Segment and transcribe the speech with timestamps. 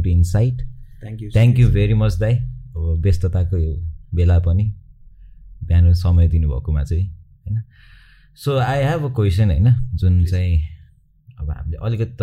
[0.00, 0.56] Welcome to insight
[1.02, 3.56] thank you thank you very much दाई अब व्यस्तताको
[4.14, 4.72] बेला पनि
[5.64, 7.62] बिहान समय दिनुभएकोमा चाहिँ होइन?
[8.34, 9.70] So I have a question होइन?
[9.94, 10.60] जुन चाहिँ
[11.40, 12.16] अब हामीले अलिकति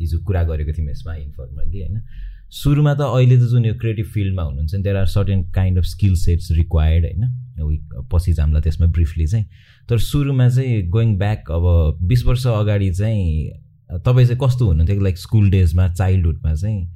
[0.00, 2.02] हिजो कुरा गरेको थियौँ यसमा इन्फर्मल्ली होइन?
[2.50, 5.84] सुरुमा त अहिले त जुन यो क्रिएटिभ फिल्डमा हुनुहुन्छ नि there are certain kind of
[5.84, 9.46] skill sets required होइन पछि जाम्ला त्यसमा ब्रिफली चाहिँ
[9.88, 15.18] तर सुरुमा चाहिँ गोइङ ब्याक अब बिस वर्ष अगाडि चाहिँ तपाईँ चाहिँ कस्तो हुनुहुन्थ्यो लाइक
[15.18, 16.88] स्कुल डेजमा चाइल्डहुडमा चाहिँ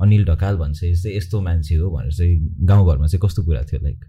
[0.00, 4.04] अनिल ढकाल भन्छ चाहिँ यस्तो मान्छे हो भनेर चाहिँ गाउँघरमा चाहिँ कस्तो कुरा थियो लाइक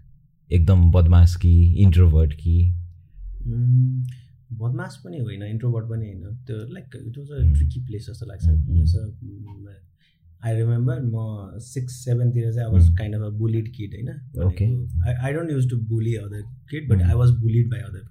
[0.52, 2.74] एकदम बदमास कि इन्ट्रोभर्ट कि?
[4.52, 8.48] बदमास पनि होइन इन्ट्रोभर्ट पनि होइन। त्यो like it was a tricky place जस्तो लाग्छ।
[10.44, 14.08] आई रिमेम्बर म सिक्स सेभेनतिर चाहिँ I was kind of a bullied kid होइन?
[15.08, 18.04] I I don't use to bully other kid but I was bullied by other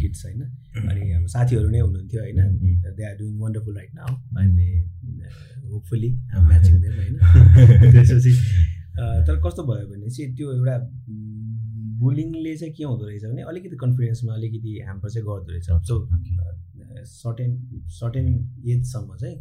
[0.00, 0.42] kids होइन?
[0.88, 2.38] अनि अब साथीहरू नै हुनुहुन्थ्यो होइन?
[2.96, 4.68] They are doing wonderful right now अनि
[5.72, 6.10] होपफुली
[6.40, 7.14] म्याचिङ देम होइन?
[7.92, 8.32] त्यसपछि
[9.26, 10.76] तर कस्तो भयो भने चाहिँ त्यो एउटा
[11.98, 15.94] बुलिङले चाहिँ के हुँदो रहेछ भने अलिकति कन्फिडेन्समा अलिकति ह्याम्पर चाहिँ गर्दो रहेछ। सो
[17.04, 17.50] सर्टेन
[17.90, 18.26] सर्टेन
[18.68, 19.36] एजसम्म चाहिँ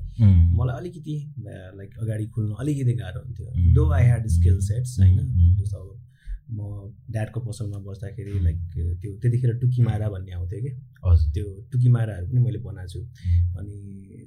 [0.57, 1.15] मलाई अलिकति
[1.47, 5.17] लाइक अगाडि खुल्नु अलिकति गाह्रो हुन्थ्यो। दो आई ह्याड स्किल सेट्स होइन?
[5.57, 5.87] जस्तो अब
[6.53, 6.59] म
[7.11, 10.71] ड्याडको पसलमा बस्दाखेरि लाइक त्यो त्यतिखेर टुकीमारा भन्ने आउँथ्यो कि।
[11.33, 12.99] त्यो टुकीमाराहरू पनि मैले बनाएको छु।
[13.59, 13.75] अनि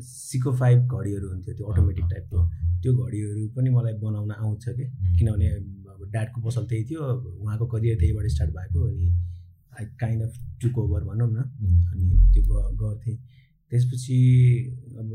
[0.03, 2.39] सिको फाइभ घडीहरू हुन्थ्यो त्यो अटोमेटिक टाइपको
[2.83, 4.85] त्यो घडीहरू पनि मलाई बनाउन आउँछ कि।
[5.19, 5.47] किनभने
[5.93, 7.03] अब ड्याडको पसल त्यही थियो
[7.43, 9.07] उहाँको करियर त्यहीबाट स्टार्ट भएको अनि
[9.79, 10.33] I kind of
[10.63, 11.39] took over भनौँ न।
[11.93, 12.05] अनि
[12.35, 13.17] त्यो गर्थेँ।
[13.73, 14.19] त्यसपछि
[14.99, 15.09] अब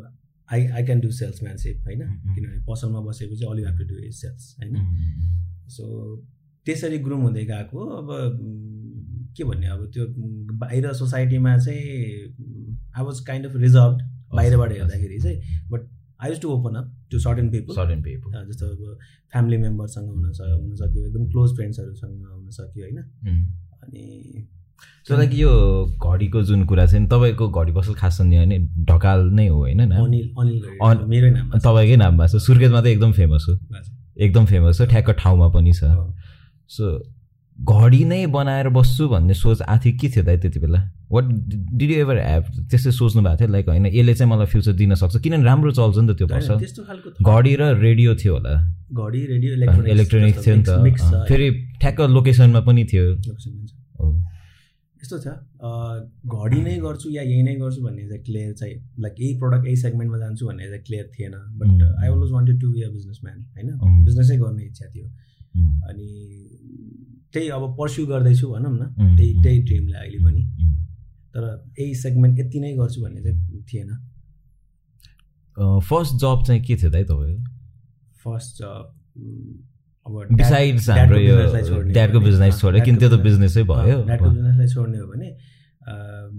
[0.49, 1.09] I I can do
[1.43, 2.01] salesmanship होइन
[2.33, 4.73] किनभने पसलमा बसेपछि all you have to do is sales होइन?
[5.69, 5.85] सो
[6.65, 8.07] त्यसरी ग्रुम हुँदै गएको अब
[9.37, 10.05] के भन्ने अब त्यो
[10.57, 11.81] बाहिर सोसाइटीमा चाहिँ
[12.97, 13.97] I was kind of reserve
[14.35, 15.37] बाहिरबाट हेर्दाखेरि चाहिँ
[15.69, 15.89] but
[16.23, 18.97] I use to open up to certain people certain people जस्तो अब
[19.31, 22.97] फ्यामिली मेम्बरसँग हुन हुन सक्यो एकदम क्लोज फ्रेन्ड्सहरूसँग हुन सक्यो होइन?
[23.83, 24.47] अनि
[25.07, 25.51] सो लाइक यो
[26.05, 30.29] घडीको जुन कुरा चाहिँ तपाईँको घडी पसल खास छ भने ढकाल नै हो होइन अनिल
[30.81, 33.55] अनिल मेरै नाम तपाईँकै नाममा छ। सुर्खेतमा त एकदम फेमस हो।
[34.17, 35.83] एकदम फेमस हो ठ्याक्क ठाउँमा पनि छ।
[36.71, 36.85] सो
[37.57, 40.79] घडी नै बनाएर बस्छु भन्ने सोच आथियो के थियो त त्यति बेला?
[41.11, 41.25] What
[41.77, 44.95] did you ever have त्यस्तै सोच्नु भएको थियो लाइक होइन यसले चाहिँ मलाई फ्युचर दिन
[44.95, 46.57] सक्छ। किनभने राम्रो चल्छ नि त त्यो पसल
[47.21, 48.53] घडी र रेडियो थियो होला।
[48.95, 49.51] घडी रेडियो
[49.93, 50.69] इलेक्ट्रोनिक थियो नि त।
[51.29, 51.47] फेरि
[51.81, 53.05] ठ्याक्क लोकेसनमा पनि थियो।
[55.01, 55.27] यस्तो छ
[56.31, 59.77] घडी नै गर्छु या यही नै गर्छु भन्ने चाहिँ क्लियर चाहिँ लाइक यही प्रडक्ट यही
[59.83, 63.69] सेगमेन्टमा जान्छु भन्ने चाहिँ क्लियर थिएन। But I always wanted to be a businessman होइन।
[64.05, 65.07] बिजनेसै गर्ने इच्छा थियो।
[65.89, 66.09] अनि
[67.33, 70.43] त्यही अब पर्स्यु गर्दैछु भनौँ न। त्यही त्यही ड्रिमलाई अहिले पनि।
[71.33, 71.43] तर
[71.79, 73.89] यही सेगमेन्ट यति नै गर्छु भन्ने चाहिँ थिएन।
[75.89, 77.43] फर्स्ट जब चाहिँ के थियो दाइ तपाईँको?
[78.23, 78.83] फर्स्ट जब
[80.05, 81.35] अब बिसाइड्स हाम्रो यो
[81.93, 85.29] ड्याडको बिजनेस छोड्यो किन त्यो त बिजनेसै भयो। ड्याडको बिजनेसलाई छोड्ने हो भने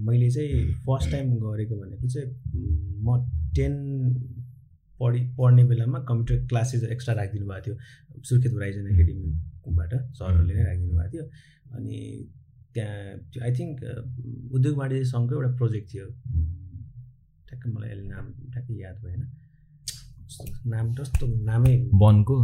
[0.06, 0.50] मैले चाहिँ
[0.86, 2.28] फर्स्ट टाइम गरेको भनेको चाहिँ
[3.06, 3.08] म
[3.56, 3.72] टेन
[5.00, 7.74] पढि पढ्ने बेलामा कम्प्युटर क्लासेस एक्स्ट्रा राखिदिनु भएको थियो।
[8.28, 8.84] सुर्खेत होराइजन
[9.62, 11.24] एकाडेमीबाट सरहरूले नै राखिदिनु भएको थियो।
[11.76, 11.98] अनि
[12.74, 13.76] त्यहाँ आई थिङ्क
[14.54, 16.06] उद्योग वाणिज्य सङ्घको एउटा प्रोजेक्ट थियो।
[17.48, 19.22] ठ्याक्कै मलाई अहिले नाम ठ्याक्कै याद भएन।
[20.66, 22.36] नाम जस्तो नामै वनको?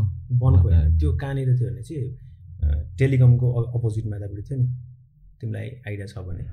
[0.43, 2.09] वनको होइन। त्यो कहाँनिर थियो भने चाहिँ
[2.99, 3.47] टेलिकमको
[3.79, 4.67] अपोजिटमा यतापट्टि थियो नि।
[5.41, 6.45] तिमीलाई आइडिया छ भने।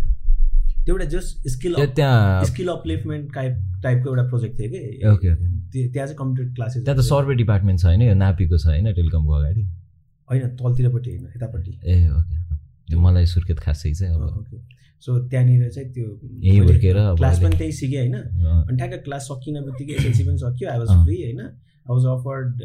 [0.86, 3.54] त्यो एउटा जस्ट स्किल त्यहाँ स्किल अपलिफ्टमेन्ट टाइप
[3.84, 4.82] टाइपको एउटा प्रोजेक्ट थियो कि।
[5.14, 5.48] Okay okay.
[5.76, 9.34] त्यहाँ चाहिँ कम्प्युटर क्लासेस त्यहाँ त सर्वे डिपार्टमेन्ट छ होइन यो नापीको छ होइन टेलिकमको
[9.34, 9.64] अगाडि?
[10.30, 14.58] होइन तलतिरपट्टि होइन यतापट्टि। ए ओके। मलाई सुर्खेत खासै चाहिँ अब। ओके।
[15.06, 16.08] सो त्यहाँनिर चाहिँ त्यो
[16.42, 18.16] यही हुर्केर क्लास पनि त्यही सिकेँ होइन?
[18.16, 21.40] अनि ठ्याक्क क्लास सकिन बित्तिकै एसएलसी पनि सक्यो। आई वाज फ्री होइन?
[21.40, 22.62] आई वाज अफर्ड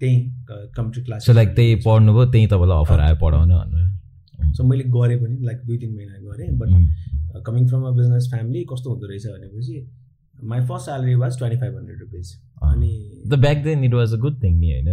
[0.00, 0.16] त्यही
[0.48, 5.18] कम्प्युटर क्लास सो लाइक त्यही पढ्नुभयो त्यही तपाईँलाई अफर आयो पढाउन भनेर। सो मैले गरेँ
[5.22, 9.26] पनि लाइक दुई तिन महिना गरेँ but coming from a business family कस्तो हुँदो रहेछ
[9.26, 9.76] भनेपछि
[10.44, 12.26] my first salary was twenty five hundred rupees
[12.62, 12.92] अनि
[13.26, 14.88] the back then it was a good thing नि होइन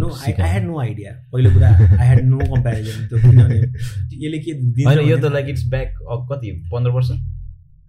[0.00, 4.38] no I I had no idea पहिलो कुरा आई हेड नो कम्पेरिजन त्यो किनभने यसले
[4.38, 4.52] के
[4.82, 5.94] होइन यो त लाइक इट्स ब्याक
[6.32, 7.10] कति पन्ध्र वर्ष?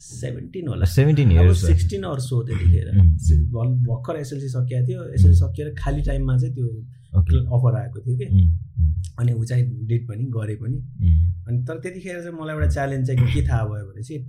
[0.01, 2.87] सेभेन्टिन होला। Seventeen years sixteen or so त्यतिखेर।
[3.87, 6.67] भर्खर एसएलसी सकिएको थियो। एसएलसी सकिएर खाली टाइममा चाहिँ त्यो
[7.57, 8.25] अफर आएको थियो कि?
[9.19, 10.77] अनि ऊ चाहिँ डेट पनि गरेँ पनि।
[11.47, 14.21] अनि तर त्यतिखेर चाहिँ मलाई एउटा च्यालेन्ज चाहिँ के थाहा भयो भने चाहिँ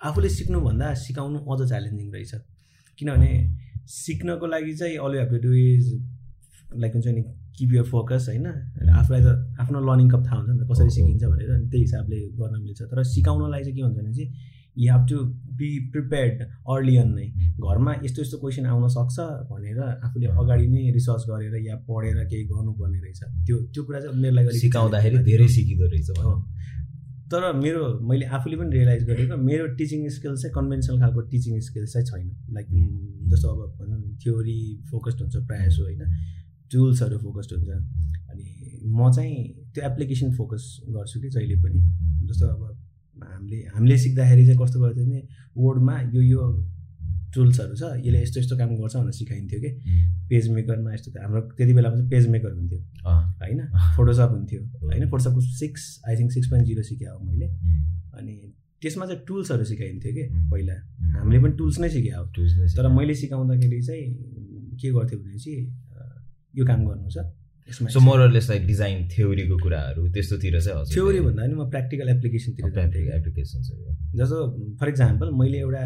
[0.00, 2.34] आफूले सिक्नुभन्दा सिकाउनु अझ च्यालेन्जिङ रहेछ।
[2.98, 3.30] किनभने
[3.86, 5.84] सिक्नको लागि चाहिँ all have to do is
[6.80, 7.22] like हुन्छ नि
[7.58, 8.46] किप यर फोकस होइन?
[8.90, 12.18] आफूलाई त आफ्नो लर्निङ कप थाहा हुन्छ नि त कसरी सिकिन्छ भनेर अनि त्यही हिसाबले
[12.40, 14.30] गर्न मिल्छ। तर सिकाउनलाई चाहिँ के हुन्छ भने चाहिँ
[14.76, 15.16] you have to
[15.58, 16.42] be prepared
[16.74, 17.26] early on नै।
[17.62, 19.16] घरमा यस्तो यस्तो क्वेसन आउन सक्छ
[19.50, 24.16] भनेर आफूले अगाडि नै रिसर्च गरेर या पढेर केही गर्नुपर्ने रहेछ। त्यो त्यो कुरा चाहिँ
[24.16, 26.10] उनीहरूलाई सिकाउँदाखेरि धेरै सिकिँदो रहेछ
[27.34, 31.86] तर मेरो मैले आफूले पनि रियलाइज गरेको मेरो टिचिङ स्किल चाहिँ कन्भेन्सनल खालको टिचिङ स्किल
[31.86, 32.66] चाहिँ छैन। लाइक
[33.30, 36.02] जस्तो अब भनौँ थ्योरी फोकस्ड हुन्छ प्रायः जसो होइन।
[36.72, 37.68] टुल्सहरू फोकस्ड हुन्छ।
[38.30, 38.46] अनि
[38.86, 39.34] म चाहिँ
[39.74, 41.80] त्यो एप्लिकेसन फोकस गर्छु कि जहिले पनि।
[42.28, 42.62] जस्तो अब
[43.22, 45.28] हामीले हामीले सिक्दाखेरि चाहिँ कस्तो गर्थ्यो भने
[45.58, 46.42] वर्डमा यो यो
[47.34, 49.70] टुल्सहरू छ। यसले यस्तो यस्तो काम गर्छ भनेर सिकाइन्थ्यो कि?
[50.30, 52.80] पेज मेकरमा यस्तो हाम्रो त्यति बेलामा चाहिँ पेज मेकर हुन्थ्यो
[53.42, 53.60] होइन?
[53.96, 55.08] फोटोसप हुन्थ्यो। होइन?
[55.10, 57.46] फोटोसपको six I think six point zero सिकेँ हो मैले।
[58.18, 58.34] अनि
[58.82, 60.24] त्यसमा चाहिँ टुल्सहरू सिकाइन्थ्यो कि?
[60.50, 60.74] पहिला।
[61.18, 62.26] हामीले पनि टुल्स नै सिक्यो अब
[62.76, 64.04] तर मैले सिकाउँदाखेरि चाहिँ
[64.80, 65.62] के गर्थ्यो भने चाहिँ
[66.56, 67.18] यो काम गर्नु छ।
[67.68, 73.82] So more or less like design थ्योरीको कुराहरू त्यस्तोतिर चाहिँ थ्योरी भन्दा पनि म प्र्याक्टिकल एप्लिकेसनतिर एप्लिकेसन्सहरू
[74.20, 74.38] जस्तो
[74.80, 75.82] फर इक्जाम्पल मैले एउटा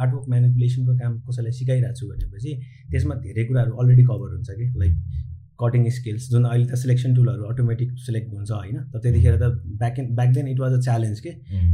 [0.00, 2.52] आर्टवर्क म्यानिपुलेसनको काम कसैलाई सिकाइरहेको छु भनेपछि
[2.90, 5.22] त्यसमा धेरै कुराहरू अलरेडी कभर हुन्छ कि लाइक
[5.60, 9.98] कटिङ स्किल्स जुन अहिले त सिलेक्सन टुलहरू अटोमेटिक सिलेक्ट हुन्छ होइन तर त्यतिखेर त back
[9.98, 11.30] and back then it was a challenge के।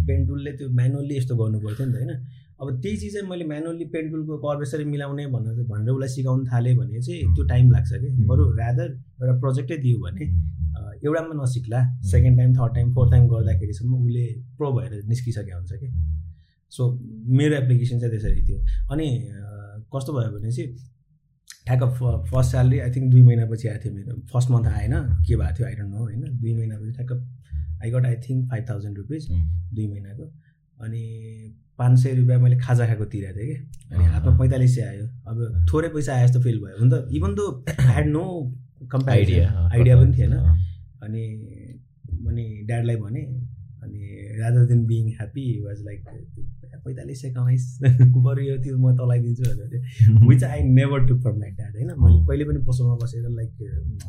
[0.06, 2.12] पेन टुलले त्यो म्यानुअल्ली यस्तो गर्नु पर्थ्यो नि त होइन।
[2.60, 6.44] अब त्यही चिज चाहिँ मैले म्यानुअल्ली पेन टुलको कर्भ यसरी मिलाउने भनेर भनेर उसलाई सिकाउनु
[6.52, 8.88] थालेँ भने चाहिँ त्यो टाइम लाग्छ कि। बरु रादर
[9.20, 10.24] एउटा प्रोजेक्टै दियो भने
[11.06, 11.80] एउटामा नसिक्ला
[12.10, 14.24] second time third time fourth time गर्दाखेरिसम्म उसले
[14.58, 15.88] प्रो भएर निस्किसकेको हुन्छ कि।
[16.70, 16.82] सो
[17.38, 18.58] मेरो एप्लिकेसन चाहिँ त्यसरी थियो।
[18.92, 19.06] अनि
[19.94, 20.68] कस्तो भयो भने चाहिँ
[21.66, 21.82] ठ्याक्क
[22.30, 24.94] फर्स्ट स्यालेरी आई थिङ्क दुई महिनापछि आएको थियो मेरो। फर्स्ट मन्थ आएन
[25.26, 26.22] के भएको थियो आई डोन्ट नो होइन?
[26.40, 27.12] दुई महिनापछि ठ्याक्क
[27.82, 30.24] I got I think five thousand rupees दुई महिनाको।
[30.84, 31.02] अनि
[31.78, 33.94] पाँच सय रुपियाँ मैले खाजा खाएको तिरेको थिएँ कि?
[33.94, 37.34] अनि हातमा पैँतालिस सय आयो। अब थोरै पैसा आए जस्तो फिल भयो। हुन त इभन
[37.34, 37.46] दो
[37.80, 38.24] हेड नो
[38.92, 40.32] कम्पेरिडिया आइडिया पनि थिएन।
[41.02, 41.24] अनि
[42.28, 43.20] अनि ड्याडलाई भने
[43.82, 44.00] अनि
[44.40, 46.00] rather than being happy was like
[46.84, 47.66] पैँतालिस सय कमाइस्
[48.26, 51.90] बरु यो त्यो म तँलाई दिन्छु भनेर which I never to from my dad होइन?
[52.02, 53.52] मैले कहिले पनि पसलमा बसेर लाइक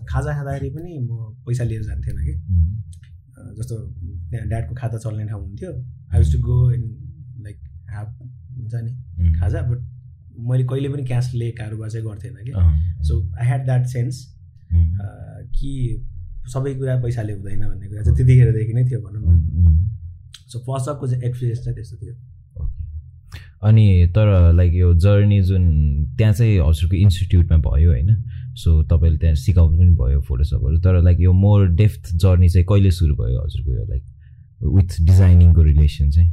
[0.09, 2.33] खाजा खाँदाखेरि पनि म पैसा लिएर जान्थेन कि।
[3.57, 3.75] जस्तो
[4.31, 5.71] त्यहाँ ड्याडको खाता चल्ने ठाउँ हुन्थ्यो।
[6.13, 6.83] I to go in
[7.43, 7.57] like
[7.91, 8.09] ह्याप
[8.57, 8.91] हुन्छ नि
[9.39, 9.79] खाजा बट
[10.49, 12.51] मैले कहिले पनि क्यासले कारोबार चाहिँ गर्थेन कि।
[13.07, 14.15] So I had that sense
[15.55, 15.71] कि
[16.53, 19.29] सबै कुरा पैसाले हुँदैन भन्ने कुरा चाहिँ त्यतिखेरदेखि नै थियो भनौँ न।
[20.51, 22.13] सो फर्स्ट अपको चाहिँ एक्सपिरियन्स चाहिँ त्यस्तो थियो।
[23.61, 23.85] अनि
[24.15, 25.63] तर लाइक यो जर्नी जुन
[26.17, 28.09] त्यहाँ चाहिँ हजुरको इन्स्टिट्युटमा भयो होइन।
[28.57, 32.91] सो तपाईँले त्यहाँ सिकाउनु पनि भयो फोटोसपहरू। तर लाइक यो मोर डेफ्थ जर्नी चाहिँ कहिले
[32.91, 34.03] सुरु भयो हजुरको यो लाइक
[34.75, 36.31] विथ डिजाइनिङको रिलेसन चाहिँ?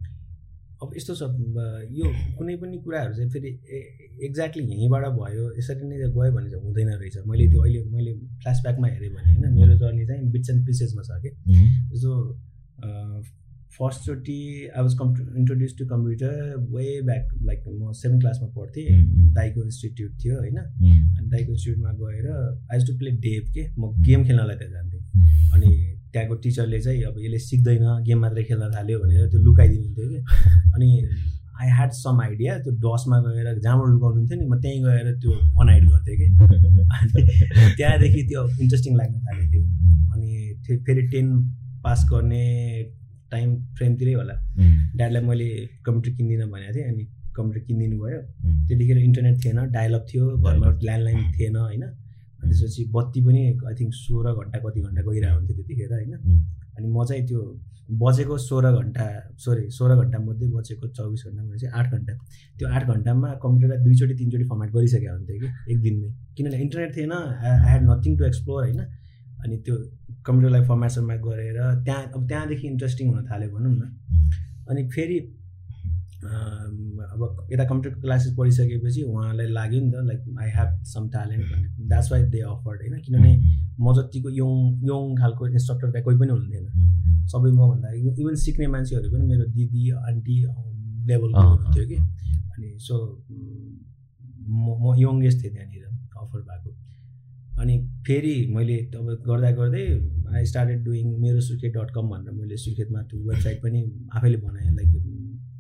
[0.83, 1.23] अब यस्तो छ
[1.91, 2.07] यो
[2.39, 3.49] कुनै पनि कुराहरू चाहिँ फेरि
[4.27, 8.87] एक्ज्याक्टली यहीँबाट भयो यसरी नै गयो भने चाहिँ हुँदैन रहेछ। मैले त्यो अहिले मैले फ्ल्यासब्याकमा
[8.89, 11.31] हेरेँ भने होइन मेरो जर्नी चाहिँ बिट्स एन्ड पिसेसमा छ कि।
[11.93, 12.13] जस्तो
[13.77, 14.41] फर्स्टचोटि
[14.77, 16.35] I was come introduce to computer
[16.75, 18.87] way back like म सेभेन क्लासमा पढ्थेँ।
[19.35, 20.59] दाइको इन्स्टिट्युट थियो होइन?
[20.59, 22.27] अनि दाइको इन्स्टिट्युटमा गएर
[22.73, 25.01] आई टु प्ले डेभ के। म गेम खेल्नलाई त्यहाँ जान्थेँ।
[25.55, 25.71] अनि
[26.13, 30.19] त्यहाँको टिचरले चाहिँ अब यसले सिक्दैन गेम मात्रै खेल्न थाल्यो भनेर त्यो लुकाइदिनुहुन्थ्यो कि।
[30.75, 30.89] अनि
[31.61, 35.33] आई ह्याड सम आइडिया त्यो डसमा गएर जहाँबाट लुकाउनु हुन्थ्यो नि म त्यहीँ गएर त्यो
[35.61, 36.27] अनहाइड गर्थेँ कि।
[36.99, 37.23] अनि
[37.77, 39.65] त्यहाँदेखि त्यो इन्ट्रेस्टिङ लाग्न थालेको थियो
[40.15, 40.29] अनि
[40.87, 41.27] फेरि टेन
[41.85, 42.47] पास गर्ने
[43.31, 44.35] टाइम फ्रेमतिरै होला।
[44.97, 45.49] ड्याडलाई मैले
[45.87, 47.05] कम्प्युटर किन्दिनँ भनेको थिएँ अनि
[47.37, 48.21] कम्प्युटर किनिदिनु भयो।
[48.69, 51.85] त्यतिखेर इन्टरनेट थिएन डायलअप थियो घरमा ल्यान्डलाइन थिएन होइन।
[52.43, 56.15] त्यसपछि बत्ती पनि आई थिङ्क सोह्र घन्टा कति घन्टा गइरहेको हुन्थ्यो त्यतिखेर होइन।
[56.77, 57.41] अनि म चाहिँ त्यो
[57.89, 59.05] बजेको सोह्र घन्टा
[59.45, 62.13] सरी सोह्र घन्टामध्ये बजेको चौबिस घन्टा भने चाहिँ आठ घन्टा।
[62.59, 67.13] त्यो आठ घन्टामा कम्प्युटरलाई दुईचोटि तिनचोटि फर्मेट गरिसकेको हुन्थ्यो कि एक दिनमै। किनभने इन्टरनेट थिएन
[67.13, 68.81] I had nothing to explore होइन।
[69.45, 69.75] अनि त्यो
[70.27, 73.83] कम्प्युटरलाई फर्मेट सर्मेट गरेर त्यहाँ अब त्यहाँदेखि इन्ट्रेस्टिङ हुन थाल्यो भनौँ न।
[74.71, 75.19] अनि फेरि
[76.19, 77.21] अब
[77.53, 82.13] यता कम्प्युटर क्लासेस पढिसकेपछि उहाँलाई लाग्यो नि त like I have some talent भन्ने द्याट्स
[82.13, 83.01] वाइ दे अफर्ड होइन?
[83.03, 83.33] किनभने
[83.81, 84.51] म जतिको यङ
[84.91, 86.67] यङ खालको इन्स्ट्रक्टर त्यहाँ कोही पनि हुनुहुन्थेन
[87.33, 87.89] सबै मभन्दा
[88.21, 90.37] इभन सिक्ने मान्छेहरू पनि मेरो दिदी आन्टी
[91.09, 91.97] लेभलको हुनुहुन्थ्यो कि।
[92.53, 92.97] अनि सो
[94.49, 95.85] म म यङ्गेस्ट थिएँ त्यहाँनिर
[96.19, 96.71] अफर भएको।
[97.61, 99.85] अनि फेरि मैले अब गर्दा गर्दै
[100.37, 103.81] आई स्टार्टेड डुइङ मेरो सुर्खेत डट कम भनेर मैले सुर्खेतमा त्यो वेबसाइट पनि
[104.17, 104.91] आफैले बनाएँ लाइक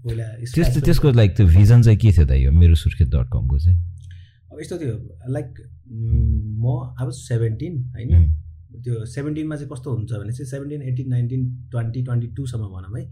[0.04, 3.58] पहिला त्यस्तो त्यसको लाइक त्यो भिजन चाहिँ के थियो त यो मेरो सुर्खेत डट कमको
[3.58, 3.78] चाहिँ?
[4.52, 4.94] अब यस्तो थियो
[5.36, 5.48] लाइक
[6.62, 8.30] म अब सेभेन्टिन होइन?
[8.84, 13.04] त्यो सेभेन्टिनमा चाहिँ कस्तो हुन्छ भने चाहिँ seventeen eighteen nineteen twenty twenty टूसम्म भनौँ है।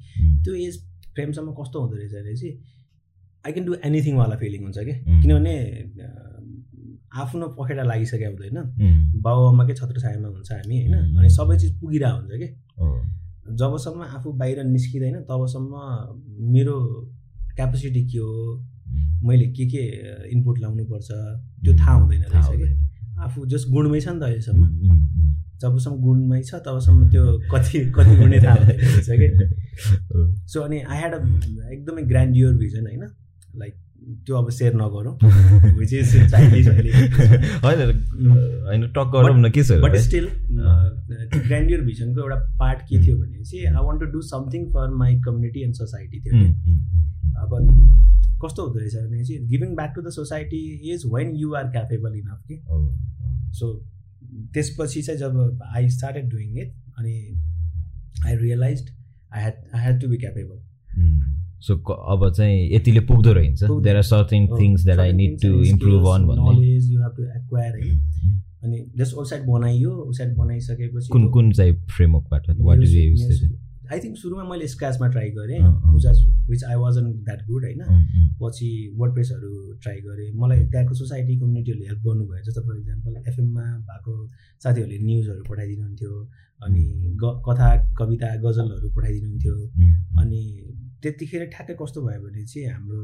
[0.45, 0.79] त्यो एज
[1.15, 2.55] फ्रेमसम्म कस्तो हुँदो रहेछ भने चाहिँ
[3.45, 5.55] आई क्यान डु एनिथिङवाला फिलिङ हुन्छ कि किनभने
[7.23, 8.59] आफ्नो पखेटा लागिसकेको हुँदैन।
[9.25, 10.95] बाबुआमाकै छत्र छायामा हुन्छ हामी होइन?
[11.19, 12.49] अनि सबै चिज पुगिरहेको हुन्छ कि?
[13.61, 15.73] जबसम्म आफू बाहिर निस्किँदैन तबसम्म
[16.55, 16.77] मेरो
[17.57, 18.33] क्यापेसिटी के हो?
[19.25, 19.83] मैले के के
[20.35, 21.09] इनपुट लाउनुपर्छ?
[21.65, 22.69] त्यो थाहा हुँदैन रहेछ कि?
[23.25, 24.63] आफू जस्ट गुणमै छ नि त अहिलेसम्म
[25.63, 29.29] जबसम्म गुणमै छ तबसम्म त्यो कति कति गुणै थाहा हुँदैन रहेछ कि?
[30.53, 31.21] सो अनि आई ह्याड अ
[31.73, 33.05] एकदमै ग्रान्डियर भिजन होइन?
[33.57, 33.75] लाइक
[34.07, 35.15] त्यो अब सेयर नगरौँ।
[37.63, 43.17] होइन टक गरौँ न के छ बट स्टिल त्यो ग्रान्डियर भिजनको एउटा पार्ट के थियो
[43.19, 46.35] भनेपछि I want to do something for my community and society थियो
[47.43, 47.51] अब
[48.45, 50.61] कस्तो हुँदो रहेछ भने चाहिँ giving back to the society
[50.93, 52.57] is when you are capable enough कि
[53.59, 53.73] सो
[54.55, 57.17] त्यसपछि चाहिँ जब आई स्टार्टेड डुइङ इट अनि
[58.27, 58.87] I realize
[59.35, 60.59] I had I had to be capable
[61.61, 66.09] so अब चाहिँ यतिले पुग्दो रहेछ there are certain things that I need to improve
[66.09, 67.73] on भन्ने knowledge you have to acquire
[68.65, 73.53] अनि जस्ट वेबसाइट बनाइयो website बनाइसकेपछि कुन कुन चाहिँ फ्रेमवर्कबाट what is use
[73.93, 75.59] I think सुरुमा मैले स्क्राचमा ट्राई गरेँ
[76.51, 77.83] which I was an that good होइन?
[78.43, 83.63] पछि वर्ड प्रेसहरू ट्राई गरेँ। मलाई त्यहाँको सोसाइटी कम्युनिटीहरूले हेल्प गर्नुभयो। जस्तो फर इक्जाम्पल एफएममा
[83.63, 84.29] भएको
[84.63, 86.13] साथीहरूले न्युजहरू पठाइदिनुहुन्थ्यो
[86.61, 86.85] अनि
[87.23, 89.57] ग कथा कविता गजलहरू पठाइदिनुहुन्थ्यो
[90.19, 90.43] अनि
[91.03, 93.01] त्यतिखेर ठ्याक्कै कस्तो भयो भने चाहिँ हाम्रो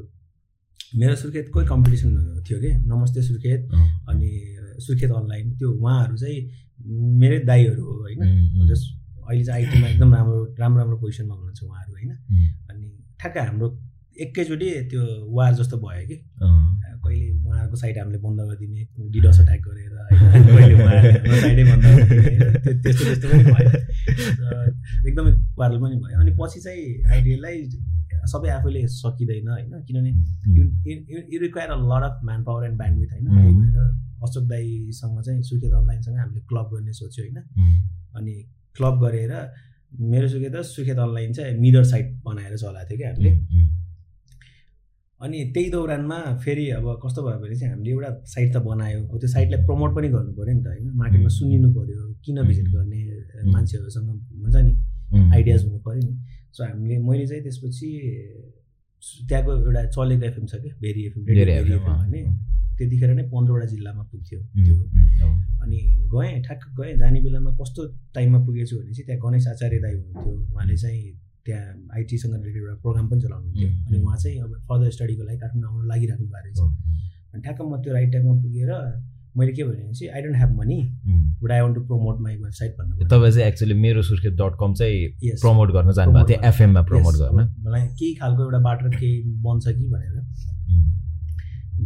[1.00, 2.10] मेरो सुर्खेतकै कम्पिटिसन
[2.46, 2.70] थियो कि?
[2.92, 3.60] नमस्ते सुर्खेत
[4.10, 4.30] अनि
[4.86, 6.40] सुर्खेत अनलाइन त्यो उहाँहरू चाहिँ
[7.20, 8.20] मेरै दाईहरू हो होइन?
[8.70, 8.84] जस्ट
[9.28, 12.10] अहिले चाहिँ आइटीमा एकदम राम्रो राम्रो राम्रो पोजिसनमा हुनुहुन्छ उहाँहरू होइन?
[12.70, 12.86] अनि
[13.20, 13.68] ठ्याक्कै हाम्रो
[14.24, 15.02] एकैचोटि त्यो
[15.36, 16.16] वार जस्तो भयो कि?
[17.04, 18.82] कहिले उहाँहरूको साइड हामीले बन्द गरिदिने
[19.12, 23.70] डिडस अट्याक गरेर साइडै बन्द गरिदिने त्यस्तो त्यस्तो पनि भयो
[25.08, 27.68] एकदमै वारल पनि भयो अनि पछि चाहिँ रियलाइज
[28.26, 30.10] सबै आफैले सकिँदैन होइन किनभने
[31.32, 36.18] you require a lot of man power and bandwidth होइन अशोक दाईसँग चाहिँ सुर्खेत अनलाइनसँग
[36.18, 37.38] हामीले क्लब गर्ने सोच्यो होइन
[38.14, 38.34] अनि
[38.76, 39.32] क्लब गरेर
[40.10, 43.32] मेरो सुर्खेत सुर्खेत अनलाइन चाहिँ मिरर साइट बनाएर चलाएको थियो कि हामीले
[45.22, 49.18] अनि त्यही दौरानमा फेरि अब कस्तो भयो भने चाहिँ हामीले एउटा साइट त बनायो। अब
[49.18, 50.88] त्यो साइटलाई प्रमोट पनि गर्नु पऱ्यो नि त होइन?
[51.00, 53.00] मार्केटमा सुनिनु पऱ्यो किन भिजिट गर्ने
[53.54, 54.08] मान्छेहरूसँग
[54.42, 54.72] हुन्छ नि
[55.30, 56.14] आइडियाज हुनु पऱ्यो नि।
[56.52, 57.88] सो हामीले मैले चाहिँ त्यसपछि
[59.28, 62.22] त्यहाँको एउटा चलेको एफएम छ क्या भेरी एफएम भेरी एफएम भने
[62.78, 64.76] त्यतिखेर नै पन्ध्रवटा जिल्लामा पुग्थ्यो त्यो।
[65.62, 65.78] अनि
[66.12, 67.82] गएँ ठ्याक्क गएँ। जाने बेलामा कस्तो
[68.14, 71.02] टाइममा पुगेछु भने चाहिँ त्यहाँ गणेश आचार्य दाई हुनुहुन्थ्यो। उहाँले चाहिँ
[71.46, 75.70] त्यहाँ आइटीसँग रिलेटेड एउटा प्रोग्राम पनि चलाउनुहुन्थ्यो अनि उहाँ चाहिँ अब फर्दर स्टडीको लागि काठमाडौँ
[75.70, 76.60] आउनु लागिराख्नु भएको रहेछ।
[77.32, 78.70] अनि ठ्याक्क म त्यो राइट टाइममा पुगेर
[79.36, 80.78] मैले के भने चाहिँ I don't have money
[81.42, 84.74] but I want to promote my website भन्नु तपाईँ चाहिँ एक्चुली मेरो सुर्खेत डट कम
[84.80, 89.14] चाहिँ प्रमोट गर्न जानुभएको थियो एफएममा प्रमोट गर्न। मलाई केही खालको एउटा बाटो केही
[89.46, 90.16] बन्छ कि भनेर।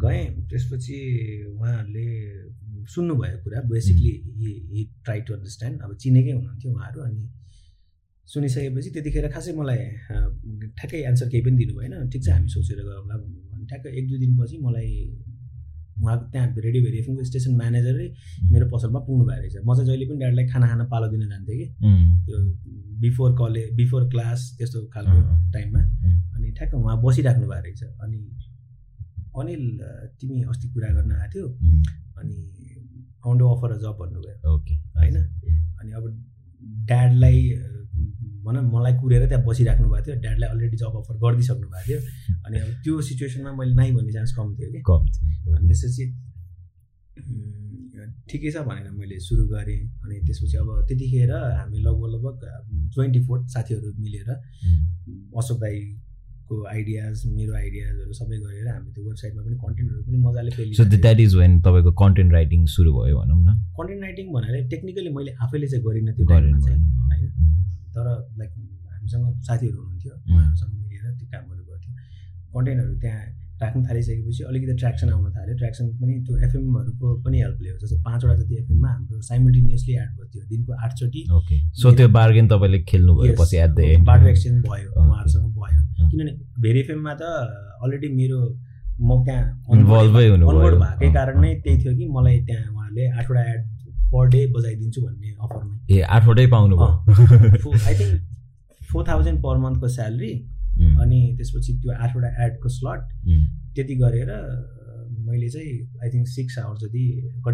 [0.02, 0.98] गएँ त्यसपछि
[1.54, 2.06] उहाँहरूले
[2.94, 4.12] सुन्नुभयो कुरा। Basically
[4.72, 7.22] he try to understand अब चिनेकै हुनुहुन्थ्यो उहाँहरू। अनि
[8.32, 9.78] सुनिसकेपछि त्यतिखेर खासै मलाई
[10.78, 14.04] ठ्याक्कै एन्सर केही पनि दिनु भएन ठिक छ हामी सोचेर गरौँला भन्नुभयो। अनि ठ्याक्कै एक
[14.08, 14.90] दुई दिनपछि मलाई
[15.96, 18.06] उहाँको त्यहाँ रेडियो भेरिएफिङको स्टेसन म्यानेजरै
[18.52, 21.56] मेरो पसलमा पुग्नु भएको रहेछ। म चाहिँ जहिले पनि ड्याडलाई खाना खाना पालो दिन जान्थेँ
[21.60, 21.66] कि।
[22.26, 22.36] त्यो
[23.00, 25.18] बिफोर कलेज बिफोर क्लास त्यस्तो खालको
[25.54, 25.80] टाइममा।
[26.36, 28.18] अनि ठ्याक्क उहाँ बसिराख्नु भएको रहेछ। अनि
[29.40, 29.64] अनिल
[30.20, 31.46] तिमी अस्ति कुरा गर्न आएको थियो।
[32.20, 32.36] अनि
[33.26, 35.16] आउन्डो अफर अ जब भन्नुभयो। ओके। होइन?
[35.80, 36.04] अनि अब
[36.90, 37.40] ड्याडलाई
[38.46, 41.98] भनौँ मलाई कुरेर त्यहाँ बसिराख्नु भएको थियो। ड्याडलाई अलरेडी जब अफर गरिदिइसक्नु भएको थियो।
[42.46, 45.02] अनि अब त्यो सिचुएसनमा मैले नाइ भन्ने चान्स कम थियो कि। कम
[45.56, 46.04] अनि त्यसपछि
[48.30, 52.34] ठिकै छ भनेर मैले सुरु गरेँ। अनि त्यसपछि अब त्यतिखेर हामी लगभग लगभग
[52.94, 59.56] ट्वेन्टी फोर साथीहरू मिलेर अशोक दाईको आइडियाज मेरो आइडियाजहरू सबै गरेर हामी त्यो वेबसाइटमा पनि
[59.64, 63.58] कन्टेन्टहरू पनि मजाले फेरि सो द्याट इज वेन तपाईँको कन्टेन्ट राइटिङ सुरु भयो भनौँ न।
[63.80, 67.45] कन्टेन्ट राइटिङ भनेर टेक्निकली मैले आफैले चाहिँ गरिनँ त्यो टाइममा चाहिँ होइन।
[67.96, 68.06] तर
[68.38, 68.52] लाइक
[68.92, 71.92] हामीसँग साथीहरू हुनुहुन्थ्यो उहाँहरूसँग मिलेर त्यो कामहरू गर्थ्यो।
[72.54, 73.24] कन्टेन्टहरू त्यहाँ
[73.60, 78.34] राख्नु थालिसकेपछि अलिकति ट्र्याक्सन आउन थाल्यो। ट्र्याक्सन पनि त्यो एफएमहरूको पनि हेल्प लियो। जस्तो पाँचवटा
[78.40, 83.34] जति एफएममा हाम्रो साइमल्टेनियसली एड गर्थ्यो। दिनको आठचोटि। ओके। सो त्यो बार्गेन तपाईँले खेल्नु भयो
[83.40, 86.32] पछि एट द बाटो एक्सचेन्ज भयो उहाँहरूसँग भयो। किनभने
[86.64, 87.22] भेरी एफएममा त
[87.84, 88.40] अलरेडी मेरो
[89.00, 89.44] म त्यहाँ
[89.76, 93.60] इन्भल्भै हुनु भएकै कारण नै त्यही थियो कि मलाई त्यहाँ उहाँहरूले आठवटा एड
[94.12, 98.14] पर डे बजाइदिन्छु भन्ने अफरमा ए आठवटै पाउनु भयो I think
[98.92, 100.32] four thousand per मन्थको स्यालेरी
[101.02, 103.00] अनि त्यसपछि त्यो आठवटा एडको स्लट
[103.74, 104.30] त्यति गरेर
[105.26, 105.70] मैले चाहिँ
[106.02, 107.04] आई थिङ्क सिक्स आवर्स जति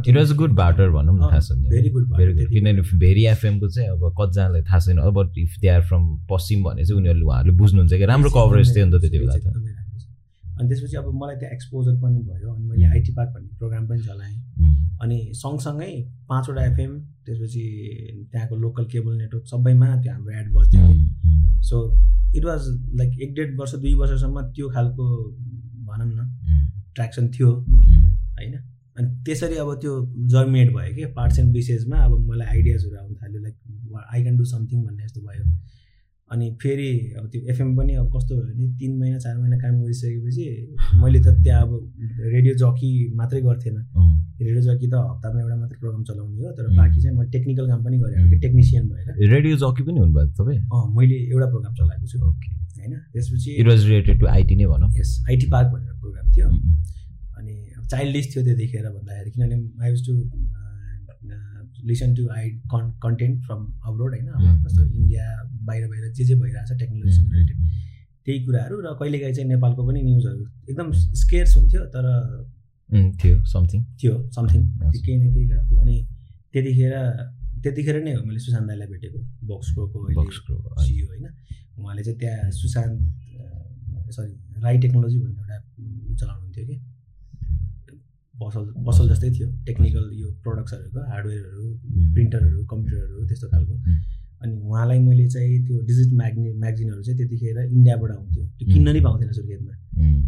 [0.08, 3.88] इट वाज गुड बाटर भनौँ न। थाहा छैन भेरी गुड भेरी किनभने भेरी एफएमको चाहिँ
[3.90, 7.92] अब कतिजनालाई थाहा छैन। अब इफ दे आर फ्रम पश्चिम भने चाहिँ उनीहरूले उहाँहरूले बुझ्नुहुन्छ
[7.92, 9.40] कि राम्रो कभरेज थियो नि त त्यति बेला त।
[10.58, 14.02] अनि त्यसपछि अब मलाई त्यहाँ एक्सपोजर पनि भयो अनि मैले आइटी पार्क भन्ने प्रोग्राम पनि
[14.02, 14.36] चलाएँ।
[15.02, 15.92] अनि सँगसँगै
[16.28, 17.64] पाँचवटा एफएम त्यसपछि
[18.32, 20.82] त्यहाँको लोकल केबल नेटवर्क सबैमा त्यो हाम्रो एड बस्थ्यो।
[21.68, 21.76] सो
[22.36, 25.06] इट वाज लाइक एक डेढ वर्ष दुई वर्षसम्म त्यो खालको
[25.88, 26.28] भनौँ न
[26.94, 28.54] ट्र्याक्सन थियो। होइन?
[28.96, 29.92] अनि त्यसरी अब त्यो
[30.30, 33.56] जर्मिनेट भयो कि पार्ट्स एन्ड पिसेसमा अब मलाई आइडियाजहरू आउनु थाल्यो like
[34.12, 35.20] I can do something भन्ने जस्तो
[36.32, 39.74] अनि फेरि अब त्यो एफएम पनि अब कस्तो भयो भने तिन महिना चार महिना काम
[39.82, 40.44] गरिसकेपछि
[41.02, 41.72] मैले त त्यहाँ अब
[42.34, 43.76] रेडियो जकी मात्रै गर्थेन।
[44.40, 47.80] रेडियो जकी त हप्तामा एउटा मात्रै प्रोग्राम चलाउने हो तर बाँकी चाहिँ म टेक्निकल काम
[47.84, 50.58] पनि गरेँ कि टेक्निसियन भएर। रेडियो जकी पनि हुनुभयो तपाईँ?
[50.72, 52.48] अँ मैले एउटा प्रोग्राम चलाएको छु। ओके।
[52.80, 52.94] होइन?
[53.12, 56.48] त्यसपछि it was related to IT नै भनौँ। यस आइटी पार्क भनेर प्रोग्राम थियो।
[57.38, 57.54] अनि
[57.92, 60.12] चाइल्डिस थियो त्यतिखेर भन्दाखेरि किनभने I was to
[61.82, 64.28] listen to I con content from abroad होइन?
[64.64, 65.24] जस्तो इन्डिया
[65.66, 67.58] बाहिर बाहिर जे जे भइरहेछ टेक्नोलोजीसँग रिलेटेड
[68.26, 72.06] त्यही कुराहरू र कहिलेकाहीँ चाहिँ नेपालको पनि न्युजहरू एकदम स्केयर्स हुन्थ्यो तर
[73.22, 74.60] थियो समथिङ थियो समथिङ
[74.94, 75.96] केही न केही थियो। अनि
[76.52, 76.94] त्यतिखेर
[77.62, 80.30] त्यतिखेर नै हो मैले सुशान्त दाईलाई भेटेको बक्सको अहिले
[80.86, 81.26] सियो होइन?
[81.78, 82.98] उहाँले चाहिँ त्यहाँ सुशान्त
[84.12, 85.56] सरी राई टेक्नोलोजी भन्ने एउटा
[86.20, 86.76] चलाउनुहुन्थ्यो कि?
[88.42, 91.66] पसल पसल जस्तै थियो टेक्निकल यो प्रडक्ट्सहरूको हार्डवेयरहरू
[92.14, 93.74] प्रिन्टरहरू कम्प्युटरहरू त्यस्तो खालको।
[94.42, 99.00] अनि उहाँलाई मैले चाहिँ त्यो डिजिट म्याग्ने म्यागजिनहरू चाहिँ त्यतिखेर इन्डियाबाट आउँथ्यो। त्यो किन्न नै
[99.06, 99.74] पाउँथेन सुर्खेतमा।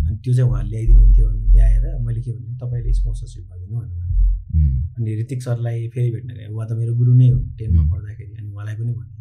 [0.06, 4.12] अनि त्यो चाहिँ उहाँले ल्याइदिनुहुन्थ्यो अनि ल्याएर मैले के भने तपाईँले स्पोन्सरसिप गरिदिनु भन्नुभयो
[4.97, 8.49] अनि ऋतिक सरलाई फेरि भेट्न गएँ। उहाँ त मेरो गुरु नै हो टेनमा पढ्दाखेरि। अनि
[8.54, 9.12] उहाँलाई पनि भने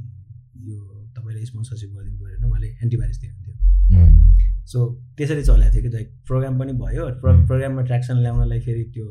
[0.70, 0.78] यो
[1.16, 3.54] तपाईँले स्पोन्सरसिप गरिदिनु पऱ्यो भने उहाँले एन्टिभाइरस दिनुहुन्थ्यो।
[4.65, 4.79] सो
[5.17, 9.08] त्यसरी चलाएको थियो कि लाइक प्रोग्राम पनि भयो प्रोग्राममा ट्र्याक्सन ल्याउनलाई फेरि त्यो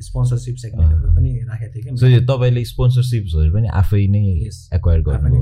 [0.00, 4.22] स्पोन्सरसिप सेगमेन्टहरू पनि राखेको थियो कि तपाईँले स्पोन्सरसिप्सहरू पनि आफै नै
[4.74, 5.40] एक्वायर गर्नु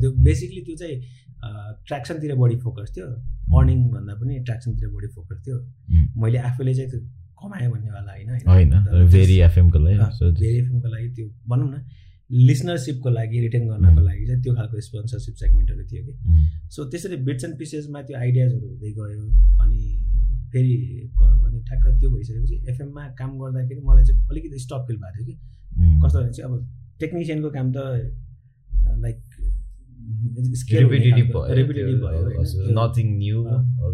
[0.00, 0.96] त्यो बेसिकली त्यो चाहिँ
[1.86, 3.06] ट्र्याक्सनतिर बढी फोकस थियो।
[3.58, 5.56] अर्निङ भन्दा पनि ट्र्याक्सनतिर बढी फोकस थियो।
[6.22, 7.00] मैले आफूले चाहिँ त्यो
[7.40, 9.96] कमाएँ भन्नेवाला होइन। होइन भेरी एफएमको लागि
[10.40, 11.76] भेरी एफएमको लागि त्यो भनौँ न
[12.30, 16.12] लिसनरसिपको लागि रिटर्न गर्नको लागि चाहिँ त्यो खालको स्पोन्सरसिप सेगमेन्टहरू थियो कि।
[16.74, 19.24] सो त्यसरी बिट्स एन्ड पिसेसमा त्यो आइडियाजहरू हुँदै गयो।
[19.64, 19.82] अनि
[20.52, 20.74] फेरि
[21.18, 25.34] अनि ठ्याक्क त्यो भइसकेपछि एफएममा काम गर्दाखेरि मलाई चाहिँ अलिकति स्टप फिल भएको थियो कि।
[26.04, 26.54] कस्तो भने चाहिँ अब
[27.00, 27.78] टेक्निसियनको काम त
[29.04, 29.18] लाइक
[30.72, 33.38] रिपिटेटिभ भयो। नथिङ न्यू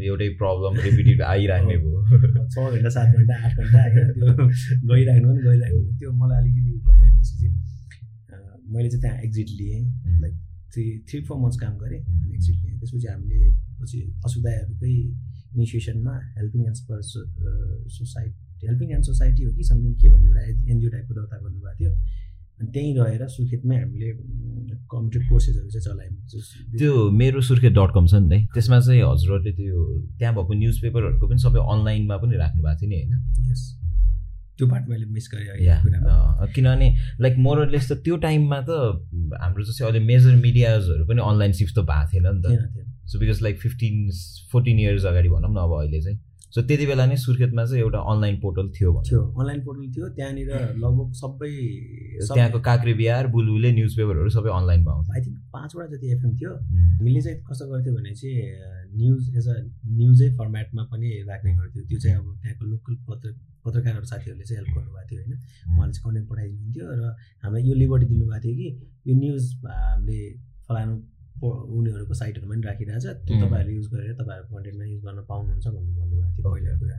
[0.09, 1.99] एउटै प्रब्लम रिपिटेटिभ आइराख्ने भयो।
[2.51, 3.81] छ घन्टा सात घन्टा आठ घन्टा
[4.90, 7.49] गइराख्नु पनि गइराख्नु त्यो मलाई अलिकति भयो। त्यसपछि
[8.72, 9.81] मैले चाहिँ त्यहाँ एक्जिट लिएँ।
[10.20, 10.35] Like
[10.72, 13.38] three three four months काम गरेँ अनि एक्जिट लिएँ। त्यसपछि हामीले
[13.81, 14.92] पछि असुदायहरूकै
[15.55, 16.77] इनिसिएसनमा helping and
[17.98, 21.92] society helping and society हो कि समथिङ के भन्ने एउटा एनजिओ टाइपको दर्ता गर्नुभएको थियो।
[22.55, 24.11] अनि त्यहीँ रहेर सुर्खेतमै हामीले
[24.90, 29.53] कम्प्युटर कोर्सेसहरू चाहिँ चलायौँ। त्यो मेरो सुर्खेत डट कम छ नि त त्यसमा चाहिँ हजुरहरूले
[29.59, 29.77] त्यो
[30.18, 33.12] त्यहाँ भएको न्युज पेपरहरूको पनि सबै अनलाइनमा पनि राख्नु भएको थियो नि होइन?
[33.50, 33.62] यस
[34.59, 35.47] त्यो पार्ट मैले मिस गरेँ
[36.55, 36.88] किनभने
[37.21, 38.71] लाइक मोरलेस त त्यो टाइममा त
[39.40, 42.47] हाम्रो जस्तै अहिले मेजर मिडियाजहरू पनि अनलाइन सिफ्ट त भएको थिएन नि त।
[43.11, 44.11] So because like fifteen
[44.53, 46.19] fourteen years अगाडि भनौँ न अब अहिले चाहिँ।
[46.55, 50.51] सो त्यति बेला नै सुर्खेतमा चाहिँ एउटा अनलाइन पोर्टल थियो थियो अनलाइन पोर्टल थियो। त्यहाँनिर
[50.83, 51.51] लगभग सबै
[52.31, 56.53] त्यहाँको काक्रे बिहार बुलबुले न्युज पेपरहरू सबै अनलाइनमा आउँछ आई थिङ्क पाँचवटा जति एफएम थियो।
[56.99, 58.38] हामीले चाहिँ कस्तो गर्थ्यो भने चाहिँ
[58.95, 59.57] न्युज एज अ
[59.99, 64.71] न्युजै फर्मेटमा पनि राख्ने गर्थ्यो। त्यो चाहिँ अब त्यहाँको लोकल पत्र पत्रकारहरू साथीहरूले चाहिँ हेल्प
[64.77, 65.33] गर्नुभएको थियो होइन?
[65.75, 67.03] उहाँले चाहिँ कन्टेन्ट पठाइदिनुहुन्थ्यो र
[67.43, 68.69] हामीलाई यो लिबर्टी दिनुभएको थियो कि
[69.11, 70.21] यो न्युज हामीले
[70.69, 70.95] फलानु
[71.42, 76.33] उनीहरूको साइटहरूमा पनि राखिरहेछ त्यो तपाईँहरूले युज गरेर तपाईँहरूको कन्टेन्टमा युज गर्न पाउनुहुन्छ भन्नु भन्नुभएको
[76.37, 76.97] थियो पहिला कुरा।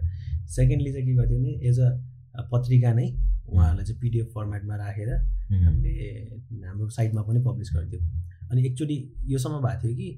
[0.55, 3.07] सेकेन्डली चाहिँ के गर्थ्यो भने एज अ पत्रिका नै
[3.47, 5.09] उहाँहरूलाई चाहिँ पिडिएफ फर्मेटमा राखेर
[5.65, 5.93] हामीले
[6.67, 8.03] हाम्रो साइटमा पनि पब्लिस गर्थ्यौँ।
[8.51, 8.97] अनि एकचोटि
[9.33, 10.09] योसम्म भएको थियो कि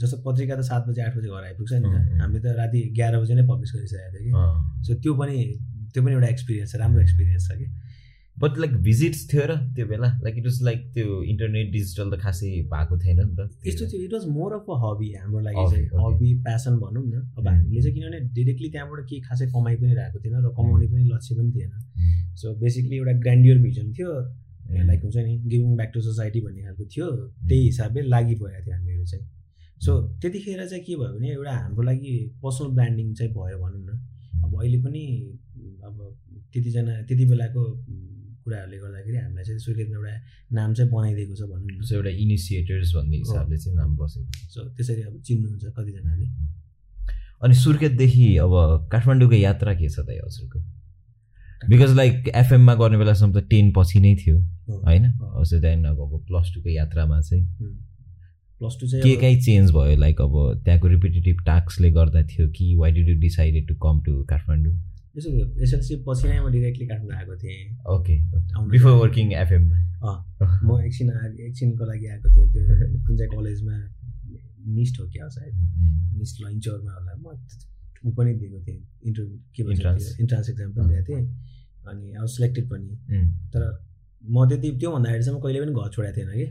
[0.00, 3.18] जस्तो पत्रिका त सात बजी आठ बजी घर आइपुग्छ नि त। हामीले त राति एघार
[3.20, 5.36] बजी नै पब्लिस गरिसकेको थियो कि। सो त्यो पनि
[5.92, 7.66] त्यो पनि एउटा एक्सपिरियन्स छ राम्रो एक्सपिरियन्स छ कि।
[8.42, 12.20] बट लाइक भिजिट्स थियो र त्यो बेला लाइक इट वाज लाइक त्यो इन्टरनेट डिजिटल त
[12.22, 15.64] खासै भएको थिएन नि त यस्तो थियो it was more of a hobby हाम्रो लागि
[15.72, 19.94] चाहिँ हबी प्यासन भनौँ न। अब हामीले चाहिँ किनभने डिरेक्टली त्यहाँबाट केही खासै कमाइ पनि
[19.94, 21.72] रहेको थिएन र कमाउने पनि लक्ष्य पनि थिएन।
[22.40, 24.10] सो बेसिकली एउटा ग्रान्डियर भिजन थियो।
[24.88, 27.06] लाइक हुन्छ नि गिभिङ ब्याक टु सोसाइटी भन्ने खालको थियो।
[27.48, 29.24] त्यही हिसाबले लागि परेको थियो हामीहरू चाहिँ।
[29.84, 33.90] सो त्यतिखेर चाहिँ के भयो भने एउटा हाम्रो लागि पर्सनल ब्रान्डिङ चाहिँ भयो भनौँ न।
[34.44, 35.02] अब अहिले पनि
[35.86, 35.96] अब
[36.52, 37.62] त्यतिजना त्यति बेलाको
[38.44, 40.14] कुराहरूले गर्दाखेरि हामीलाई चाहिँ सुर्खेतमा एउटा
[40.58, 45.02] नाम चाहिँ बनाइदिएको छ भनौँ न एउटा इनिसिएटर्स भन्ने हिसाबले चाहिँ नाम बसेको सो त्यसरी
[45.02, 46.26] अब चिन्नुहुन्छ कतिजनाले।
[47.44, 48.52] अनि सुर्खेतदेखि अब
[48.92, 50.58] काठमाडौँको यात्रा के छ त हजुरको?
[51.70, 54.36] बिकज लाइक एफएममा गर्ने बेलासम्म त टेन पछि नै थियो
[54.82, 55.04] होइन?
[55.42, 57.44] उसो त्यहाँदेखि अब प्लस टूको यात्रामा चाहिँ
[58.60, 59.96] प्लस टू चाहिँ के काहीँ चेन्ज भयो?
[59.96, 64.22] लाइक अब त्यहाँको रिपिटेटिभ टास्कले गर्दा थियो कि why did you decided to come to
[64.30, 64.74] Kathmandu
[65.18, 65.28] यसो
[65.62, 68.14] एसएलसी पछि नै म डिरेक्टली काठमाडौँ आएको थिएँ। ओके
[68.70, 69.78] बिफोर वर्किङ एफएममा
[70.64, 72.62] म एकछिन आ- एकछिनको लागि आएको थिएँ। त्यो
[73.06, 73.76] कुन चाहिँ कलेजमा
[74.74, 75.54] निस्ट हो क्या सायद।
[76.18, 77.36] निस्ट लन्चरमा होला। म
[78.06, 79.80] ऊ पनि दिएको थिएँ। इन्टरभ्यू के भन्छ.
[80.20, 81.26] इन्ट्रान्स एक्जाम पनि दिएको थिएँ।
[81.88, 82.90] अनि अब सिलेक्टेड पनि।
[83.52, 83.62] तर
[84.30, 86.44] म त्यति त्यो भन्दाखेरि चाहिँ म कहिले पनि घर छोडेको थिएन कि।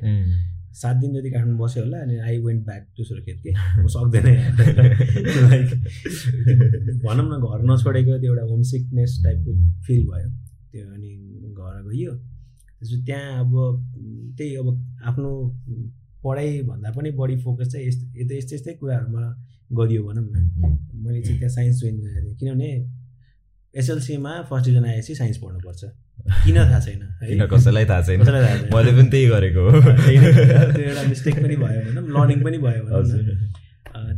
[0.74, 3.52] सात दिन जति काठमाडौँ बस्यो होला अनि I went back to Surkhet के
[3.84, 4.28] म सक्दैन
[5.52, 5.70] लाइक
[7.06, 9.52] भनौँ न घर नछोडेको त्यो एउटा होम सिकनेस टाइपको
[9.86, 10.30] फिल भयो।
[10.72, 11.12] त्यो अनि
[11.52, 13.52] घर गइयो। त्यसपछि त्यहाँ अब
[14.38, 14.68] त्यही अब
[15.10, 15.30] आफ्नो
[16.24, 19.24] पढाइभन्दा पनि बढी फोकस चाहिँ यस्तो यता यस्तै यस्तै कुराहरूमा
[19.80, 20.36] गरियो भनौँ न।
[21.04, 22.70] मैले चाहिँ त्यहाँ साइन्स जोइन गरेको थिएँ। किनभने
[23.74, 25.84] एसएलसीमा फर्स्ट डिभिजन आएपछि साइन्स पढ्नुपर्छ।
[26.44, 28.20] किन थाहा छैन किन कसैलाई थाहा छैन।
[28.76, 33.50] मैले पनि त्यही गरेको हो। त्यो एउटा मिस्टेक पनि भयो भनौँ लर्निङ पनि भयो हजुर।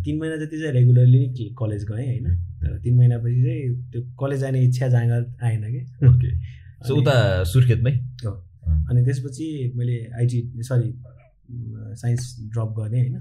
[0.03, 2.35] तिन महिना जति चाहिँ रेगुलरली कलेज गएँ होइन?
[2.59, 6.07] तर तिन महिनापछि चाहिँ त्यो कलेज जाने इच्छा जाँगर आएन कि?
[6.07, 6.31] ओके।
[6.87, 7.91] सो उता सुर्खेतमै?
[8.89, 10.93] अनि त्यसपछि मैले आइटी सरी
[11.95, 13.17] साइन्स ड्रप गरेँ होइन?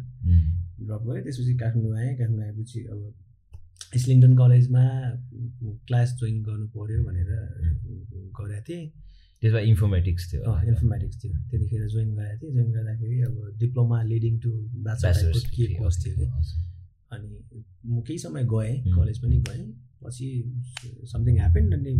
[0.86, 3.14] ड्रप गरेँ त्यसपछि काठमाडौँ आएँ। काठमाडौँ आएपछि अब
[3.94, 4.84] इस्लिङटन कलेजमा
[5.86, 7.30] क्लास जोइन गर्नु पऱ्यो भनेर
[8.38, 8.84] गरेको थिएँ।
[9.42, 14.50] त्यसमा इन्फर्मेटिक्स थियो। इन्फर्मेटिक्स थियो। त्यतिखेर जोइन गरेको थिएँ। जोइन गर्दाखेरि अब डिप्लोमा लिडिङ टु
[15.56, 16.26] के कोर्स थियो।
[17.12, 17.28] अनि
[17.86, 18.74] म केही समय गएँ.
[18.96, 19.64] कलेज पनि गएँ।
[20.04, 20.28] पछि
[21.12, 21.92] समथिङ ह्यापन अनि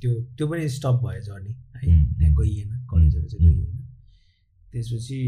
[0.00, 1.80] त्यो त्यो पनि स्टप भयो जर्नी है.
[2.18, 3.78] त्यहाँ गइएन कलेजहरू चाहिँ गइएन।
[4.72, 5.20] त्यसपछि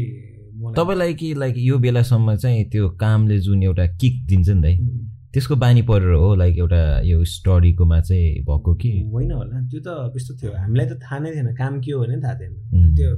[0.75, 5.14] तपाईँलाई कि लाइक यो बेलासम्म चाहिँ त्यो कामले जुन एउटा किक दिन्छ नि त Mm.
[5.35, 10.15] त्यसको बानी परेर हो लाइक एउटा यो स्टडीकोमा चाहिँ भएको कि होइन होला त्यो त
[10.15, 12.53] यस्तो थियो हामीलाई त थाहा नै थिएन काम के हो भने थाहा थिएन.
[12.95, 13.09] त्यो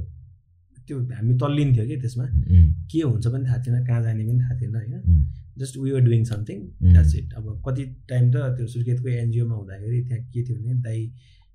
[0.88, 2.24] त्यो हामी तल्लिन थियो कि त्यसमा.
[2.90, 4.94] के हुन्छ पनि थाहा थिएन कहाँ जाने पनि थाहा थिएन होइन.
[5.58, 6.58] Just we were doing something.
[6.92, 11.00] That's it अब कति टाइम त त्यो सुर्खेतको एनजिओमा हुँदाखेरि त्यहाँ के थियो भने दाइ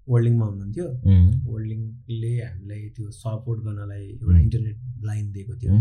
[0.08, 0.86] वर्ल्डिङमा हुनुहुन्थ्यो.
[1.52, 4.38] वर्ल्डिङले हामीलाई त्यो सपोर्ट गर्नलाई एउटा.
[4.39, 5.72] इन्टरनेट लाइन दिएको थियो.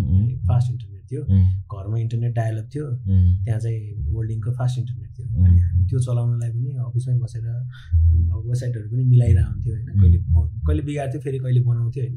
[0.49, 1.23] फास्ट इन्टरनेट थियो.
[1.73, 2.87] घरमा इन्टरनेट डायलअप थियो.
[3.45, 3.81] त्यहाँ चाहिँ
[4.15, 5.27] वर्ल्डिङको फास्ट इन्टरनेट थियो.
[5.45, 10.19] अनि हामी त्यो चलाउनलाई पनि अफिसमै बसेर अब वेबसाइटहरू पनि मिलाइरहेको हुन्थ्यो होइन कहिले
[10.67, 12.17] कहिले बिगार्थ्यो फेरि कहिले बनाउँथ्यो होइन.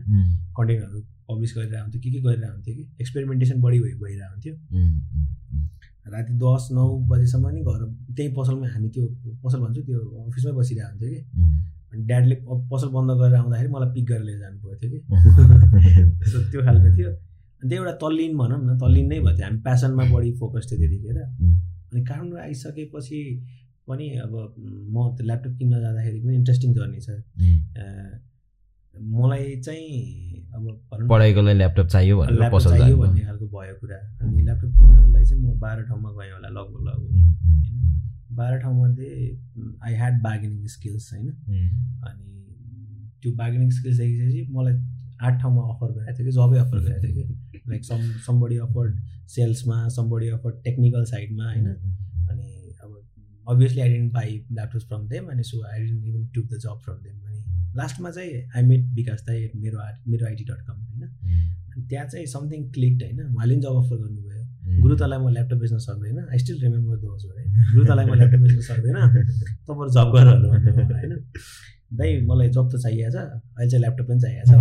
[0.57, 4.53] कन्टेन्टहरू पब्लिस गरिरहेको हुन्थ्यो के के गरिरहेको हुन्थ्यो कि एक्सपेरिमेन्टेसन बढी भइ भइरहेको हुन्थ्यो.
[6.13, 7.81] राति दस नौ बजीसम्म नि घर
[8.15, 9.05] त्यही पसलमा हामी त्यो
[9.43, 11.21] पसल भन्छु त्यो अफिसमै बसिरहेको हुन्थ्यो कि.
[11.95, 12.35] अनि ड्याडले
[12.71, 14.99] पसल बन्द गरेर आउँदाखेरि मलाई पिक गरेर लिएर जानु पर्थ्यो कि.
[16.31, 19.59] सो त्यो खालको थियो। अनि त्यो एउटा तल्लिन भनौँ न तल्लिन नै भयो थियो हामी
[19.63, 21.17] प्यासनमा बढी फोकस थियो त्यतिखेर.
[21.91, 23.19] अनि काठमाडौँ आइसकेपछि
[23.87, 24.33] पनि अब
[24.93, 27.09] म त्यो ल्यापटप किन्न जाँदाखेरि पनि इन्ट्रेस्टिङ जर्नी छ।
[28.95, 29.89] मलाई चाहिँ
[30.55, 30.63] अब
[31.09, 35.41] पढाइको लागि ल्यापटप चाहियो ल्यापटप चाहियो जानु भन्ने खालको भयो कुरा। अनि ल्यापटप किन्नलाई चाहिँ
[35.43, 38.04] म बाह्र ठाउँमा गएँ होला लगभग लगभग। होइन
[38.35, 39.11] बाह्र ठाउँमध्ये
[39.83, 41.29] आई ह्याड बार्गेनिङ स्किल्स होइन?
[42.07, 42.29] अनि
[43.23, 44.75] त्यो बार्गेनिङ स्किल्स देखिसकेपछि मलाई
[45.21, 47.61] आठ ठाउँमा अफर गरेको थियो कि जबै अफर गरेको थियो कि?
[47.67, 48.95] लाइक सम समबडी अफर
[49.27, 51.67] सेल्समा समबडी अफर टेक्निकल साइडमा होइन?
[52.31, 52.47] अनि
[52.83, 52.91] अब
[53.47, 56.81] obviously I didn't buy laptops from them अनि so I didn't even took the job
[56.85, 57.39] from them अनि
[57.77, 61.03] लास्टमा चाहिँ आई मेट विकास दाई मेरो आर्ट मेरो आइटी डट कम होइन?
[61.71, 63.19] अनि त्यहाँ चाहिँ समथिङ क्लिक्ड होइन?
[63.25, 64.34] उहाँले पनि जब अफर गर्नुभयो।
[64.81, 68.39] गुरु तलाई म ल्यापटप बेच्न सक्दैन। आई स्टिल रिमेम्बर दोज है गुरु तलाई म ल्यापटप
[68.39, 68.97] बेच्न सक्दैन।
[69.67, 70.37] तपाईँहरू जब गरेर
[70.93, 71.13] होइन?
[71.93, 74.53] दाइ मलाई जब त चाहिएको छ। अहिले चाहिँ ल्यापटप पनि चाहिएको छ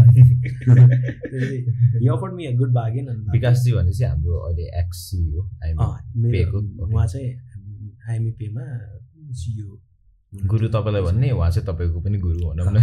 [2.03, 5.43] यो अफर्ड मी गुड बार्गेन विकासजी भनेपछि हाम्रो अहिले एक्सी हो
[6.33, 6.95] पेको, okay.
[6.95, 7.31] उहाँ चाहिँ
[8.09, 8.65] आइएमई पेमा
[9.33, 9.81] सियो
[10.47, 12.79] गुरु तपाईँलाई भन्ने उहाँ चाहिँ तपाईँको पनि गुरु भनौँ न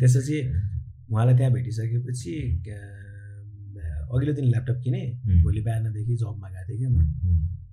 [0.00, 0.36] त्यसपछि
[1.12, 2.34] उहाँलाई त्यहाँ भेटिसकेपछि
[4.12, 5.06] अघिल्लो दिन ल्यापटप किनेँ.
[5.42, 6.98] भोलि बिहानदेखि जबमा गएको थिएँ क्या म।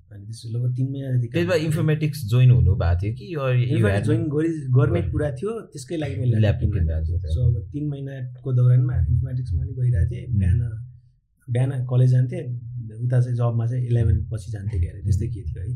[0.10, 3.26] अनि त्यसपछि लगभग तिन महिना जति त्यसमा इन्फर्मेटिक्स जोइन हुनु भएको थियो कि
[4.08, 8.50] जोइन गरि गर्ने कुरा थियो त्यसकै लागि मैले ल्यापटप किनेको थिएँ। सो अब तिन महिनाको
[8.60, 10.26] दौरानमा इन्फर्मेटिक्समा पनि गइरहेको थिएँ.
[10.40, 10.60] बिहान
[11.48, 12.42] बिहान कलेज जान्थेँ
[13.06, 15.72] उता चाहिँ जबमा चाहिँ इलेभेन पछि जान्थेँ कि अरे त्यस्तै के थियो है।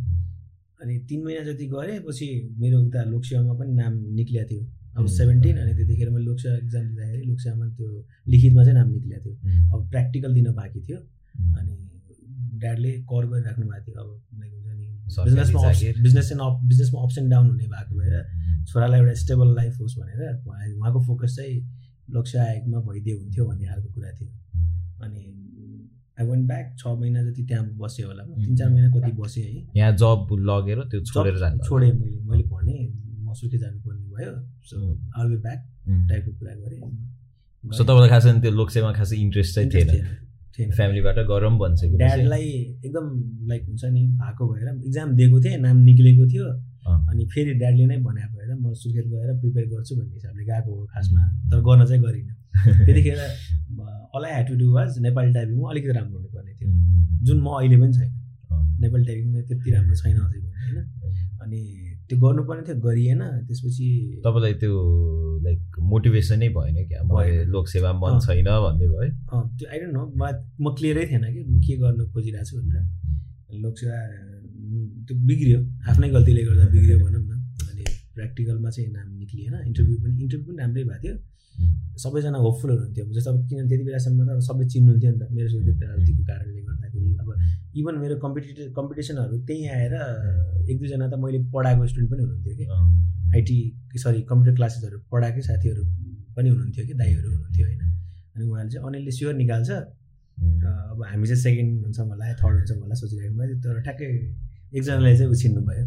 [0.82, 2.28] अनि तिन महिना जति गरेँ पछि
[2.60, 4.64] मेरो उता लोकसेवामा पनि नाम निक्लिएको थियो।
[4.98, 5.06] अब.
[5.18, 7.88] सेभेन्टिन अनि त्यतिखेर मैले लोकसेवा इक्जाम दिँदाखेरि लोकसेवामा त्यो
[8.32, 9.36] लिखितमा चाहिँ नाम निक्लिएको थियो.
[9.74, 11.00] अब प्र्याक्टिकल दिन बाँकी थियो.
[11.58, 11.74] अनि
[12.62, 14.88] ड्याडले कर गरिराख्नु भएको थियो। अब लाइक हुन्छ नि
[15.26, 15.62] बिजनेसमा।
[16.04, 16.32] बिजनेस
[16.70, 18.16] बिजनेसमा अप्स एन्ड डाउन हुने भएको भएर
[18.68, 21.56] छोरालाई एउटा स्टेबल लाइफ होस् भनेर उहाँ उहाँको फोकस चाहिँ
[22.16, 24.30] लक्ष्य आयोगमा भइदियो हुन्थ्यो भन्ने खालको कुरा थियो।
[25.04, 25.24] अनि
[26.20, 29.44] आई वान ब्याक छ महिना जति त्यहाँ बसेँ होला। म तिन चार महिना कति बसेँ
[29.44, 32.80] है। यहाँ जब लगेर त्यो छोडेर जब जानु छोडेँ मैले। मैले भनेँ
[33.34, 34.78] म सुर्खेत जानुपर्ने भयो। So
[35.18, 35.60] I'll be back.
[36.10, 36.82] टाइपको कुरा गरेँ।
[37.64, 39.90] सो तपाईँलाई खास गरी त्यो लोकसेवामा खासै इन्ट्रेस्ट चाहिँ थिएन।
[40.60, 42.46] थिएन। फ्यामिलीबाट गरम भन्छ कि ड्याडलाई
[42.86, 43.06] एकदम
[43.48, 46.46] लाइक हुन्छ नि भएको भएर इक्जाम दिएको थिएँ नाम निक्लेको थियो।
[46.86, 50.76] अँ। अनि फेरि ड्याडले नै भनेको भएर म सुर्खेत गएर प्रिपेयर गर्छु भन्ने हिसाबले गएको
[50.76, 52.36] हो खासमा। तर गर्न चाहिँ गरिनँ।
[52.86, 53.18] त्यतिखेर
[54.16, 56.70] all I had to do was Nepali टाइपिङमा अलिकति राम्रो हुनुपर्ने थियो।
[57.24, 58.12] जुन म अहिले पनि छैन।
[58.80, 60.78] नेपाली टाइपिङमा त्यति राम्रो छैन अझै पनि होइन।
[61.42, 63.88] अनि त्यो गर्नुपर्ने थियो गरिएन त्यसपछि
[64.26, 64.74] तपाईँलाई त्यो
[65.46, 65.62] लाइक
[65.92, 67.00] मोटिभेसनै भएन क्या?
[67.04, 67.14] म
[67.54, 69.12] लोकसेवा मन छैन भन्ने भयो।
[69.58, 70.04] त्यो आई डोन्ट नो
[70.64, 72.84] म क्लियरै थिएन कि म के गर्नु खोजिरहेको छु भनेर
[73.64, 73.98] लोकसेवा
[75.06, 77.32] त्यो बिग्रियो आफ्नै गल्तीले गर्दा बिग्रियो भनौँ न।
[77.72, 77.84] अनि
[78.16, 81.16] प्र्याक्टिकलमा चाहिँ नाम निक्लिएन। इन्टरभ्यू पनि इन्टरभ्यू पनि राम्रै भएको थियो।
[82.04, 86.24] सबैजना होपफुलहरू हुन्थ्यो। जस्तो अब किनभने त्यति बेलासम्म त सबै चिन्नुहुन्थ्यो नि त। मेरो सुविधाको
[86.30, 87.30] कारणले गर्दाखेरि अब
[87.80, 89.94] इभन मेरो कम्पिटिटिभ कम्पिटिसनहरू त्यहीँ आएर
[90.70, 92.66] एक दुईजना त मैले पढाएको स्टुडेन्ट पनि हुनुहुन्थ्यो कि।
[93.36, 93.58] आइटी
[94.04, 95.84] सरी कम्प्युटर क्लासेसहरू पढाएकै साथीहरू
[96.36, 97.82] पनि हुनुहुन्थ्यो कि दाईहरू हुनुहुन्थ्यो होइन।
[98.34, 99.70] अनि उहाँले चाहिँ अनिलले स्योर निकाल्छ
[100.94, 104.08] अब हामी चाहिँ सेकेन्ड हुन्छ होला थर्ड हुन्छ होला सोचिरहेको भयो तर ठ्याक्कै
[104.78, 105.86] एकजनालाई चाहिँ उछिन्नु भयो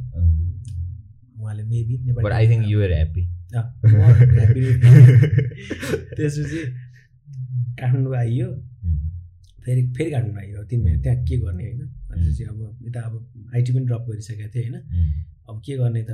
[1.42, 3.22] उहाँले maybe Nepali I think you're happy
[6.16, 6.58] त्यसपछि
[7.78, 8.52] काठमाडौँ आइयो।
[9.64, 11.86] फेरि फेरि काठमाडौँ आइयो तिन महिना। त्यहाँ के गर्ने होइन?
[11.86, 14.82] त्यसपछि अब यता अब आइटी पनि ड्रप गरिसकेको थिएँ होइन?
[15.48, 16.10] अब के गर्ने त?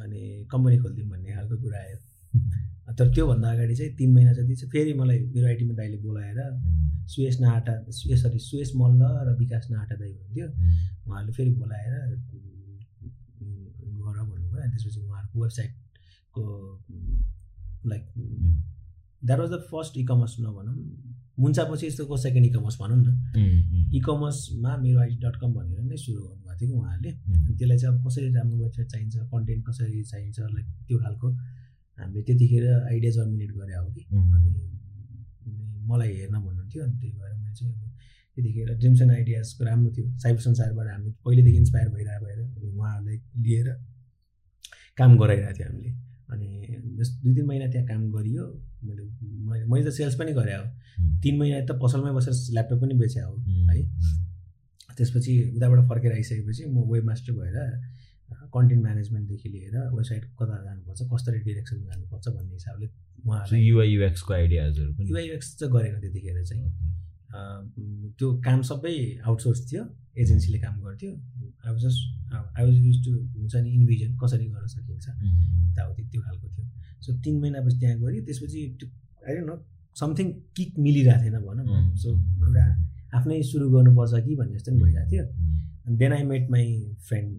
[0.00, 1.96] अनि कम्पनी खोलिदिउँ भन्ने खालको कुरा आयो।
[2.98, 6.60] तर त्योभन्दा अगाडि चाहिँ तिन महिना जति चाहिँ फेरि मलाई मेरो आइटीमा दाइले बोलाएर
[7.08, 10.46] सुयस नआटा सरी सुयस मल्ल र विकास नआटा दाई हुनुहुन्थ्यो।
[11.06, 11.92] उहाँहरूले फेरि बोलाएर
[14.00, 15.87] गर भन्नुभयो। त्यसपछि उहाँहरूको वेबसाइटको
[17.86, 18.04] like
[19.22, 20.76] that was the first e commerce नभनौँ
[21.38, 23.08] मुन्चापछि यस्तोको सेकेन्ड इ कमर्स भनौँ न।
[23.94, 27.12] इ कमर्समा मेरो आइटी डट कम भनेर नै सुरु गर्नुभएको थियो कि उहाँहरूले
[27.58, 31.28] त्यसलाई चाहिँ अब कसरी राम्रो वेबसाइट चाहिन्छ कन्टेन्ट कसरी चाहिन्छ लाइक त्यो खालको
[31.98, 34.02] हामीले त्यतिखेर आइडिया जर्मिनेट गरे हो कि।
[34.36, 34.50] अनि
[35.90, 37.78] मलाई हेर्न भन्नुहुन्थ्यो अनि त्यही भएर मैले चाहिँ अब
[38.36, 43.18] त्यतिखेर ड्रिम्स एन्ड आइडियाजको राम्रो थियो। साइबर संसारबाट हामी पहिलेदेखि इन्सपायर भइरहेको भएर अनि उहाँहरूलाई
[43.46, 43.68] लिएर
[44.98, 45.90] काम गराइरहेको थियो हामीले।
[46.32, 46.48] अनि
[46.98, 48.44] जस दुई तिन महिना त्यहाँ काम गरियो।
[48.84, 49.02] मैले
[49.48, 50.64] मैले मैले त सेल्स पनि गरेँ हो।
[51.22, 53.34] तिन महिना त पसलमै बसेर ल्यापटप पनि बेचे हो
[53.70, 53.82] है।
[54.96, 57.56] त्यसपछि उताबाट फर्केर आइसकेपछि म वेब मास्टर भएर
[58.54, 62.86] कन्टेन्ट म्यानेजमेन्टदेखि लिएर वेबसाइट कता जानुपर्छ कसरी डिरेक्सनमा जानुपर्छ भन्ने हिसाबले
[63.26, 65.08] उहाँ युआइयुएक्सको आइडियाजहरू पनि?
[65.10, 66.66] युआइयुएक्स चाहिँ गरेन त्यतिखेर चाहिँ।
[68.18, 69.84] त्यो काम सबै आउटसोर्स थियो।
[70.22, 72.00] एजेन्सीले काम गर्थ्यो। I was just
[72.34, 76.66] I was use to हुन्छ नि इन्भिजन कसरी गर्न सकिन्छ। यताउति त्यो खालको थियो।
[77.04, 78.88] सो तिन महिनापछि त्यहाँ गऱ्यो त्यसपछि त्यो
[79.26, 79.56] आई नो
[79.96, 80.26] समथिङ
[80.56, 82.08] किक मिलिरहेको थिएन भनौँ सो
[82.44, 82.64] एउटा
[83.18, 85.24] आफ्नै सुरु गर्नुपर्छ कि भन्ने जस्तो पनि भइरहेको थियो।
[86.00, 86.66] Then I met my
[87.08, 87.30] friend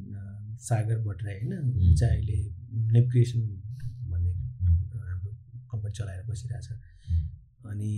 [0.68, 2.38] Sagar Bhattarai होइन ऊ चाहिँ अहिले
[2.94, 3.40] नेप क्रिएसन
[4.12, 4.32] भन्ने
[5.10, 5.32] हाम्रो
[5.72, 6.68] कम्पनी चलाएर बसिरहेछ
[7.72, 7.92] अनि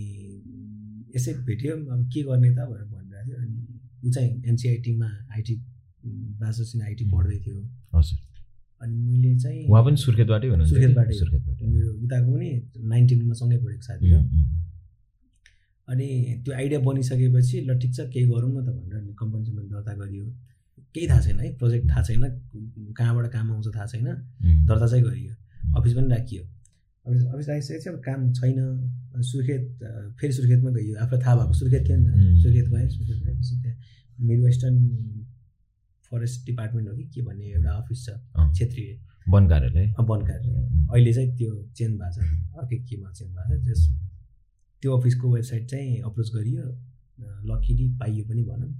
[1.15, 3.70] यसै भेट्यो। अब के गर्ने त भनेर भनिरहेको थियो। अनि
[4.05, 5.55] ऊ चाहिँ एनसिआइटीमा आइटी
[6.41, 7.59] ब्याचलर्स इन आइटी पढ्दै थियो।
[7.95, 8.19] हजुर।
[8.81, 11.13] अनि मैले चाहिँ उहाँ पनि सुर्खेतबाटै हुनु सुर्खेतबाटै।
[11.65, 12.49] मेरो उताको पनि
[12.93, 14.21] नाइन्टिनमा सँगै पढेको साथी हो।
[15.87, 16.07] अनि
[16.45, 20.25] त्यो आइडिया बनिसकेपछि ल ठिक छ केही गरौँ न त भनेर कम्पनीसँग दर्ता गरियो।
[20.95, 22.23] केही थाहा छैन है प्रोजेक्ट थाहा छैन
[22.97, 24.07] कहाँबाट काम आउँछ थाहा छैन।
[24.67, 25.33] दर्ता चाहिँ गरियो।
[25.77, 26.43] अफिस पनि राखियो।
[27.11, 28.57] अफिस राखिसकेपछि अब काम छैन।
[29.21, 29.63] सुर्खेत
[30.19, 32.41] फेरि सुर्खेतमा गइयो। आफूलाई थाहा भएको सुर्खेत थियो नि त?
[32.43, 33.77] सुर्खेत गएँ सुर्खेत गएपछि त्यहाँ
[34.19, 34.77] मिड वेस्टर्न
[36.11, 41.13] फरेस्ट डिपार्टमेन्ट हो कि के भन्ने एउटा अफिस छ क्षेत्रीय। वन कार्यालय। वन कार्यालय। अहिले
[41.13, 42.23] चाहिँ त्यो चेन्ज भएको छ।
[42.61, 43.81] अर्कै केमा चेन्ज भएको छ। जस
[44.83, 46.63] त्यो अफिसको वेबसाइट चाहिँ अप्रोच गरियो।
[47.45, 48.71] लकिली पाइयो पनि भनौँ।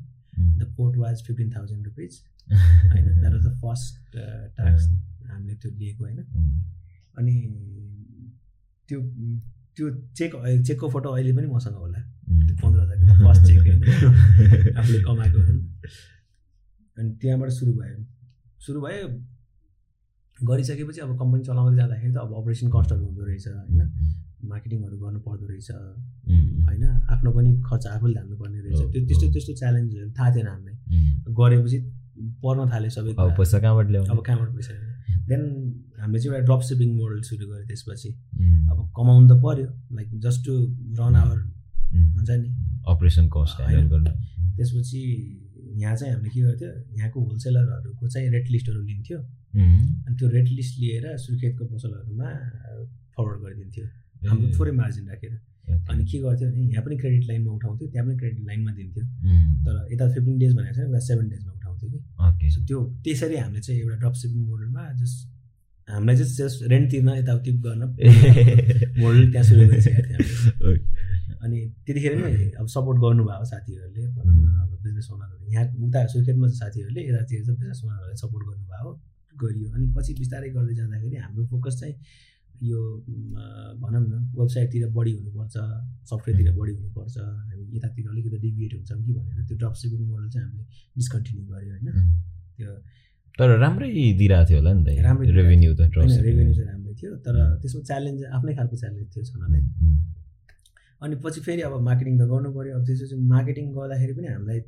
[0.58, 4.17] The port was fifteen thousand rupees होइन that was the first
[4.58, 4.89] task
[5.30, 6.20] हामीले त्यो लिएको होइन।
[7.17, 7.36] अनि
[8.91, 8.99] त्यो
[9.75, 10.32] त्यो चेक
[10.67, 11.99] चेकको फोटो अहिले पनि मसँग होला।
[12.47, 15.39] त्यो पन्ध्र हजारको फर्स्ट चेक आफूले कमाएको
[16.97, 17.97] अनि त्यहाँबाट सुरु भयो।
[18.60, 19.08] सुरु भयो
[20.38, 23.82] गरिसकेपछि अब कम्पनी चलाउँदै जाँदाखेरि त अब अपरेसन कस्टहरू हुँदो रहेछ होइन?
[24.51, 25.69] मार्केटिङहरू गर्नु पर्दो रहेछ।
[26.67, 26.84] होइन?
[27.13, 30.75] आफ्नो पनि खर्च आफूले धान्नुपर्ने रहेछ। त्यो त्यस्तो त्यस्तो च्यालेन्जहरू थाहा थिएन हामीलाई।
[31.39, 31.77] गरेपछि
[32.43, 34.12] पर्न थाल्यो सबै पैसा कहाँबाट ल्याउनु?
[34.12, 34.73] अब कहाँबाट पैसा
[35.30, 35.42] देन
[36.00, 38.10] हामीले चाहिँ एउटा ड्रप सिपिङ मोडल सुरु गऱ्यो त्यसपछि।
[38.72, 40.54] अब कमाउनु त पऱ्यो like just to
[41.00, 41.38] run our
[42.16, 42.50] हुन्छ नि?
[42.88, 43.56] अपरेसन कस्ट
[44.58, 45.02] त्यसपछि
[45.82, 49.20] यहाँ चाहिँ हामीले के गर्थ्यो यहाँको होलसेलरहरूको चाहिँ रेट लिस्टहरू लिन्थ्यो।
[50.08, 52.30] अनि त्यो रेट लिस्ट लिएर सुर्खेतको पसलहरूमा
[53.16, 53.86] फरवर्ड गरिदिन्थ्यो।
[54.30, 55.34] हाम्रो थोरै मार्जिन राखेर।
[55.90, 59.04] अनि के गर्थ्यो भने यहाँ पनि क्रेडिट लाइनमा उठाउँथ्यो त्यहाँ पनि क्रेडिट लाइनमा दिन्थ्यो।
[59.66, 61.52] तर यता फिफ्टिन डेज भनेको छ सेभेन डेजमा
[61.88, 65.17] उठाउँथ्यो कि। सो त्यो त्यसरी हामीले चाहिँ एउटा ड्रप सिपिङ मोडलमा जस्ट
[65.88, 67.82] हामीलाई चाहिँ जस्ट रेन्ट तिर्न यताउति गर्न
[69.02, 70.74] मोडल त्यहाँ सुरु गरिसकेको थियो
[71.44, 77.02] अनि त्यतिखेर नै अब सपोर्ट गर्नुभयो साथीहरूले अब बिजनेस ओनरहरू यहाँ उता सुर्खेतमा चाहिँ साथीहरूले
[77.10, 78.91] यतातिर चाहिँ बिजनेस ओनरहरूले सपोर्ट गर्नुभयो
[79.36, 81.96] गरियो। अनि पछि बिस्तारै गर्दै जाँदाखेरि हाम्रो फोकस चाहिँ
[82.62, 82.80] यो
[83.82, 85.56] भनौँ न वेबसाइटतिर बढी हुनुपर्छ
[86.10, 90.45] सफ्टवेयरतिर बढी हुनुपर्छ हामी यतातिर अलिकति डिभिएट हुन्छौँ कि भनेर त्यो ड्रप सिपिङ मोडल चाहिँ
[90.47, 90.65] हामीले
[90.97, 91.88] डिस्कन्टिन्यू गऱ्यो होइन।
[92.58, 92.71] त्यो
[93.39, 95.82] तर राम्रै दिइरहेको थियो होला नि त राम्रै रेभेन्यू त
[96.28, 99.62] रेभेन्यू चाहिँ राम्रै थियो तर त्यसमा च्यालेन्ज आफ्नै खालको च्यालेन्ज थियो छनलाई
[101.02, 104.60] अनि पछि फेरि अब मार्केटिङ त गर्नु पऱ्यो। अब त्यसपछि मार्केटिङ गर्दाखेरि पनि हामीलाई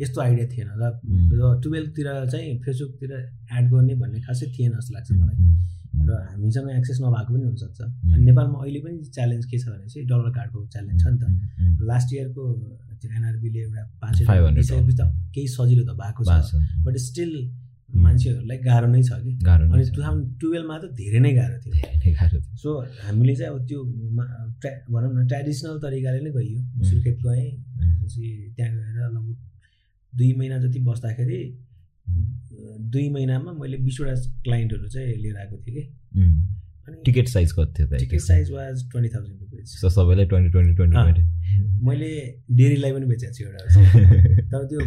[0.00, 0.82] यस्तो आइडिया थिएन र
[1.62, 3.12] टुवेल्भतिर चाहिँ फेसबुकतिर
[3.58, 5.36] एड गर्ने भन्ने खासै थिएन जस्तो लाग्छ मलाई।
[5.94, 10.06] र हामीसँग एक्सेस नभएको पनि हुनसक्छ। अनि नेपालमा अहिले पनि च्यालेन्ज के छ भने चाहिँ
[10.10, 11.24] डलर कार्डको च्यालेन्ज छ नि त।
[11.90, 12.42] लास्ट इयरको
[13.00, 15.02] त्यो एनआरबीले एउटा पाँच सय त
[15.34, 17.32] केही सजिलो त भएको छ। बट स्टिल
[17.94, 22.68] मान्छेहरूलाई गाह्रो नै छ कि। अनि टु थाउजन्ड टुवेल्भमा त धेरै नै गाह्रो थियो। सो
[23.06, 23.80] हामीले चाहिँ अब त्यो
[24.60, 28.26] ट्रा भनौँ न ट्रेडिसनल तरिकाले नै गइयो। सुर्खेत गएँ त्यसपछि
[28.56, 29.36] त्यहाँ गएर लगभग
[30.16, 31.40] दुई महिना जति बस्दाखेरि
[32.94, 35.82] दुई महिनामा मैले बिसवटा क्लाइन्टहरू चाहिँ लिएर आएको थिएँ कि।
[36.88, 40.96] अनि टिकट साइज कति थियो ticket size was twenty thousand rupees सबैलाई ट्वेन्टी ट्वेन्टी ट्वेन्टी
[40.96, 41.22] ट्वेन्टी।
[41.86, 42.10] मैले
[42.56, 43.60] डेरीलाई पनि बेचेको छु एउटा
[44.50, 44.80] तर त्यो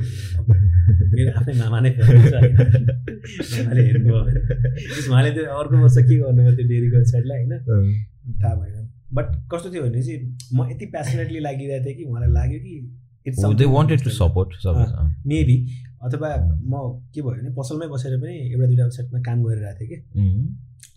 [1.16, 4.20] मेरो आफ्नै मामा नै मामाले हेर्नुभयो
[5.12, 7.54] उहाँले त्यो अर्को वर्ष के गर्नुभयो त्यो डेरीको वेबसाइटलाई होइन?
[8.44, 10.20] थाहा भएन। बट कस्तो थियो भने चाहिँ
[10.54, 12.74] म यति पेसनेटली लागिरहेको थिएँ कि उहाँलाई लाग्यो कि
[13.28, 14.50] इट्स सपोर्ट
[15.28, 15.58] मेबी
[16.06, 16.30] अथवा
[16.72, 16.74] म
[17.14, 19.98] के भयो भने पसलमै बसेर पनि एउटा दुइटा वेबसाइटमा काम गरिरहेको थिएँ कि।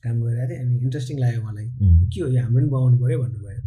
[0.05, 1.66] काम गरिरहेको थिएँ अनि इन्ट्रेस्टिङ लाग्यो मलाई।
[2.12, 3.61] के हो यो हाम्रो पनि बनाउनु पऱ्यो भन्नुभयो।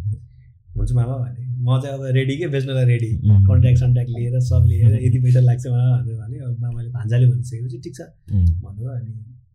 [0.76, 2.46] हुन्छ मामा भने म चाहिँ अब रेडी के?
[2.54, 3.10] बेच्नलाई रेडी
[3.48, 7.78] कन्ट्याक्ट सन्ट्याक्ट लिएर सब लिएर यति पैसा लाग्छ मामा भनेर भने अब मामाले भान्जाले भनिसकेपछि
[7.84, 8.00] ठिक छ।
[8.64, 9.12] भन्नुभयो अनि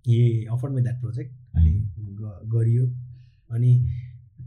[0.10, 1.72] ए अफर मे द्याट प्रोजेक्ट अनि
[2.56, 2.86] गरियो।
[3.56, 3.72] अनि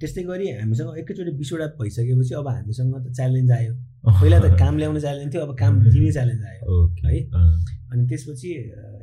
[0.00, 3.74] त्यस्तै गरी हामीसँग एकैचोटि बिसवटा भइसकेपछि अब हामीसँग त च्यालेन्ज आयो।
[4.06, 7.20] पहिला त काम ल्याउने च्यालेन्ज थियो अब काम दिने च्यालेन्ज आयो है?
[7.92, 8.50] अनि त्यसपछि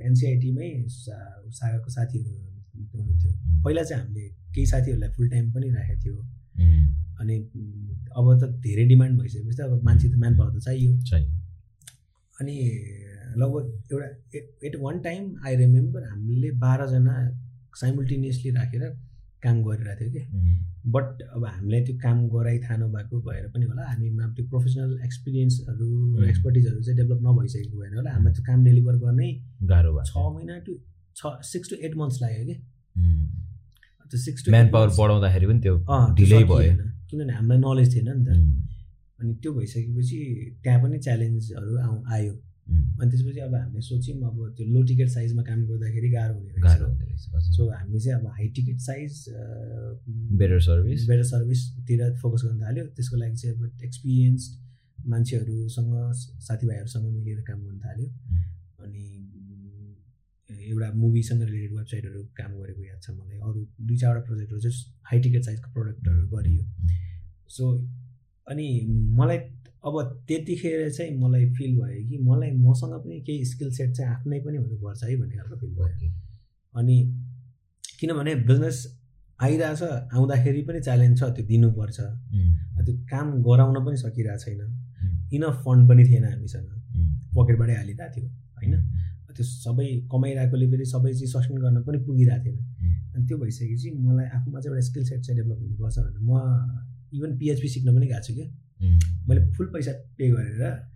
[0.07, 2.31] एनसिआइटीमै सागाको साथीहरू
[2.93, 3.31] हुनुहुन्थ्यो।
[3.63, 6.15] पहिला चाहिँ हामीले केही साथीहरूलाई फुल टाइम पनि राखेको थियो।
[7.19, 7.35] अनि
[8.15, 10.91] अब त धेरै डिमान्ड भइसकेपछि त अब मान्छे त म्यान पावर त चाहियो।
[12.41, 12.55] अनि
[13.37, 14.07] लगभग एउटा
[14.67, 17.15] at one time I remember हामीले बाह्रजना
[17.75, 18.83] साइमल्टेनियसली राखेर
[19.43, 20.21] काम गरिरहेको थियो कि
[20.93, 25.89] बट अब हामीलाई त्यो काम गराइ थाहा नभएको भएर पनि होला हामीमा त्यो प्रोफेसनल एक्सपिरियन्सहरू
[26.29, 29.29] एक्सपर्टिजहरू चाहिँ डेभलप नभइसकेको भएन होला। हामीलाई त्यो काम डेलिभर गर्नै
[29.71, 30.73] गाह्रो भयो छ महिना टु
[31.15, 31.21] छ
[31.51, 32.55] सिक्स टु एट मन्थ्स लाग्यो कि?
[34.11, 35.75] त्यो सिक्स टु म्यान पावर बढाउँदाखेरि पनि त्यो
[36.19, 36.73] ढिलै भयो।
[37.09, 38.29] किनभने हामीलाई नलेज थिएन नि त।
[39.19, 40.19] अनि त्यो भइसकेपछि
[40.63, 42.33] त्यहाँ पनि च्यालेन्जहरू आउ आयो।
[42.69, 46.85] अनि त्यसपछि अब हामीले सोच्यौँ अब त्यो लो टिकट साइजमा काम गर्दाखेरि गाह्रो हुने गाह्रो
[46.87, 49.25] हुने रहेछ सो हामीले चाहिँ अब high ticket size
[50.39, 55.93] better service better सर्भिसतिर focus गर्न थाल्यो। त्यसको लागि चाहिँ अब एक्सपिरियन्स्ड मान्छेहरूसँग
[56.47, 58.07] साथीभाइहरूसँग मिलेर काम गर्न थाल्यो।
[58.85, 59.05] अनि
[60.49, 64.75] एउटा मुभीसँग रिलेटेड वेबसाइटहरू काम गरेको याद छ मलाई। अरू दुई चारवटा प्रोजेक्टहरू चाहिँ
[65.09, 66.63] हाई टिकट साइजको प्रडक्टहरू गरियो।
[67.55, 67.63] सो
[68.47, 68.67] अनि
[69.19, 69.37] मलाई
[69.85, 69.95] अब
[70.27, 74.57] त्यतिखेर चाहिँ मलाई फिल भयो कि मलाई मसँग पनि केही स्किल सेट चाहिँ आफ्नै पनि
[74.57, 76.11] हुनुपर्छ है भन्ने खालको फिल भयो।
[76.73, 76.97] अनि
[77.99, 78.77] किनभने बिजनेस
[79.39, 79.81] आइरहेछ
[80.13, 84.61] आउँदाखेरि पनि च्यालेन्ज छ त्यो दिनुपर्छ। त्यो काम गराउन पनि सकिरहेको छैन।
[85.33, 86.69] इनफ फन्ड पनि थिएन हामीसँग।
[87.37, 88.27] पकेटबाटै हालिरहेको थियो
[88.59, 88.73] होइन?
[89.35, 92.57] त्यो सबै कमाइरहेकोले फेरि सबै चिज सस्टेन गर्न पनि पुगिरहेको थिएन।
[93.15, 96.31] अनि त्यो भइसकेपछि मलाई आफूमा चाहिँ एउटा स्किल सेट चाहिँ डेभलप हुनुपर्छ भनेर म
[97.15, 98.47] इभन पिएचपी सिक्न पनि गएको छु क्या।
[98.81, 100.87] मैले फुल पैसा पे गरेर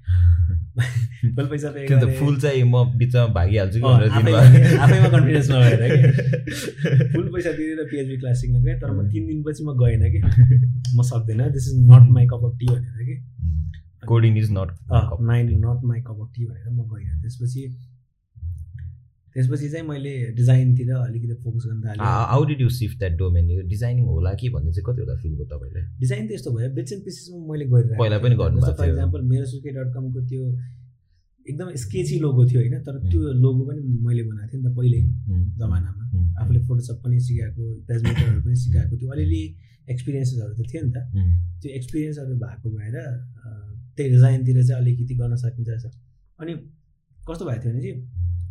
[1.36, 7.14] फुल पैसा पे गरेर फुल चाहिँ म बिचमा भागिहाल्छु आफैमा कन्फिडेन्स नभएर कि?
[7.14, 10.20] फुल पैसा दिएर पिएचबी क्लास सिक्न गएँ तर म तिन दिनपछि म गएन कि?
[10.98, 13.16] म सक्दैन। This is not my cup of tea भनेर कि?
[14.08, 14.72] Coding is not
[15.22, 17.78] nine not my cup of tea भनेर म गइनँ। त्यसपछि
[19.34, 23.62] त्यसपछि चाहिँ मैले डिजाइनतिर अलिकति फोकस गर्न थालेँ। How did you shift that domain यो
[23.74, 26.94] डिजाइनिङ होला कि भन्ने चाहिँ कति होला फिल भयो तपाईँले डिजाइन त यस्तो भयो बिट्स
[26.94, 30.44] एन्ड पिसेसमा मैले गरिरहेको पहिला पनि गर्नु फर इक्जाम्पल मेरो सुके डट कमको त्यो
[31.46, 32.76] एकदम स्केची लोगो थियो होइन?
[32.88, 35.00] तर त्यो लोगो पनि मैले बनाएको थिएँ नि त पहिले
[35.60, 36.04] जमानामा।
[36.42, 39.44] आफूले फोटोसप पनि सिकाएको पेजमेटरहरू पनि सिकाएको थियो अलिअलि
[39.94, 40.98] एक्सपिरियन्सेसहरू त थियो नि त।
[41.62, 42.96] त्यो एक्सपिरियन्सहरू भएको भएर
[43.98, 45.70] त्यही डिजाइनतिर चाहिँ अलिकति गर्न सकिन्छ
[46.40, 46.54] अनि
[47.28, 47.98] कस्तो भएको थियो भने चाहिँ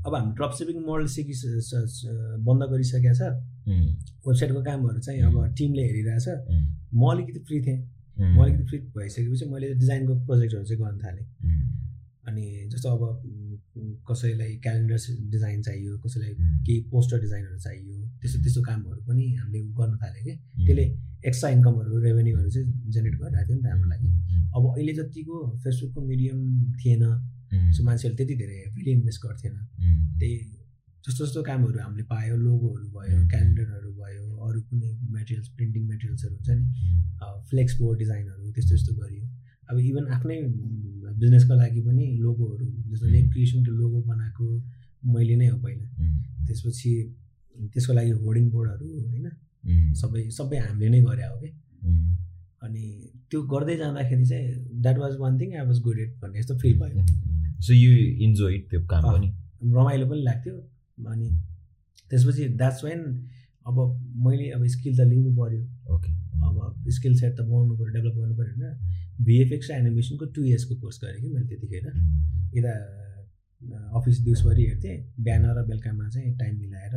[0.06, 1.34] अब हामी ड्रप सिपिङ मोडल सिकि
[2.46, 3.22] बन्द गरिसकेको छ।
[4.26, 6.26] वेबसाइटको कामहरू चाहिँ अब टिमले हेरिरहेछ।
[6.94, 7.78] म अलिकति फ्री थिएँ।
[8.18, 11.26] म अलिकति फ्री भइसकेपछि मैले डिजाइनको प्रोजेक्टहरू चाहिँ गर्न थालेँ।
[12.28, 13.02] अनि जस्तो अब
[14.08, 14.98] कसैलाई क्यालेन्डर
[15.32, 16.32] डिजाइन चाहियो कसैलाई
[16.66, 20.34] केही पोस्टर डिजाइनहरू चाहियो त्यस्तो त्यस्तो कामहरू पनि हामीले गर्न थाल्यो कि।
[20.66, 20.84] त्यसले
[21.28, 24.08] एक्स्ट्रा इन्कमहरू रेभेन्यूहरू चाहिँ जेनेरेट गरिरहेको थियो नि त हाम्रो लागि।
[24.54, 26.38] अब अहिले जतिको फेसबुकको मिडियम
[26.80, 27.02] थिएन
[27.74, 29.54] सो मान्छेहरूले त्यति धेरै हेभिली इन्भेस्ट गर्थेन।
[30.18, 30.36] त्यही
[31.04, 36.50] जस्तो जस्तो कामहरू हामीले पायो लोगोहरू भयो क्यालेन्डरहरू भयो अरू कुनै मेटेरियल्स प्रिन्टिङ मेटेरियल्सहरू हुन्छ
[36.58, 36.64] नि
[37.50, 39.24] फ्लेक्स बोर्ड डिजाइनहरू त्यस्तो त्यस्तो गरियो।
[39.70, 40.36] अब इभन आफ्नै
[41.20, 44.46] बिजनेसको लागि पनि लोगोहरू जस्तो नेम क्रिएसनको लोगो बनाएको
[45.14, 45.86] मैले नै हो पहिला।
[46.46, 46.92] त्यसपछि
[47.72, 49.26] त्यसको लागि होर्डिङ बोर्डहरू होइन
[50.00, 51.50] सबै सबै हामीले नै गरे हो कि।
[52.62, 52.84] अनि
[53.30, 56.78] त्यो गर्दै जाँदाखेरि चाहिँ that was one thing I was good at भन्ने जस्तो फिल
[56.80, 57.04] भयो।
[57.60, 57.90] सो यु
[58.26, 59.28] इन्जोय त्यो काम पनि?
[59.74, 60.54] रमाइलो पनि लाग्थ्यो
[61.10, 61.28] अनि
[62.10, 63.00] त्यसपछि द्याट्स वेन
[63.66, 63.76] अब
[64.24, 65.62] मैले अब स्किल त लिनु पऱ्यो
[65.94, 66.10] ओके
[66.46, 70.74] अब स्किल सेट त बनाउनु पऱ्यो डेभलप गर्नु पऱ्यो होइन। भिएफएक्स र एनिमेसनको टु इयर्सको
[70.80, 71.86] कोर्स गरेँ कि मैले त्यतिखेर।
[72.58, 72.72] यता
[73.98, 76.94] अफिस दिउँसभरि हेर्थेँ बिहान र बेलुकामा चाहिँ टाइम मिलाएर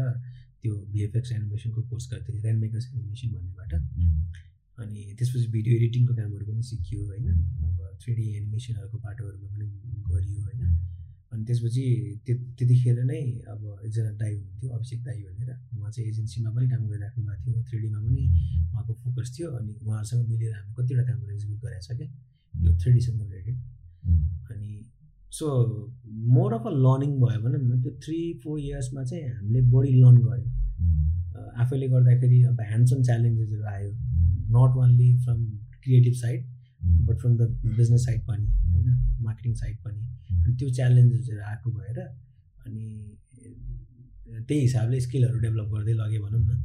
[0.62, 3.72] त्यो भिएफएक्स एनिमेसनको कोर्स गर्थेँ रेन मेकर्स एनिमेसन भन्नेबाट।
[4.84, 7.28] अनि त्यसपछि भिडियो एडिटिङको कामहरू पनि सिकियो होइन?
[7.66, 9.66] अब थ्री डी एनिमेसनहरूको पाटोहरूमा पनि
[10.12, 10.64] गरियो होइन?
[11.32, 11.84] अनि त्यसपछि
[12.26, 13.22] त्यतिखेर नै
[13.54, 17.64] अब एकजना दाई हुनुहुन्थ्यो अभिषेक दाई भनेर। उहाँ चाहिँ एजेन्सीमा पनि काम गरिराख्नु भएको थियो।
[17.70, 18.24] थ्री डीमा पनि
[18.72, 23.22] उहाँको फोकस थियो अनि उहाँहरूसँग मिलेर हामी कतिवटा कामहरू एक्जिक्युट गरेको छ क्या थ्री डीसँग
[23.22, 23.58] रिलेटेड।
[24.52, 24.72] अनि
[25.32, 25.48] so
[26.36, 30.18] more of a learning भयो भनौँ न त्यो थ्री फोर इयर्समा चाहिँ हामीले बढी लर्न
[30.28, 30.52] गऱ्यौँ।
[31.64, 33.92] आफैले गर्दाखेरि अब ह्यान्डसम च्यालेन्जेसहरू आयो।
[34.50, 35.46] Not only from
[35.84, 36.46] creative side
[36.86, 40.02] but from the business side पनि होइन मार्केटिङ साइड पनि
[40.46, 42.00] अनि त्यो च्यालेन्जेसहरू आएको भएर
[42.66, 43.18] अनि
[44.48, 46.64] त्यही हिसाबले स्किलहरू डेभलप गर्दै लगेँ भनौँ न।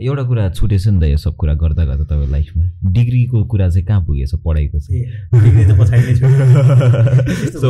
[0.00, 3.86] एउटा कुरा छुटेछ नि त यो सब कुरा गर्दा गर्दा तपाईँको लाइफमा। डिग्रीको कुरा चाहिँ
[3.86, 5.04] कहाँ पुगेछ पढाइको चाहिँ?
[7.36, 7.68] सो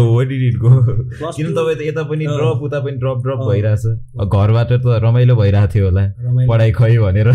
[1.37, 3.85] किन तपाईँ त यता पनि ड्रप उता पनि ड्रप ड्रप भइरहेछ।
[4.27, 6.05] घरबाट त रमाइलो भइरहेको थियो होला।
[6.49, 7.29] पढाइ खै भनेर।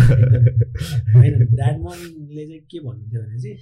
[1.57, 3.57] ड्याडमनले चाहिँ के भन्नुहुन्थ्यो भने चाहिँ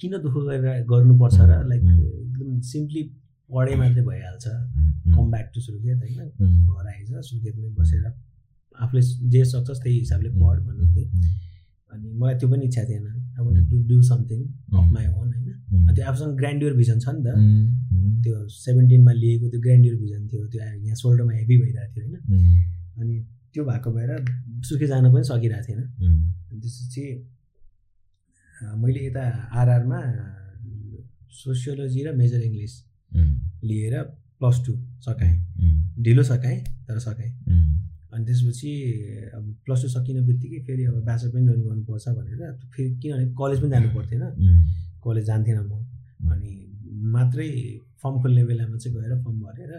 [0.00, 3.02] किन दुःख गरेर गर्नुपर्छ र लाइक एकदम सिम्पली
[3.50, 4.46] पढे मात्रै भइहाल्छ।
[5.14, 6.20] कम ब्याक टु सुर्खेत होइन?
[6.66, 8.04] घर आइज सुर्खेतमै बसेर
[8.82, 9.02] आफूले
[9.32, 11.04] जे सक्छस् त्यही हिसाबले पढ भन्नुहुन्थ्यो।
[11.94, 13.06] अनि मलाई त्यो पनि इच्छा थिएन.
[13.06, 14.40] I want to do something
[14.78, 15.48] of my own होइन?
[15.94, 17.28] त्यो आफूसँग ग्रान्ड्युर भिजन छ नि त।
[18.24, 22.16] त्यो सेभेन्टिनमा लिएको त्यो ग्रान्ड्युर भिजन थियो त्यो यहाँ सोल्डरमा हेभी भइरहेको थियो होइन?
[23.00, 23.14] अनि
[23.54, 24.10] त्यो भएको भएर
[24.68, 25.80] सुखी जान पनि सकिरहेको थिएन।
[26.60, 27.04] त्यसपछि
[28.82, 29.24] मैले यता
[29.60, 30.00] आरआरमा
[31.42, 32.74] सोसियोलोजी र मेजर इङ्ग्लिस
[33.68, 33.94] लिएर
[34.38, 34.72] प्लस टू
[35.06, 35.36] सकाएँ।
[36.04, 37.32] ढिलो सकाएँ तर सकाएँ।
[38.14, 38.70] अनि त्यसपछि
[39.34, 42.40] अब प्लस टू सकिने बित्तिकै फेरि अब ब्याचलर पनि जोइन गर्नुपर्छ भनेर
[42.74, 44.22] फेरि किनभने कलेज पनि जानु पर्थेन।
[45.04, 45.72] कलेज जान्थेन म।
[46.32, 46.52] अनि
[47.14, 47.48] मात्रै
[48.02, 49.72] फर्म खोल्ने बेलामा चाहिँ गएर फर्म भरेर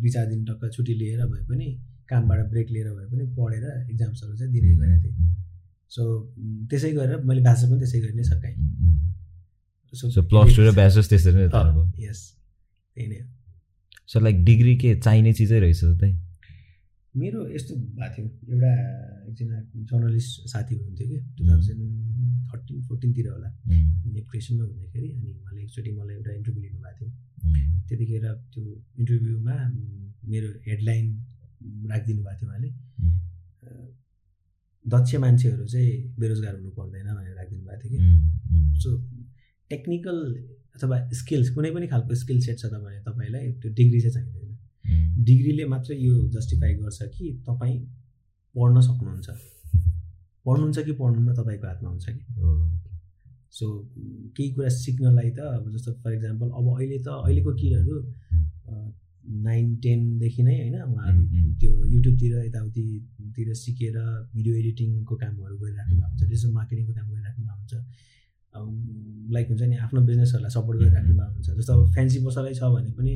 [0.00, 1.66] दुई चार दिन टक्क छुट्टी लिएर भए पनि
[2.10, 5.28] कामबाट ब्रेक लिएर भए पनि पढेर इक्जाम्सहरू चाहिँ दिने गरेको थिएँ।
[5.90, 6.02] सो
[6.70, 8.56] त्यसै गरेर मैले ब्याचलर पनि त्यसै गरी नै सकाएँ।
[9.92, 11.46] सो प्लस टू र ब्याचलर्स त्यसरी नै
[12.06, 12.20] यस
[12.96, 13.20] त्यही नै
[14.08, 16.14] सो लाइक डिग्री के चाहिने चिजै रहेछ त्यही?
[17.16, 18.72] मेरो यस्तो भएको थियो। एउटा
[19.28, 19.56] एकजना
[19.90, 21.82] जर्नलिस्ट साथी हुनुहुन्थ्यो कि टु थाउजन्ड
[22.50, 23.50] थर्टिन फोर्टिनतिर होला।
[24.14, 27.10] नेप्रेसनमा हुँदाखेरि अनि उहाँले एकचोटि मलाई एउटा इन्टरभ्यू लिनुभएको थियो।
[27.88, 28.62] त्यतिखेर त्यो
[29.00, 29.56] इन्टरभ्यूमा
[30.30, 31.06] मेरो हेडलाइन
[31.90, 32.70] राखिदिनु भएको थियो उहाँले।
[34.84, 38.88] दक्ष मान्छेहरू चाहिँ बेरोजगार हुनु पर्दैन भनेर राखिदिनु भएको थियो कि। सो
[39.70, 40.18] टेक्निकल
[40.76, 44.49] अथवा स्किल्स कुनै पनि खालको स्किल सेट छ त भने तपाईँलाई त्यो डिग्री चाहिँ चाहिँदैन।
[45.24, 47.78] डिग्रीले मात्रै यो जस्टिफाई गर्छ कि तपाईँ
[48.54, 49.28] पढ्न सक्नुहुन्छ।
[50.46, 52.24] पढ्नुहुन्छ कि पढ्नुहुन्न तपाईँको हातमा हुन्छ कि?
[53.52, 53.66] सो
[54.36, 57.96] केही कुरा सिक्नलाई त अब जस्तो फर इक्जाम्पल अब अहिले त अहिलेको किडहरू
[59.44, 61.22] नाइन टेनदेखि नै होइन उहाँहरू
[61.60, 63.96] त्यो युट्युबतिर यताउतितिर सिकेर
[64.34, 67.74] भिडियो एडिटिङको कामहरू गरिराख्नु भएको हुन्छ डिजिटल मार्केटिङको काम गरिराख्नु भएको हुन्छ।
[68.54, 72.90] लाइक हुन्छ नि आफ्नो बिजनेसहरूलाई सपोर्ट गरिराख्नु भएको हुन्छ। जस्तो अब फ्यान्सी पसलै छ भने
[72.98, 73.12] पनि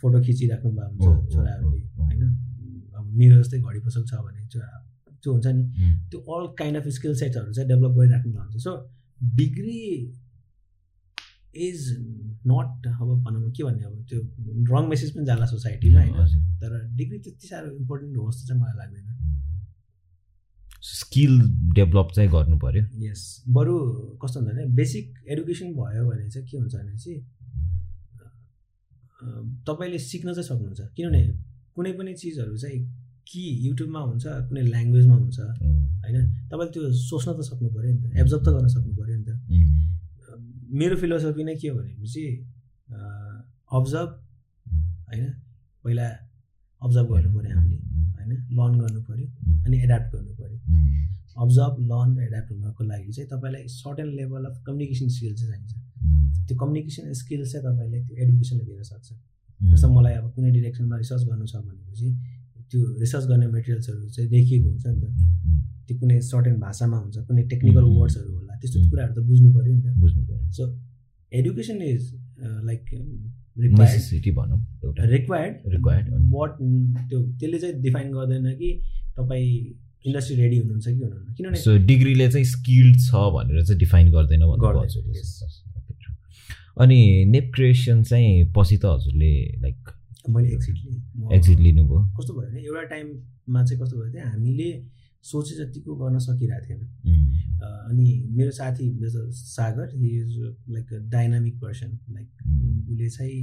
[0.00, 2.22] फोटो खिचिराख्नु भएको हुन्छ छोराहरूले होइन?
[2.94, 4.68] अब मेरो जस्तै घडी पसल छ भने छोरा
[5.22, 5.62] त्यो हुन्छ नि।
[6.10, 8.72] त्यो अल काइन्ड अफ स्किल सेट्सहरू चाहिँ डेभलप गरिराख्नु भएको हुन्छ। सो
[9.20, 9.82] डिग्री
[11.68, 11.80] इज
[12.46, 14.20] नट अब भनौँ के भन्ने अब त्यो
[14.70, 16.14] रङ मेसेज पनि जाला सोसाइटीमा होइन?
[16.60, 19.09] तर डिग्री त्यति साह्रो इम्पोर्टेन्ट होस् जस्तो चाहिँ मलाई लाग्दैन।
[20.82, 21.32] स्किल
[21.74, 23.74] डेभलप चाहिँ गर्नु पऱ्यो यस बरु
[24.22, 27.20] कस्तो हुन्छ भने बेसिक एडुकेसन भयो भने चाहिँ के हुन्छ भने चाहिँ
[29.68, 31.22] तपाईँले सिक्न चाहिँ सक्नुहुन्छ। किनभने
[31.76, 32.80] कुनै पनि चिजहरू चाहिँ
[33.28, 36.16] कि युट्युबमा हुन्छ कुनै ल्याङ्ग्वेजमा हुन्छ होइन?
[36.50, 39.30] तपाईँले त्यो सोच्न त सक्नु पऱ्यो नि त एब्जर्भ त गर्न सक्नु पऱ्यो नि त।
[40.80, 42.24] मेरो फिलोसफी नै के हो भनेपछि
[43.76, 44.10] अब्जर्भ
[45.08, 45.24] होइन?
[45.84, 46.06] पहिला
[46.82, 47.78] अब्जर्भ गर्नु पऱ्यो हामीले
[48.16, 48.30] होइन?
[48.56, 49.26] लर्न गर्नु पऱ्यो
[49.66, 50.58] अनि एड्याप्ट गर्नु पऱ्यो।
[51.42, 55.72] अब्जर्भ लर्न र एड्याप्ट हुनको लागि चाहिँ तपाईँलाई certain level of communication skill चाहिँ चाहिन्छ।
[56.46, 59.08] त्यो कम्युनिकेसन स्किल्स चाहिँ तपाईँले त्यो एडुकेसनले दिन सक्छ।
[59.60, 62.08] जस्तो मलाई अब कुनै डिरेक्सनमा रिसर्च गर्नु छ भनेपछि
[62.70, 65.04] त्यो रिसर्च गर्ने मेटेरियल्सहरू चाहिँ लेखिएको हुन्छ नि त।
[65.86, 69.82] त्यो कुनै सर्टेन भाषामा हुन्छ कुनै टेक्निकल वर्ड्सहरू होला त्यस्तो कुराहरू त बुझ्नु पऱ्यो नि
[69.82, 70.62] त। बुझ्नु पऱ्यो। सो
[71.32, 72.02] एडुकेसन इज
[72.68, 72.80] लाइक
[74.36, 76.50] भनौँ एउटा रिक्वायर्ड रिक्वायर्ड वाट
[77.10, 78.70] त्यो त्यसले चाहिँ डिफाइन गर्दैन कि
[79.16, 79.50] तपाईँ
[80.06, 81.34] इन्डस्ट्री रेडी हुनुहुन्छ कि हुनुहुन्न?
[81.36, 84.42] किनभने सो डिग्रीले चाहिँ स्किल्ड छ भनेर चाहिँ डिफाइन गर्दैन.
[86.80, 89.32] अनि नेप क्रिएसन चाहिँ पछि त हजुरले
[89.62, 89.78] लाइक
[90.30, 90.92] मैले एक्जिटली
[91.36, 94.70] एक्जिट लिनुभयो। कस्तो भयो भने एउटा टाइममा चाहिँ कस्तो भयो भने हामीले
[95.22, 96.80] सोचे जतिको गर्न सकिरहेको थिएन।
[97.60, 98.06] अँ, अनि
[98.36, 100.32] मेरो साथी जस्तो Sagar he is
[100.70, 102.28] like a dynamic person like
[102.88, 103.40] उसले चाहिँ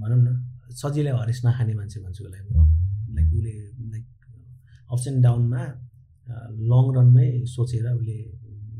[0.00, 0.28] भनौँ न
[0.74, 2.66] सजिलै हरेस नखाने मान्छे भन्छु उसलाई। अँ,
[3.14, 3.54] लाइक उसले
[3.90, 4.06] लाइक
[4.90, 5.62] अप्स एन्ड डाउनमा
[6.72, 8.18] लङ रनमै सोचेर उसले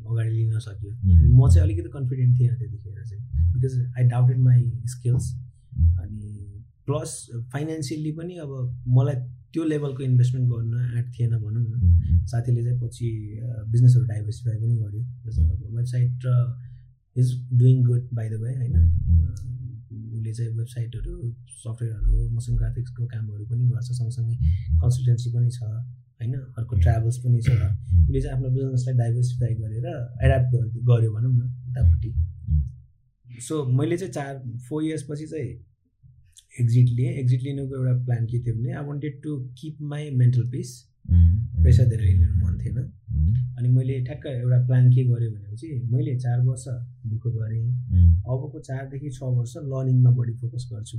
[0.08, 3.22] अगाडि लिन सक्यो। अनि म चाहिँ अलिकति कन्फिडेन्ट थिएन त्यतिखेर चाहिँ।
[3.52, 4.60] Because I doubted my
[4.94, 5.24] skills
[6.00, 6.28] अनि
[6.86, 7.10] प्लस
[7.52, 8.52] फाइनेन्सियल्ली पनि अब
[8.96, 9.16] मलाई
[9.52, 13.08] त्यो लेभलको इन्भेस्टमेन्ट गर्न आँट थिएन भनौँ न। साथीले चाहिँ पछि
[13.72, 15.02] बिजनेसहरू डाइभर्सिफाई पनि गर्यो।
[15.76, 16.28] वेबसाइट र
[17.16, 18.74] is doing good by the way होइन।
[20.18, 21.12] उसले चाहिँ वेबसाइटहरू
[21.62, 24.34] सफ्टवेयरहरू मोसन ग्राफिक्सको कामहरू पनि गर्छ सँगसँगै
[24.82, 26.34] कन्सल्टेन्सी पनि छ होइन?
[26.58, 29.86] अर्को ट्राभल्स पनि छ। उसले चाहिँ आफ्नो बिजनेसलाई डाइभर्सिफाई गरेर
[30.26, 30.50] एडाप्ट
[30.88, 32.10] गर्यो भनौँ न उतापट्टि।
[33.46, 34.32] सो मैले चाहिँ चार
[34.68, 35.50] फोर इयर्सपछि चाहिँ
[36.60, 40.48] एक्जिट लिएँ। एक्जिट लिनुको एउटा प्लान के थियो भने I wanted to keep my mental
[40.50, 40.70] peace
[41.08, 42.78] pressure धेरै लिनु मन थिएन।
[43.58, 46.64] अनि मैले ठ्याक्क एउटा प्लान के गरेँ भनेपछि मैले चार वर्ष
[47.06, 47.64] दुःख गरेँ।
[48.24, 50.98] अबको चारदेखि छ वर्ष लर्निङमा बढी फोकस गर्छु।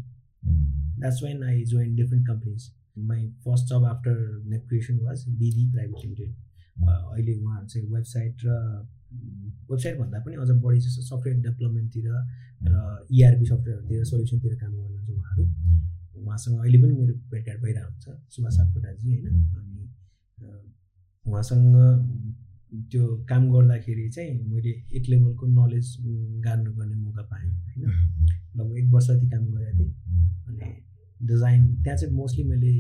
[1.00, 2.70] That's when I join different companies
[3.10, 4.16] my first job after
[4.50, 6.32] net creation was BD private limited
[6.80, 8.50] अहिले उहाँहरू चाहिँ वेबसाइट र
[9.70, 15.44] वेबसाइट भन्दा पनि अझ बढी जस्तो सफ्टवेयर डेभलपमेन्टतिर र इआरपी सफ्टवेयरहरूतिर सोल्युसनतिर काम गर्नुहुन्छ उहाँहरू।
[16.20, 19.89] उहाँसँग अहिले पनि मेरो भेटघाट भइरहेको हुन्छ सुभाष सापकोटाजी होइन। अनि
[21.26, 21.76] उहाँसँग
[22.92, 25.88] त्यो काम गर्दाखेरि चाहिँ मैले एक लेभलको नलेज
[26.46, 27.82] गार्नु गर्ने मौका पाएँ होइन।
[28.56, 29.92] लगभग एक वर्ष जति काम गरेको थिएँ।
[30.48, 30.66] अनि
[31.22, 32.72] डिजाइन त्यहाँ चाहिँ मोस्टली मैले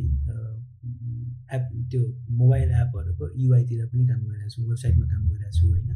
[1.56, 2.02] एप त्यो
[2.32, 5.90] मोबाइल एपहरूको युआईतिर पनि काम गरिरहेको छु वेबसाइटमा काम गरिरहेको छु होइन।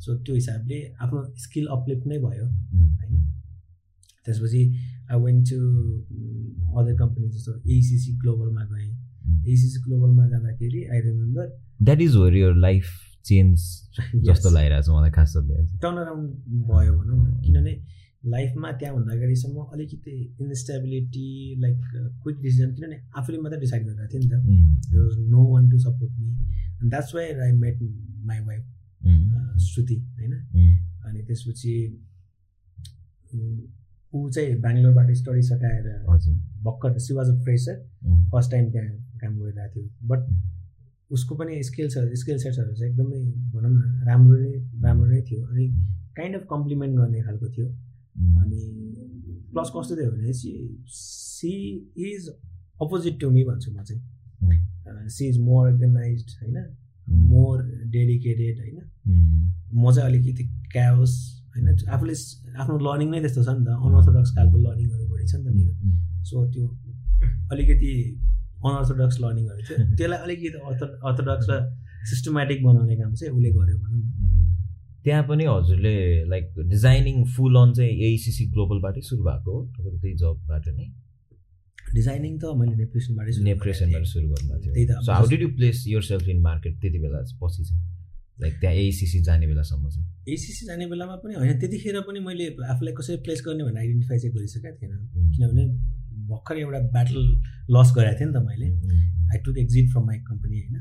[0.00, 3.12] सो त्यो हिसाबले आफ्नो स्किल अपलिफ्ट नै भयो होइन।
[4.26, 4.62] त्यसपछि
[5.10, 5.58] I went to
[6.78, 8.90] other company जस्तो एसिसी ग्लोबलमा गएँ।
[9.52, 11.46] एसिसी ग्लोबलमा जाँदाखेरि I remember
[11.82, 12.84] that is where your life
[13.28, 13.60] change
[14.28, 15.36] जस्तो लागिरहेको छ मलाई खास
[15.82, 16.28] टर्न अराउन्ड
[16.72, 17.74] भयो भनौँ न किनभने
[18.26, 21.28] लाइफमा त्यहाँभन्दा अगाडिसम्म अलिकति इन्स्टेबिलिटी
[21.60, 21.78] लाइक
[22.22, 24.34] क्विक डिसिजन किनभने आफूले मात्रै डिसाइड गरिरहेको थिएँ नि त।
[24.90, 27.76] There was no one to support me and that's why I met
[28.30, 28.64] my wife
[29.68, 30.32] Shruti होइन?
[31.06, 31.74] अनि त्यसपछि
[33.34, 33.60] उम्,
[34.14, 37.76] ऊ चाहिँ बेङ्गलोरबाट स्टडी सकाएर हजुर। भर्खर she was a fresher
[38.32, 43.20] first time त्यहाँ काम गरिरहेको थियो। बट उसको पनि स्किल्सहरू स्किल सेट्सहरू चाहिँ एकदमै
[43.52, 44.52] भनौँ न राम्रो नै
[44.82, 45.68] राम्रो नै थियो। अनि
[46.16, 47.66] काइन्ड अफ कम्प्लिमेन्ट गर्ने खालको थियो।
[48.42, 48.60] अनि
[49.52, 51.52] प्लस कस्तो थियो भने she
[51.98, 52.28] is
[52.82, 56.56] opposite to me भन्छु म चाहिँ। सी इज मोर अर्गनाइज होइन?
[57.08, 58.78] मोर डेडिकेटेड होइन?
[59.74, 62.14] म चाहिँ अलिकति क्याओस होइन आफूले
[62.62, 65.72] आफ्नो लर्निङ नै त्यस्तो छ नि त। अनअर्थोडक्स खालको लर्निङहरू बढी छ नि त मेरो।
[66.24, 66.66] सो त्यो
[67.52, 67.92] अलिकति
[68.64, 71.60] अनअर्थोडक्स लर्निङहरू थियो। त्यसलाई अलिकति अर्थ अर्थोडक्स र
[72.10, 74.28] सिस्टमेटिक बनाउने काम चाहिँ उसले गर्यो भनौँ न।
[75.04, 79.66] त्यहाँ पनि हजुरले लाइक डिजाइनिङ फुल अन चाहिँ एसिसी ग्लोबलबाटै सुरु भएको हो?
[79.66, 80.86] तपाईँको त्यही जबबाट नै?
[81.94, 85.84] डिजाइनिङ त मैले नेप्रेसनबाटै नेप्रेसनबाट। सुरु गर्नुभएको त्यही थियो त। So how did you place
[86.02, 87.82] yourself in market त्यति बेला पछि चाहिँ?
[88.40, 92.94] लाइक त्यहाँ एसिसी जाने बेलासम्म चाहिँ। एसिसी जाने बेलामा पनि होइन त्यतिखेर पनि मैले आफूलाई
[92.98, 94.92] कसरी प्लेस गर्ने भनेर आइडेन्टिफाई चाहिँ गरिसकेको थिएन।
[95.34, 95.64] किनभने
[96.30, 97.18] भर्खर एउटा ब्याटल
[97.74, 98.68] लस गरेको थिएँ नि त मैले।
[99.32, 100.76] I took exit from my company होइन।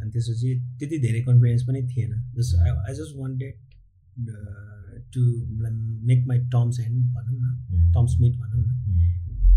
[0.00, 3.54] अनि त्यसपछि त्यति धेरै कन्फिडेन्स पनि थिएन। Just I I just wanted
[5.14, 5.20] to
[6.08, 8.68] make my terms and भनौँ न। टर्म्स मिट भनौँ न।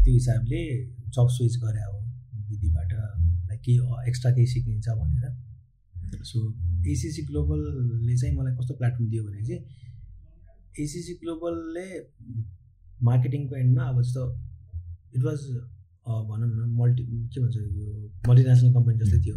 [0.03, 0.61] त्यो हिसाबले
[1.15, 1.97] जब स्विच गरे हो
[2.49, 3.77] विधिबाट लाइक केही
[4.09, 5.25] एक्स्ट्रा केही सिकिन्छ भनेर।
[6.21, 6.39] सो
[6.91, 9.61] एसिसी ग्लोबलले चाहिँ मलाई कस्तो प्लेटफर्म दियो भने चाहिँ
[10.83, 11.85] एसिसी ग्लोबलले
[13.09, 14.23] मार्केटिङको एन्डमा अब जस्तो
[15.15, 15.39] इट वाज
[16.03, 17.03] भनौँ न मल्टी
[17.33, 19.35] के भन्छ यो मल्टिनेसनल कम्पनी जस्तै थियो।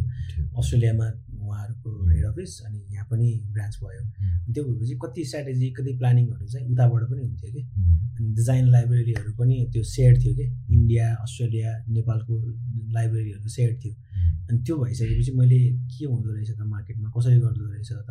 [0.58, 1.06] अस्ट्रेलियामा
[1.46, 4.02] उहाँहरूको हेड अफिस अनि यहाँ पनि ब्रान्च भयो।
[4.52, 7.62] त्यो भएपछि कति स्ट्राटेजी कति प्लानिङहरू चाहिँ उताबाट पनि हुन्थ्यो कि।
[8.18, 12.34] अनि डिजाइन लाइब्रेरीहरू पनि त्यो सेयर थियो कि। इन्डिया अस्ट्रेलिया नेपालको
[12.98, 13.94] लाइब्रेरीहरू सेयर थियो।
[14.49, 15.59] अनि त्यो भइसकेपछि मैले
[15.90, 17.11] के हुँदो रहेछ त मार्केटमा?
[17.16, 18.11] कसरी गर्दो रहेछ त?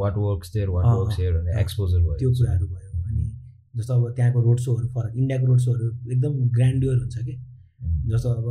[0.00, 1.20] वाट वर्क्स वर्क्स
[1.62, 3.24] एक्सपोजर भयो त्यो कुराहरू भयो। अनि
[3.76, 7.34] जस्तो अब त्यहाँको रोड सोहरू फरक इन्डियाको रोड सोहरू एकदम ग्रान्ड्योर हुन्छ कि?
[8.10, 8.46] जस्तो अब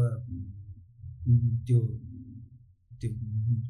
[1.67, 1.79] त्यो
[3.01, 3.09] त्यो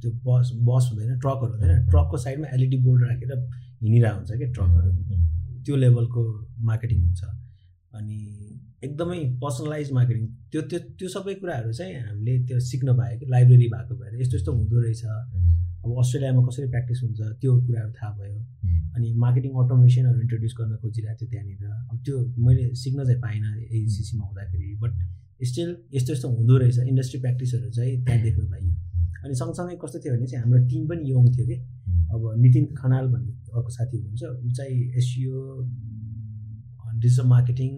[0.02, 3.32] त्यो बस बस हुँदैन ट्रकहरू हुँदैन। ट्रकको साइडमा एलइडी बोर्ड राखेर
[3.84, 4.90] हिँडिरहेको हुन्छ क्या ट्रकहरू
[5.66, 6.22] त्यो लेभलको
[6.70, 7.22] मार्केटिङ हुन्छ।
[7.94, 8.20] अनि
[8.86, 13.68] एकदमै पर्सनलाइज मार्केटिङ त्यो त्यो त्यो सबै कुराहरू चाहिँ हामीले त्यो सिक्न पायो कि लाइब्रेरी
[13.74, 15.04] भएको भएर यस्तो यस्तो हुँदो रहेछ।
[15.84, 18.40] अब अस्ट्रेलियामा कसरी प्र्याक्टिस हुन्छ त्यो कुराहरू थाहा भयो।
[18.96, 22.16] अनि मार्केटिङ अटोमेसनहरू इन्ट्रोड्युस गर्न खोजिरहेको थियो त्यहाँनिर। अब त्यो
[22.46, 24.94] मैले सिक्न चाहिँ पाइनँ एसिसीमा हुँदाखेरि बट
[25.50, 28.72] स्टिल यस्तो यस्तो हुँदो रहेछ। इन्डस्ट्री प्र्याक्टिसहरू चाहिँ त्यहाँ देख्न पाइयो।
[29.24, 31.58] अनि सँगसँगै कस्तो थियो भने चाहिँ हाम्रो टिम पनि यङ थियो कि।
[32.14, 35.38] अब नितिन खनाल भन्ने अर्को साथी हुनुहुन्छ ऊ चाहिँ एसियो
[37.02, 37.72] डिजिटल मार्केटिङ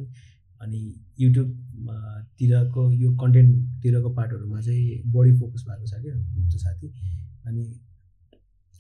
[0.61, 0.81] अनि
[1.19, 6.15] युट्युबतिरको यो कन्टेन्टतिरको पार्टहरूमा चाहिँ बढी फोकस भएको छ क्या
[6.49, 6.87] त्यो साथी।
[7.47, 7.63] अनि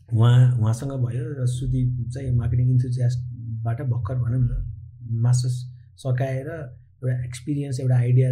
[0.09, 5.55] उहाँ उहाँसँग भयो र सुदीप चाहिँ मार्केटिङ इन्थुजियास्टबाट भर्खर भनौँ न मास्टर्स
[6.03, 8.29] सकाएर एउटा एक्सपिरियन्स एउटा आइडिया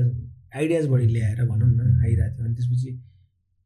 [0.55, 2.89] आइडियाज बढी ल्याएर भनौँ न आइरहेको थियो। अनि त्यसपछि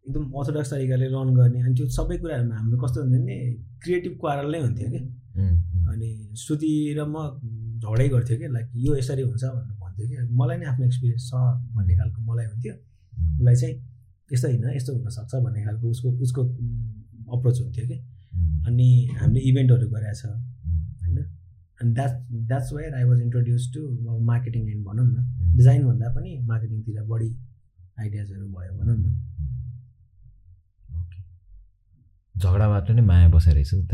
[0.05, 3.38] एकदम अर्थोडक्स तरिकाले रन गर्ने अनि त्यो सबै कुराहरूमा हाम्रो कस्तो हुन्थ्यो भने
[3.84, 5.01] क्रिएटिभ क्वारल नै हुन्थ्यो कि
[5.91, 6.09] अनि
[6.43, 7.15] श्रुति र म
[7.82, 11.34] झगडै गर्थ्यो कि लाइक यो यसरी हुन्छ भनेर भन्थ्यो कि मलाई नै आफ्नो एक्सपिरियन्स छ
[11.75, 12.73] भन्ने खालको मलाई हुन्थ्यो।
[13.38, 13.75] उसलाई चाहिँ
[14.32, 16.41] यस्तो होइन यस्तो हुनसक्छ भन्ने खालको उसको उसको
[17.38, 17.97] अप्रोच हुन्थ्यो कि।
[18.67, 18.88] अनि
[19.19, 21.17] हामीले इभेन्टहरू गरेका छ होइन?
[21.80, 22.13] अनि that
[22.49, 23.82] that's where I was introduce to
[24.32, 27.30] marketing and भनौँ न। डिजाइनभन्दा पनि मार्केटिङतिर बढी
[27.99, 29.05] आइडियाजहरू भयो भनौँ न।
[32.36, 33.93] झगडाबाट नै माया बसेर रहेछ त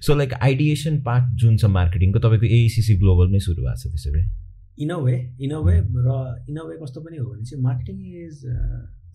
[0.00, 4.24] सो लाइक आइडिएसन पार्ट जुन छ मार्केटिङको तपाईँको एसिसी ग्लोबलमै सुरु भएको छ त्यसो भए
[4.78, 6.08] in a way in a way र
[6.48, 8.42] इन अ वे कस्तो पनि हो भने चाहिँ मार्केटिङ इज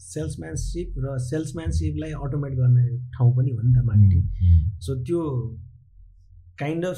[0.03, 2.85] सेल्सम्यानसिप र सेल्सम्यानसिपलाई अटोमेट गर्ने
[3.17, 4.21] ठाउँ पनि हो नि त मार्केटिङ
[4.79, 5.21] सो त्यो
[6.59, 6.97] काइन्ड अफ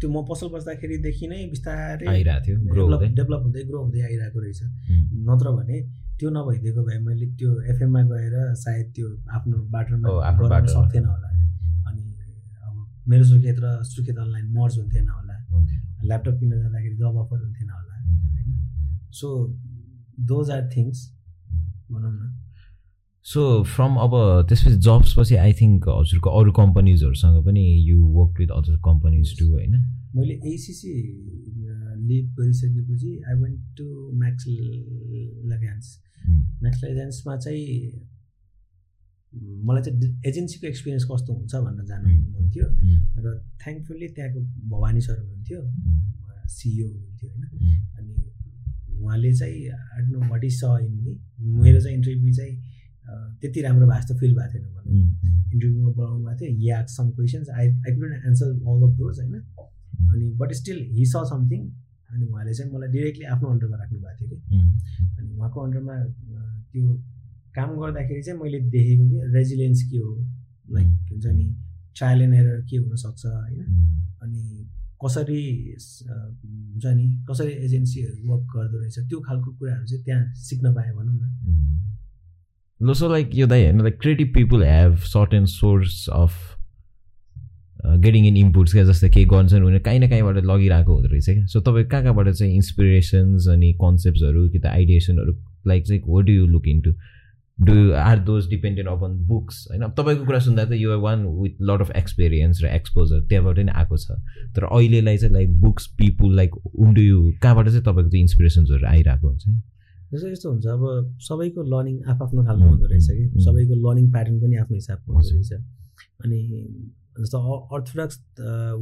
[0.00, 4.60] त्यो म पसल बस्दाखेरिदेखि नै बिस्तारै डेभलप हुँदै ग्रो हुँदै आइरहेको रहेछ
[5.28, 5.78] नत्र भने
[6.18, 10.08] त्यो नभइदिएको भए मैले त्यो एफएममा गएर सायद त्यो आफ्नो बाटोमा
[10.50, 11.28] गर्न सक्थेन होला।
[11.88, 12.04] अनि
[12.66, 12.74] अब
[13.08, 15.36] मेरो सुर्खेत र सुर्खेत अनलाइन मर्ज हुन्थेन होला।
[16.04, 17.94] ल्यापटप किन्न जाँदाखेरि जब अफर हुन्थेन होला।
[18.34, 18.48] होइन?
[19.10, 19.26] सो
[20.20, 20.96] दोज आर थिङ्स
[21.90, 22.40] भनौँ न।
[23.26, 24.12] सो फ्रम अब
[24.48, 29.44] त्यसपछि जब्स पछि आई थिङ्क हजुरको अरू कम्पनीजहरूसँग पनि you work with other companies too
[29.52, 29.72] होइन?
[30.16, 30.92] मैले एसिसी
[32.08, 33.86] लिभ गरिसकेपछि आई वेन्ट टु
[34.22, 34.44] म्याक्स
[35.52, 35.86] लगान्स
[36.62, 37.68] म्याक्स लगान्समा चाहिँ
[39.68, 42.66] मलाई चाहिँ एजेन्सीको एक्सपिरियन्स कस्तो हुन्छ भनेर जानु हुन्थ्यो
[43.24, 44.40] र थ्याङ्कफुल्ली त्यहाँको
[44.70, 45.60] भवानी सर हुनुहुन्थ्यो
[46.54, 47.44] सिइओ हुनुहुन्थ्यो होइन।
[47.98, 48.12] अनि
[49.02, 51.12] उहाँले चाहिँ आई नो वाट इज स इन मी
[51.62, 52.54] मेरो चाहिँ इन्टरभ्यू चाहिँ
[53.40, 55.00] त्यति राम्रो भएको जस्तो फिल भएको थिएन मलाई।
[55.52, 59.34] इन्टरभ्यूमा बोलाउनु भएको थियो yeah some questions I I couldn't answer all of those होइन।
[60.12, 61.60] अनि but still he saw something
[62.14, 64.38] अनि उहाँले चाहिँ मलाई डिरेक्टली आफ्नो अन्डरमा राख्नु भएको थियो कि।
[65.18, 65.94] अनि उहाँको अन्डरमा
[66.72, 66.84] त्यो
[67.56, 70.12] काम गर्दाखेरि चाहिँ मैले देखेको कि रेजिलियन्स के हो
[70.70, 71.46] लाइक हुन्छ नि
[71.98, 73.64] ट्रायल एन्ड एरर के हुनसक्छ होइन?
[74.22, 74.42] अनि
[75.04, 75.42] कसरी
[75.74, 81.14] हुन्छ नि कसरी एजेन्सीहरू वर्क गर्दो रहेछ त्यो खालको कुराहरू चाहिँ त्यहाँ सिक्न पाएँ भनौँ
[81.14, 86.53] न। सो लाइक यो दाइ होइन like creative people have short and source of
[87.84, 91.46] getting in inputs क्या जस्तै केही गर्छन् भने काहीँ न काहीँबाट लगिरहेको हुँदो रहेछ क्या।
[91.46, 95.32] सो तपाईँ कहाँ कहाँबाट चाहिँ इन्सपिरेसन्स अनि कन्सेप्ट्सहरू कि त आइडिएसनहरू
[95.66, 96.92] लाइक चाहिँ हो do you look in to
[97.58, 101.80] do are those dependent upon books होइन तपाईँको कुरा सुन्दा त you're one with lot
[101.80, 104.16] of experience र एक्सपोजर त्यहाँबाट नै आएको छ।
[104.56, 106.50] तर अहिलेलाई चाहिँ like books people like
[106.94, 109.44] do you कहाँबाट चाहिँ तपाईँको चाहिँ इन्सपिरेसन्सहरू आइरहेको हुन्छ?
[110.12, 110.82] जस्तो यस्तो हुन्छ अब
[111.20, 115.52] सबैको लर्निङ आफ्नो खालको हुँदो रहेछ कि। सबैको लर्निङ प्याटर्न पनि आफ्नो हिसाबको हुँदो रहेछ।
[116.24, 116.38] अनि
[117.18, 117.38] जस्तो
[117.74, 118.16] orthodox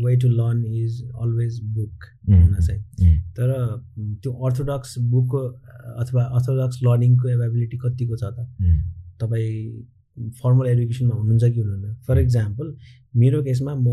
[0.04, 3.48] way to learn is always book हुन चाहिँ। तर
[4.22, 5.40] त्यो अर्थोडक्स बुकको
[6.02, 8.48] अथवा अर्थोडक्स लर्निङको एभाइबिलिटी कतिको छ त?
[9.20, 11.94] तपाईँ फर्मल एडुकेसनमा हुनुहुन्छ कि हुनुहुन्न?
[12.06, 12.74] फर इक्जाम्पल
[13.16, 13.88] मेरो केसमा म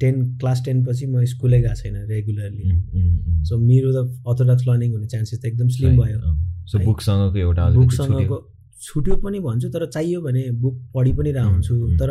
[0.00, 2.64] टेन क्लास टेन पछि म स्कुलै गएको छैन रेगुलरली
[3.48, 6.18] सो मेरो त अर्थोडक्स लर्निङ हुने चान्सेस त एकदम स्लिम भयो।
[6.70, 8.38] सो बुकसँगको एउटा बुकसँगको
[8.84, 12.10] छुट्यो। पनि भन्छु तर चाहियो भने बुक पढि पनि रह हुन्छु तर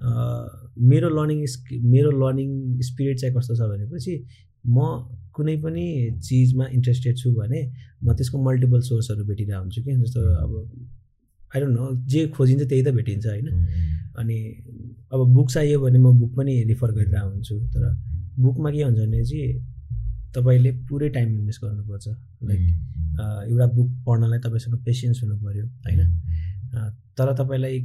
[0.00, 1.44] मेरो लर्निङ
[1.84, 4.14] मेरो लर्निङ स्पिरिट चाहिँ कस्तो छ भनेपछि
[4.64, 4.78] म
[5.32, 5.84] कुनै पनि
[6.22, 7.60] चिजमा इन्ट्रेस्टेड छु भने
[8.04, 10.52] म त्यसको मल्टिपल सोर्सहरू भेटिरहेको हुन्छु कि जस्तो अब
[11.54, 13.48] आई डोन्ट नो जे खोजिन्छ त्यही त भेटिन्छ होइन?
[14.18, 14.36] अनि
[15.12, 17.82] अब बुक चाहियो भने म बुक पनि रिफर गरिरहेको हुन्छु तर
[18.38, 19.48] बुकमा के हुन्छ भने चाहिँ
[20.36, 22.08] तपाईँले पुरै टाइम इन्भेस्ट गर्नुपर्छ।
[22.42, 22.62] लाइक
[23.50, 26.00] एउटा बुक पढ्नलाई तपाईँसँग पेसेन्स हुनु पऱ्यो होइन?
[27.18, 27.78] तर तपाईँलाई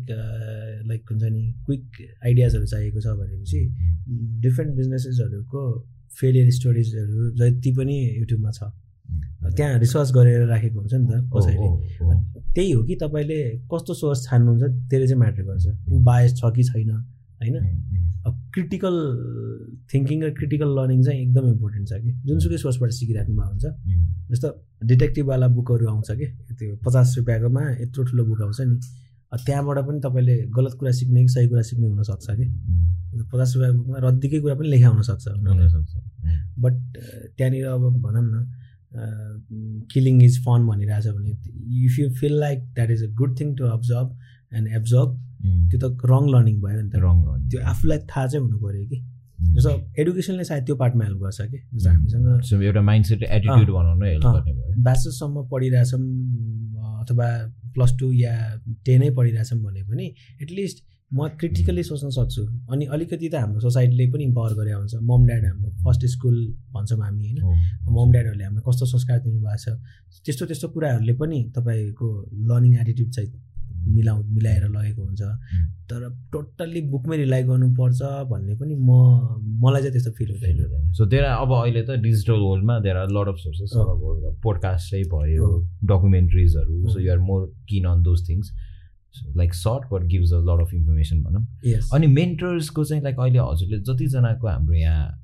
[0.88, 1.84] लाइक हुन्छ नि क्विक
[2.26, 3.62] आइडियाजहरू चाहिएको छ भनेपछि
[4.42, 5.88] डिफ्रेन्ट बिजनेसेसहरूको
[6.20, 8.64] फेलियर स्टोरिजहरू जति पनि युट्युबमा छ
[9.56, 11.68] त्यहाँ रिसर्च गरेर राखेको हुन्छ नि त कसैले।
[12.54, 13.40] त्यही हो कि तपाईँले
[13.74, 17.56] कस्तो सोर्स छान्नुहुन्छ त्यसले चाहिँ म्याटर गर्छ। ऊ बायस छ कि छैन होइन?
[18.26, 18.96] अब क्रिटिकल
[19.94, 23.66] थिङ्किङ र क्रिटिकल लर्निङ चाहिँ एकदम इम्पोर्टेन्ट छ कि। जुनसुकै सोर्सबाट सिकिराख्नु भएको हुन्छ।
[24.32, 24.50] जस्तो
[24.88, 26.28] डिटेक्टिभवाला बुकहरू आउँछ कि
[26.60, 28.76] त्यो पचास रुपियाँकोमा यत्रो ठुलो बुक आउँछ नि
[29.32, 32.46] त्यहाँबाट पनि तपाईँले गलत कुरा सिक्ने कि सही कुरा सिक्ने हुनसक्छ कि।
[33.32, 35.26] पचास रुपियाँको बुकमा रद्दिकै कुरा पनि लेखा हुनसक्छ
[36.60, 36.76] बट
[37.38, 38.36] त्यहाँनिर अब भनौँ न
[39.94, 41.32] किलिङ इज फन भनिरहेछ भने
[41.86, 44.08] if you feel like that is a good thing to observe
[44.54, 45.10] and absorb
[45.70, 47.18] त्यो त रङ लर्निङ भयो नि त। रङ
[47.50, 49.00] त्यो आफूलाई थाहा चाहिँ हुनु पऱ्यो कि।
[49.56, 49.72] जस्तो
[50.02, 54.54] एडुकेसनले सायद त्यो पार्टमा हेल्प गर्छ कि। जस्तो हामीसँग एउटा माइन्डसेट एटिट्युड बनाउनु हेल्प गर्ने
[54.54, 56.02] भयो। पढिरहेछौँ
[57.02, 57.28] अथवा
[57.74, 58.34] प्लस टू या
[58.86, 60.06] टेनै पढिरहेछौँ भने पनि
[60.42, 60.78] एटलिस्ट
[61.12, 65.44] म क्रिटिकली सोच्न सक्छु। अनि अलिकति त हाम्रो सोसाइटीले पनि इम्पावर गरे हुन्छ। मम ड्याड
[65.46, 66.38] हाम्रो फर्स्ट स्कुल
[66.72, 67.40] भन्छौँ हामी होइन?
[67.92, 69.76] मम ड्याडहरूले हामीलाई कस्तो संस्कार दिनुभएको छ?
[70.26, 72.08] त्यस्तो त्यस्तो कुराहरूले पनि तपाईँको
[72.50, 73.30] लर्निङ एटिट्युड चाहिँ
[73.88, 75.22] मिलाउ मिलाएर लगेको हुन्छ।
[75.90, 78.02] तर टोटल्ली बुकमै रिलाइ गर्नुपर्छ
[78.32, 78.90] भन्ने पनि म
[79.64, 83.28] मलाई चाहिँ त्यस्तो फिल हुँदैन। सो देयर अब अहिले त डिजिटल वर्ल्डमा there are lot
[83.28, 85.48] of sources अब पोडकास्टै भयो
[85.94, 88.52] डकुमेन्ट्रिजहरू so you're more keen on those things
[89.38, 91.44] like short but gives a lot of information भनौँ
[91.94, 95.21] अनि मेन्टर्सको चाहिँ लाइक अहिले हजुरले जतिजनाको हाम्रो यहाँ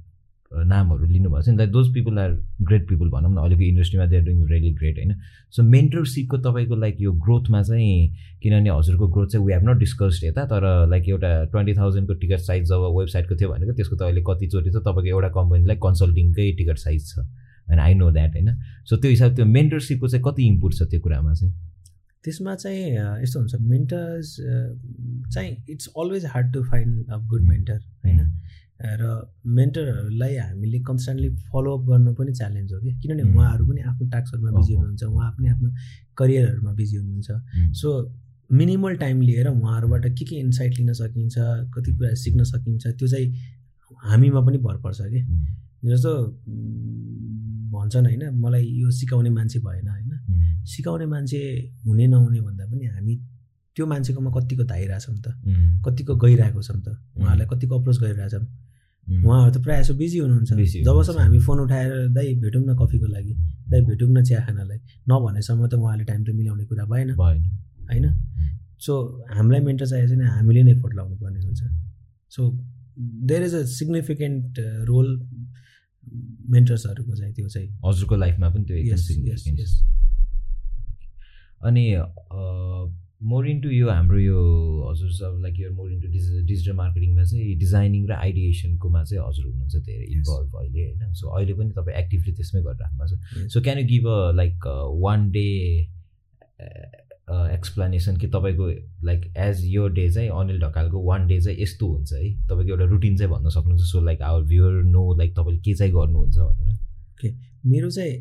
[0.52, 2.32] नामहरू लिनुभएको छ। नि like those people are
[2.68, 5.14] great people भनौँ न अहिलेको इन्डस्ट्रीमा they are doing really great होइन?
[5.52, 10.24] सो मेन्टरसिपको तपाईँको लाइक यो ग्रोथमा चाहिँ किनभने हजुरको ग्रोथ चाहिँ वी हेभ नट डिस्कस्ड
[10.24, 14.22] यता तर लाइक एउटा ट्वेन्टी थाउजन्डको टिकट साइज जब वेबसाइटको थियो भनेको त्यसको त अहिले
[14.28, 17.80] कतिचोटि त तपाईँको एउटा कम्पनीलाई कन्सल्टिङकै टिकट साइज छ होइन?
[17.80, 18.50] आई नो द्याट होइन?
[18.86, 21.54] सो त्यो हिसाब त्यो मेन्टरसिपको चाहिँ कति इम्पोर्ट छ त्यो कुरामा चाहिँ?
[22.24, 22.82] त्यसमा चाहिँ
[23.24, 24.36] यस्तो हुन्छ मेन्टर्स
[25.34, 28.20] चाहिँ it's always hard to find a good mentor होइन?
[28.82, 34.52] र मेन्टरहरूलाई हामीले कन्सटेन्टली फलोअप गर्नु पनि च्यालेन्ज हो कि किनभने उहाँहरू पनि आफ्नो टास्कहरूमा
[34.58, 35.70] बिजी हुनुहुन्छ उहाँ पनि आफ्नो
[36.18, 37.30] करियरहरूमा बिजी हुनुहुन्छ।
[37.74, 37.90] सो
[38.50, 41.36] मिनिमल टाइम लिएर उहाँहरूबाट के के इन्साइट लिन सकिन्छ
[41.74, 43.34] कति कुरा सिक्न सकिन्छ त्यो चाहिँ
[44.04, 45.22] हामीमा पनि भर पर्छ कि
[45.86, 46.14] जस्तो
[47.74, 50.64] भन्छन् होइन मलाई यो सिकाउने मान्छे भएन होइन?
[50.66, 51.40] सिकाउने मान्छे
[51.86, 53.16] हुने नहुने भन्दा पनि हामी
[53.76, 55.34] त्यो मान्छेकोमा कतिको धाइरहेछौँ त।
[55.86, 58.46] कतिको गइरहेको छौँ त। उहाँहरूलाई कतिको अप्रोच गरिरहेछौँ।
[59.08, 63.34] उहाँहरू त प्रायः जसो बिजी हुनुहुन्छ। जबसम्म हामी फोन उठाएर दाइ भेटौँ न कफीको लागि
[63.70, 64.80] दाइ भेटौँ न चिया खानालाई
[65.10, 67.10] नभनेसम्म त उहाँले टाइम त मिलाउने कुरा भएन।
[67.90, 68.06] होइन?
[68.80, 68.94] सो
[69.34, 71.62] हामीलाई मेन्टर चाहिएको छैन हामीले नै एफोर्ट लाउनु पर्ने हुन्छ
[72.30, 72.42] so
[73.00, 75.08] there is a significant role
[76.50, 78.76] मेन्टर्सहरूको चाहिँ त्यो चाहिँ। हजुरको लाइफमा पनि त्यो
[81.64, 81.96] अनि
[83.22, 84.40] मोर इन्टु यो हाम्रो यो
[84.90, 89.46] हजुर सब लाइक यो मोर इन्टु डिजि डिजिटल मार्केटिङमा चाहिँ डिजाइनिङ र आइडिएसनकोमा चाहिँ हजुर
[89.46, 91.14] हुनुहुन्छ धेरै इन्भल्भ अहिले होइन?
[91.14, 94.68] सो अहिले पनि तपाईँ एक्टिभली त्यसमै गरिराख्नु भएको छ। So can you give a like
[95.02, 95.48] one day
[97.28, 98.68] explanation कि तपाईँको
[99.06, 102.32] लाइक एज यो डे चाहिँ अनिल ढकालको वान डे चाहिँ यस्तो हुन्छ है?
[102.48, 105.94] तपाईँको एउटा रुटिन चाहिँ भन्न सक्नुहुन्छ। So like our viewer know like तपाईँले के चाहिँ
[105.94, 107.34] गर्नुहुन्छ भनेर। ओके
[107.70, 108.16] मेरो चाहिँ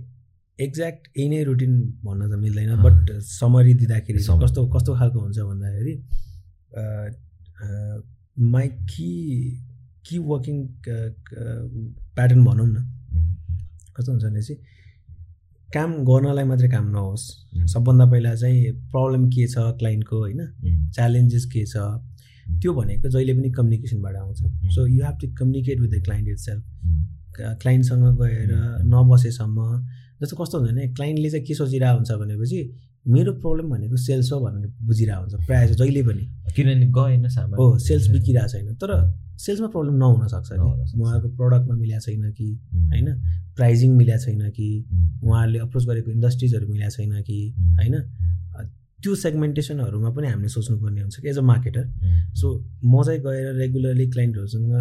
[0.58, 1.72] एक्ज्याक्ट यही नै रुटिन
[2.04, 5.94] भन्न त मिल्दैन बट समरी दिँदाखेरि कस्तो कस्तो खालको हुन्छ भन्दाखेरि
[8.52, 9.10] माई कि
[10.06, 10.56] कि वर्किङ
[12.14, 12.76] प्याटर्न भनौँ न।
[13.96, 14.60] कस्तो हुन्छ भने चाहिँ
[15.68, 17.24] काम गर्नलाई मात्रै काम नहोस्।
[17.72, 20.40] सबभन्दा पहिला चाहिँ प्रब्लम के छ क्लाइन्टको होइन?
[20.94, 21.76] च्यालेन्जेस के छ?
[22.62, 24.38] त्यो भनेको जहिले पनि कम्युनिकेसनबाट आउँछ।
[24.74, 26.62] So you have to communicate with the client itself
[27.62, 28.52] क्लाइन्टसँग गएर
[28.94, 29.58] नबसेसम्म
[30.22, 32.60] जस्तो कस्तो हुन्छ भने क्लाइन्टले चाहिँ के सोचिरहेको हुन्छ भनेपछि
[33.08, 36.24] मेरो प्रब्लम भनेको सेल्स हो भनेर बुझिरहेको हुन्छ प्रायः जहिले पनि।
[36.56, 38.92] किनभने गएन सामान। हो सेल्स बिकिरहेको छैन तर
[39.38, 43.08] सेल्समा प्रब्लम नहुनसक्छ कि। उहाँको प्रडक्टमा मिलाएको छैन कि होइन?
[43.56, 44.68] प्राइजिङ मिलाएको छैन कि
[45.24, 47.94] उहाँहरूले अप्रोच गरेको इन्डस्ट्रिजहरू मिलाएको छैन कि होइन?
[49.02, 51.84] त्यो सेगमेन्टेसनहरूमा पनि हामीले सोच्नुपर्ने हुन्छ कि एज अ मार्केटर
[52.34, 54.72] सो म चाहिँ गएर regularly क्लाइन्टहरूसँग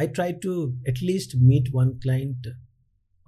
[0.00, 2.46] I try to at least meet one client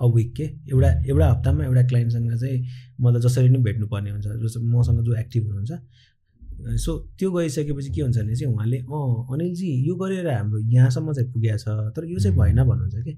[0.00, 2.58] a week के एउटा एउटा हप्तामा एउटा क्लाइन्टसँग चाहिँ
[3.00, 5.72] मलाई जसरी नै भेट्नुपर्ने हुन्छ जस्तो मसँग जो एक्टिभ हुनुहुन्छ।
[6.84, 11.32] सो त्यो गइसकेपछि के हुन्छ भने चाहिँ उहाँले अँ अनिलजी यो गरेर हाम्रो यहाँसम्म चाहिँ
[11.32, 13.14] पुगेको छ तर यो चाहिँ भएन भन्नुहुन्छ कि?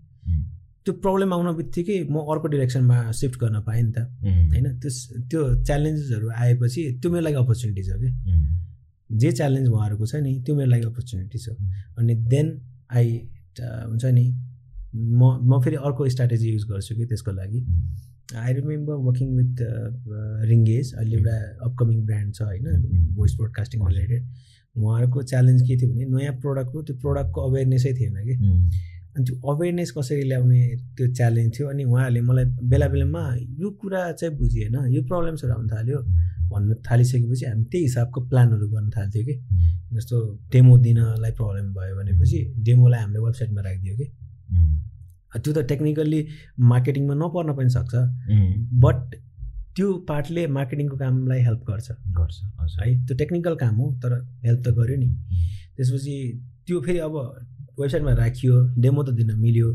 [0.87, 3.99] त्यो प्रब्लम आउन बित्तिकै म अर्को डिरेक्सनमा सिफ्ट गर्न पाएँ नि त।
[4.53, 4.97] होइन त्यस
[5.31, 8.11] त्यो च्यालेन्जेसहरू आएपछि त्यो मेरो लागि अपर्च्युनिटी छ कि?
[9.11, 11.49] जे च्यालेन्ज उहाँहरूको छ नि त्यो मेरो लागि अपर्च्युनिटी छ।
[11.99, 12.47] अनि देन
[12.91, 13.09] आई
[13.61, 14.25] हुन्छ नि
[14.95, 17.61] म म फेरि अर्को स्ट्राटेजी युज गर्छु कि त्यसको लागि।
[18.37, 19.61] आई रिमेम्बर वर्किङ विथ
[20.49, 21.37] रिङ्गेज अहिले एउटा
[21.67, 22.67] अपकमिङ ब्रान्ड छ होइन
[23.17, 24.23] भोइस ब्रोडकास्टिङ रिलेटेड
[24.77, 28.35] उहाँहरूको च्यालेन्ज के थियो भने नयाँ प्रडक्ट हो त्यो प्रडक्टको अवेरनेसै थिएन कि।
[29.17, 30.61] अनि त्यो अवेरनेस कसरी ल्याउने
[30.97, 33.25] त्यो च्यालेन्ज थियो अनि उहाँहरूले मलाई बेला बेलामा
[33.61, 35.99] यो कुरा चाहिँ बुझिएन यो प्रब्लम्सहरू आउनु थाल्यो।
[36.53, 39.35] भन्न थालिसकेपछि हामी त्यही हिसाबको प्लानहरू गर्न थाल्थ्यो कि।
[39.97, 40.17] जस्तो
[40.53, 44.07] डेमो दिनलाई प्रब्लम भयो भनेपछि डेमोलाई हामीले वेबसाइटमा राखिदियो कि।
[45.43, 46.21] त्यो त टेक्निकल्ली
[46.73, 47.95] मार्केटिङमा नपर्न पनि सक्छ
[48.85, 49.15] बट
[49.77, 54.13] त्यो पार्टले मार्केटिङको कामलाई हेल्प गर्छ। गर्छ है त्यो टेक्निकल काम हो तर
[54.45, 55.09] हेल्प त गर्यो नि।
[55.77, 56.17] त्यसपछि
[56.67, 57.15] त्यो फेरि अब
[57.81, 59.69] वेबसाइटमा राखियो डेमो त दिन मिल्यो।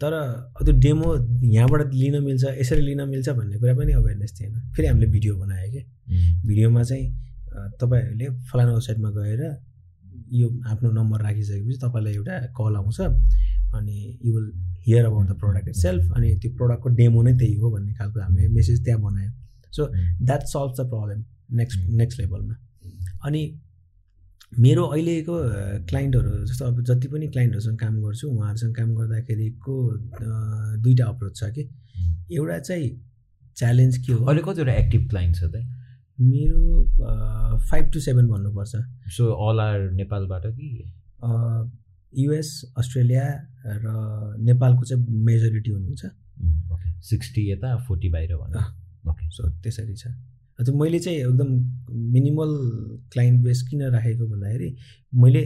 [0.00, 0.12] तर
[0.60, 1.08] त्यो डेमो
[1.56, 5.68] यहाँबाट लिन मिल्छ यसरी लिन मिल्छ भन्ने कुरा पनि अवेरनेस थिएन। फेरि हामीले भिडियो बनायो
[5.72, 5.82] कि?
[6.46, 7.06] भिडियोमा चाहिँ
[7.80, 9.42] तपाईँहरूले फलाना वेबसाइटमा गएर
[10.40, 13.00] यो आफ्नो नम्बर राखिसकेपछि तपाईँलाई एउटा कल आउँछ।
[13.74, 14.52] अनि you will
[14.86, 18.48] hear about the product itself अनि त्यो प्रडक्टको डेमो नै त्यही हो भन्ने खालको हामीले
[18.54, 19.30] मेसेज त्यहाँ बनायो।
[19.72, 19.86] So
[20.24, 21.24] that solve the problem
[21.58, 22.54] next next लेभलमा
[23.26, 23.42] अनि
[24.52, 25.34] मेरो अहिलेको
[25.88, 29.76] क्लाइन्टहरू जस्तो अब जति पनि क्लाइन्टहरूसँग काम गर्छु उहाँहरूसँग काम गर्दाखेरिको
[30.82, 31.62] दुईवटा अप्रोच छ कि।
[32.32, 32.90] एउटा चाहिँ
[33.56, 34.24] च्यालेन्ज के हो?
[34.24, 35.64] अहिले कतिवटा एक्टिभ क्लाइन्ट छ त
[36.20, 38.76] मेरो फाइभ टु सेभेन भन्नुपर्छ।
[39.16, 40.68] सो अल आर नेपालबाट कि?
[42.14, 43.24] युएस अस्ट्रेलिया
[43.66, 43.86] र
[44.44, 46.04] नेपालको चाहिँ मेजोरिटी हुनुहुन्छ।
[46.72, 48.64] ओके सिक्सटी यता फोर्टी बाहिर भनौँ
[49.10, 50.06] ओके सो त्यसरी छ।
[50.58, 51.48] त्यो मैले चाहिँ एकदम
[52.12, 52.52] मिनिमल
[53.12, 54.68] क्लाइन्ट बेस किन राखेको भन्दाखेरि
[55.22, 55.42] मैले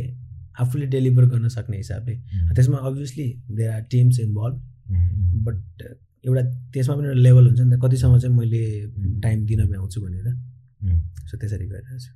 [0.61, 2.15] आफूले डेलिभर गर्न सक्ने हिसाबले।
[2.55, 4.57] त्यसमा obviously there are teams involve
[5.47, 5.83] but
[6.27, 6.43] एउटा
[6.73, 8.63] त्यसमा पनि एउटा लेभल हुन्छ नि त कतिसम्म चाहिँ मैले
[9.23, 10.29] टाइम दिन भ्याउँछु भनेर।
[11.29, 12.13] सो त्यसरी गरिरहेको छु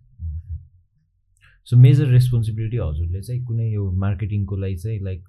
[1.70, 5.24] सो मेजर रेस्पोन्सिबिलिटी हजुरले चाहिँ कुनै यो मार्केटिङको लागि चाहिँ like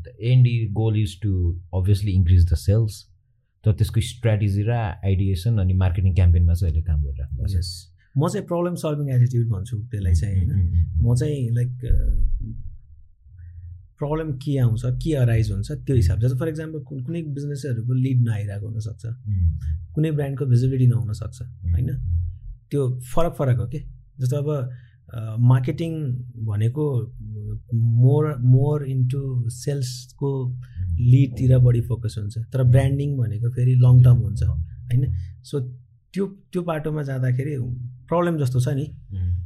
[0.00, 1.30] the end goal is to
[1.74, 3.06] obviously increase the sales
[3.64, 4.70] तर त्यसको स्ट्राटेजी र
[5.04, 7.70] आइडिएसन अनि मार्केटिङ क्याम्पेनमा चाहिँ अहिले काम गरिराख्नु यस
[8.18, 10.50] म चाहिँ प्रब्लम सल्भिङ एटिट्युड भन्छु त्यसलाई चाहिँ होइन।
[11.02, 11.70] म चाहिँ लाइक
[13.98, 18.66] प्रब्लम के आउँछ के अराइज हुन्छ त्यो हिसाब जस्तो फर इक्जाम्पल कुनै बिजनेसहरूको लिड नआइरहेको
[18.68, 19.06] हुनसक्छ।
[19.94, 21.90] कुनै ब्रान्डको भिजिबिलिटी नहुनसक्छ होइन?
[22.70, 23.78] त्यो फरक फरक हो कि?
[24.20, 24.70] जस्तो अब
[25.12, 25.92] मार्केटिङ
[26.46, 26.84] भनेको
[27.74, 30.30] मोर मोर इन्टु सेल्सको
[31.00, 35.12] लिडतिर बढी फोकस हुन्छ। तर ब्रान्डिङ भनेको फेरि लङ टर्म हुन्छ होइन?
[35.42, 35.60] सो
[36.14, 37.56] त्यो त्यो बाटोमा जाँदाखेरि
[38.08, 38.86] प्रब्लम जस्तो छ नि।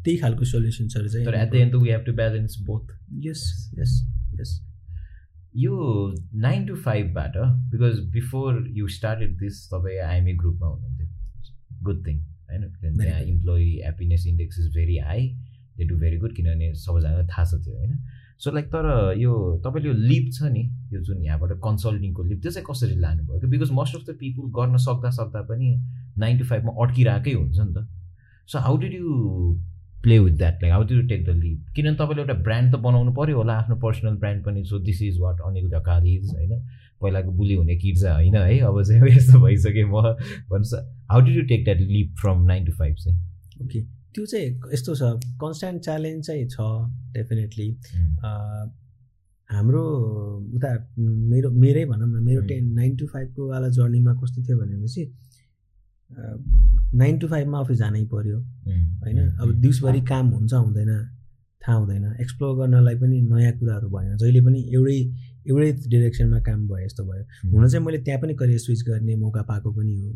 [0.04, 2.92] त्यही खालको सोल्युसन्सहरू चाहिँ। तर at the end we have to balance both
[3.26, 3.42] यस
[3.78, 3.92] यस
[4.40, 4.60] यस
[5.56, 5.72] यो
[6.44, 7.36] nine to फाइभबाट
[7.72, 11.06] because before you started this तपाईँ आइएमए ग्रुपमा हुनुहुन्थ्यो।
[11.84, 12.62] गुड थिङ होइन?
[12.82, 15.28] त्यहाँ employee happiness index is very high
[15.78, 17.98] they do very good किनभने सबैजनालाई थाहा छ त्यो होइन?
[18.38, 19.32] सो लाइक तर यो
[19.64, 20.62] तपाईँले यो लिप छ नि
[20.92, 23.40] यो जुन यहाँबाट कन्सल्टिङको लिप त्यो चाहिँ कसरी लानुभयो?
[23.40, 25.68] कि because most of the people गर्न सक्दा सक्दा पनि
[26.18, 27.86] नाइन टु फाइभमा अड्किरहेकै हुन्छ नि त।
[28.48, 29.08] So how did you
[30.02, 32.78] play with that like how did you take the leap किनभने तपाईँले एउटा ब्रान्ड त
[32.78, 36.52] बनाउनु पऱ्यो होला आफ्नो पर्सनल ब्रान्ड पनि। So this is what Anil ढकालिज होइन?
[37.02, 38.58] पहिलाको बुली हुने किड्स होइन है?
[38.60, 40.02] अब चाहिँ यस्तो भइसक्यो म।
[40.50, 40.74] भन्नुहोस्
[41.10, 43.18] how did you take that leap from nine to five चाहिँ?
[43.64, 45.02] ओके त्यो चाहिँ यस्तो छ
[45.42, 46.56] कन्सटेन्ट च्यालेन्ज चाहिँ छ
[47.14, 47.68] डेफिनेटली
[49.50, 49.82] हाम्रो
[50.56, 50.70] उता
[51.32, 55.02] मेरो मेरै भनौँ न मेरो टेन नाइन टु फाइभको वाला जर्नीमा कस्तो थियो भनेपछि
[56.94, 59.18] नाइन टु फाइभमा अफिस जानै पऱ्यो होइन?
[59.40, 60.90] अब दिउँसभरि काम हुन्छ हुँदैन
[61.62, 65.00] थाहा हुँदैन। एक्सप्लोर गर्नलाई पनि नयाँ कुराहरू भएन। जहिले पनि एउटै
[65.48, 69.42] एउटै डिरेक्सनमा काम भयो जस्तो भयो। हुन चाहिँ मैले त्यहाँ पनि करियर स्विच गर्ने मौका
[69.50, 70.08] पाएको पनि हो।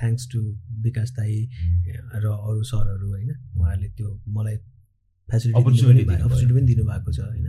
[0.00, 0.40] थ्याङ्क्स टु
[0.82, 1.36] विकास दाई
[2.14, 3.30] र अरू सरहरू होइन?
[3.56, 4.56] उहाँहरूले त्यो मलाई
[5.28, 7.46] फेसिलिटी अपर्च्युनिटी पनि दिनुभएको छ होइन?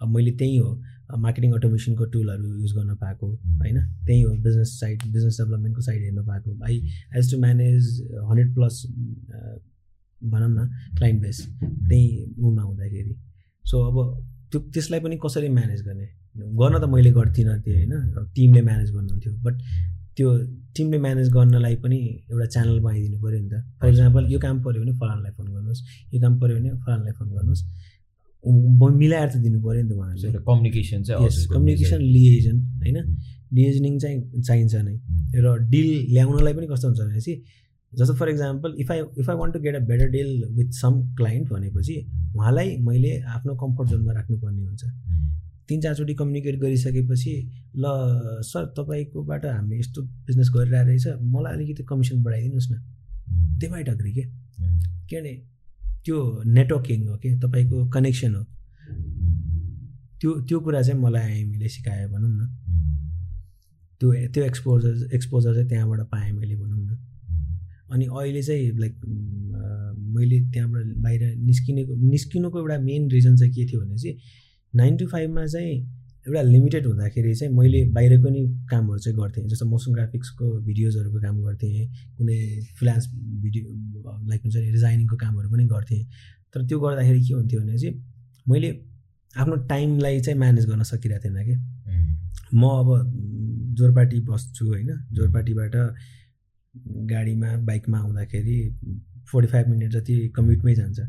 [0.00, 0.70] अब मैले त्यही हो।
[1.18, 3.26] मार्केटिङ अटोमेसनको टुलहरू युज गर्न पाएको
[3.62, 3.78] होइन?
[4.06, 6.76] त्यही हो बिजनेस साइड बिजनेस डेभलपमेन्टको साइड हेर्न पाएको। I
[7.18, 8.00] has to manage
[8.30, 8.82] hundred plus
[10.22, 10.66] भनौँ न
[10.98, 13.14] क्लाइन्ट बेस त्यही उमा हुँदाखेरि।
[13.64, 13.96] सो अब
[14.52, 16.08] त्यो त्यसलाई पनि कसरी म्यानेज गर्ने?
[16.34, 17.92] गर्न त मैले गर्थिनँ त्यो होइन।
[18.34, 19.54] टिमले म्यानेज गर्नुहुन्थ्यो। बट
[20.16, 20.28] त्यो
[20.76, 21.98] टिमले म्यानेज गर्नलाई पनि
[22.30, 25.80] एउटा च्यानल बनाइदिनु पऱ्यो नि त। फर इक्जाम्पल यो काम पऱ्यो भने फलानलाई फोन गर्नुहोस्।
[26.12, 27.62] यो काम पऱ्यो भने फलानलाई फोन गर्नुहोस्।
[29.00, 32.98] मिलाएर त दिनु पऱ्यो नि त उहाँहरूले। कम्युनिकेसन चाहिँ कम्युनिकेसन लिएजन होइन?
[33.52, 34.94] लिएजनिङ चाहिँ चाहिन्छ नै।
[35.36, 37.34] र डिल ल्याउनलाई पनि कस्तो हुन्छ भनेपछि
[37.92, 40.94] जस्तो for example if I if I want to get a better deal with some
[41.16, 41.96] client भनेपछि
[42.36, 44.82] उहाँलाई मैले आफ्नो कम्फर्ट जोनमा राख्नुपर्ने हुन्छ।
[45.72, 47.34] तिन चारचोटि कम्युनिकेट गरिसकेपछि
[47.80, 47.84] ल
[48.44, 52.74] सर तपाईँकोबाट हामीले यस्तो बिजनेस गरिरहेको रहेछ मलाई अलिकति कमिसन बढाइदिनुहोस् न।
[53.60, 54.24] दे माइट अग्री के?
[55.08, 55.32] किनभने
[56.04, 58.42] त्यो नेटवर्किङ हो कि तपाईँको कनेक्सन हो।
[60.20, 62.40] त्यो त्यो कुरा चाहिँ मलाई हामीले सिकायो भनौँ न।
[64.00, 66.98] त्यो त्यो एक्सपोजर एक्सपोजर चाहिँ त्यहाँबाट पाएँ मैले भनौँ न।
[67.92, 68.94] अनि अहिले चाहिँ लाइक
[70.14, 74.16] मैले त्यहाँबाट बाहिर निस्किनेको निस्किनुको एउटा मेन रिजन चाहिँ के थियो भने चाहिँ
[74.74, 75.74] नाइन टु फाइभमा चाहिँ
[76.26, 81.40] एउटा लिमिटेड हुँदाखेरि चाहिँ मैले बाहिरको नि कामहरू चाहिँ गर्थेँ। जस्तो मोसन ग्राफिक्सको भिडियोजहरूको काम
[81.42, 81.86] गर्थेँ
[82.18, 82.38] कुनै
[82.78, 83.08] फ्लान्स
[83.42, 83.64] भिडियो
[84.28, 86.04] लाइक हुन्छ नि डिजाइनिङको कामहरू पनि गर्थेँ।
[86.54, 87.94] तर त्यो गर्दाखेरि के हुन्थ्यो भने चाहिँ
[88.48, 88.70] मैले
[89.34, 91.56] आफ्नो टाइमलाई चाहिँ म्यानेज गर्न सकिरहेको थिएन कि।
[92.54, 92.88] म अब
[93.78, 95.74] जोरपाटी बस्छु होइन जोरपाटीबाट
[97.10, 98.58] गाडीमा बाइकमा आउँदाखेरि
[99.30, 101.00] फोर्टी फाइभ मिनट जति कम्युटमै जान्छ।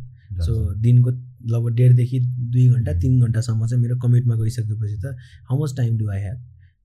[0.45, 1.11] सो दिनको
[1.52, 5.16] लगभग डेढदेखि दुई घन्टा तिन घन्टासम्म चाहिँ मेरो कमिटमा गइसकेपछि त
[5.50, 6.38] how much time do I have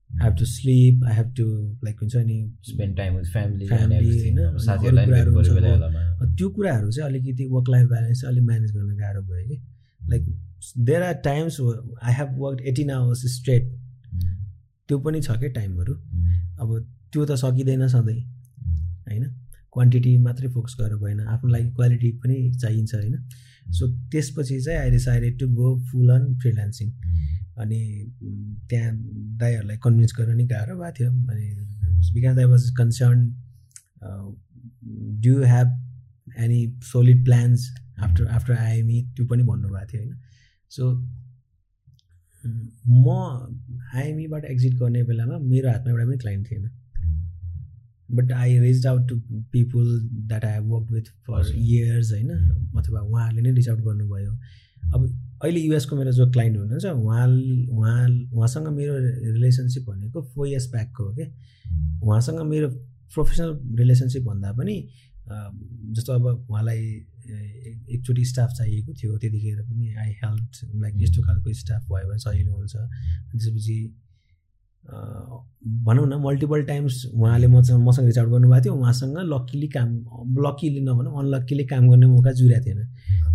[0.09, 1.45] I have to sleep I have to
[1.83, 2.37] like हुन्छ नि
[2.67, 4.37] स्पेन्ड टाइम विथ फ्यामिली होइन
[6.37, 9.61] त्यो कुराहरू चाहिँ अलिकति वर्क लाइफ ब्यालेन्स चाहिँ अलिक म्यानेज गर्न गाह्रो भयो कि।
[10.09, 10.23] Like
[10.77, 11.59] there are times
[12.03, 13.63] I have work eighteen hours straight
[14.89, 15.93] त्यो पनि छ क्या टाइमहरू.
[16.61, 16.69] अब
[17.13, 18.21] त्यो त सकिँदैन सधैँ.
[19.09, 19.23] होइन।
[19.73, 23.15] क्वान्टिटी मात्रै फोकस गरेर भएन आफ्नो लागि क्वालिटी पनि चाहिन्छ होइन।
[23.71, 26.89] सो त्यसपछि चाहिँ I decided to go full on freelancing
[27.57, 27.81] अनि
[28.69, 28.91] त्यहाँ
[29.37, 31.47] दाईहरूलाई कन्भिन्स गर्न नि गाह्रो भएको थियो। अनि
[32.13, 33.19] because I was concern
[35.25, 35.69] do have
[36.43, 40.17] any solid plans after after IME त्यो पनि भन्नुभएको थियो होइन।
[40.71, 40.83] सो
[42.87, 43.07] म
[43.95, 46.69] आइएमईबाट एक्जिट गर्ने बेलामा मेरो हातमा एउटा पनि क्लाइन्ट थिएन।
[48.11, 49.19] But I reach out to
[49.51, 52.29] people that I have work with for years होइन?
[52.77, 54.31] अथवा उहाँहरूले नै रिच आउट गर्नुभयो।
[54.93, 55.03] अब
[55.43, 57.27] अहिले युएसको मेरो जो क्लाइन्ट हुनुहुन्छ उहाँ
[57.69, 58.93] उहाँ उहाँसँग मेरो
[59.33, 61.27] रिलेसनसिप भनेको फोर इयर्स ब्याकको हो क्या
[62.03, 62.69] उहाँसँग मेरो
[63.13, 64.75] प्रोफेसनल रिलेसनसिप भन्दा पनि
[65.29, 66.81] जस्तो अब उहाँलाई
[67.95, 72.53] एकचोटि स्टाफ चाहिएको थियो त्यतिखेर पनि आई हेल्प लाइक यस्तो खालको स्टाफ भयो भने सजिलो
[72.53, 73.75] हुन्छ। त्यसपछि
[74.85, 79.89] भनौँ न मल्टिपल टाइम्स उहाँले मसँग मसँग रिच आउट गर्नुभएको थियो। उहाँसँग लक्कीली काम
[80.45, 82.81] लक्कीली नभनौँ अनलक्कीली काम गर्ने मौका जुरेको थिएन।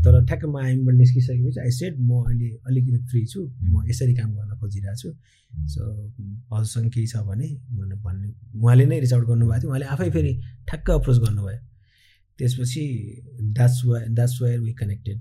[0.04, 4.30] तर ठ्याक्क म आइमबाट निस्किसकेपछि आई सेड म अहिले अलिकति फ्री छु। म यसरी काम
[4.34, 5.10] गर्न खोजिरहेको छु।
[5.72, 5.82] सो
[6.52, 8.28] हजुरसँग केही छ भने भनेर भन्ने
[8.58, 10.32] उहाँले नै रिच आउट गर्नुभएको थियो। उहाँले आफै फेरि
[10.68, 11.60] ठ्याक्क अप्रोच गर्नुभयो।
[12.38, 12.84] त्यसपछि
[13.54, 15.18] द्याट्स वा द्याट्स वायर वी कनेक्टेड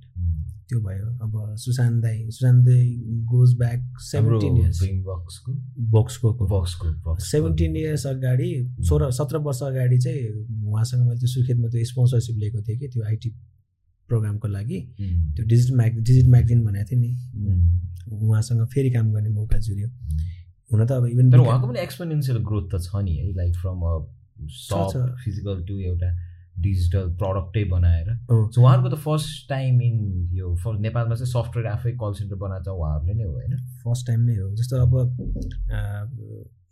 [0.70, 2.86] त्यो भयो। अब सुशान्त दाई सुशान्त दाई
[3.32, 4.80] गोज ब्याक सेभेन्टिन इयर्स
[5.94, 8.50] बक्सको बक्सको सेभेन्टिन इयर्स अगाडि
[8.90, 10.22] सोह्र सत्र वर्ष अगाडि चाहिँ
[10.66, 13.30] उहाँसँग मैले त्यो सुर्खेतमा त्यो स्पोन्सरसिप लिएको थिएँ कि त्यो आइटी
[14.10, 14.80] प्रोग्रामको लागि।
[15.36, 17.12] त्यो डिजिटल म्याग डिजिटल म्यागजिन भनेको थिएँ नि।
[18.14, 19.88] उहाँसँग फेरि काम गर्ने मौका जुर्यो
[20.72, 23.94] हुन त अब इभन उहाँको पनि एक्सपोनेन्सियल ग्रोथ त छ नि है like from a
[25.24, 26.10] physical to एउटा
[26.60, 32.14] डिजिटल प्रडक्टै बनाएर। सो उहाँहरूको त फर्स्ट टाइम इन यो नेपालमा चाहिँ सफ्टवेयर आफै कल
[32.14, 33.58] सेन्टर बनाएको छ उहाँहरूले नै हो होइन?
[33.84, 34.92] फर्स्ट टाइम नै हो। जस्तो अब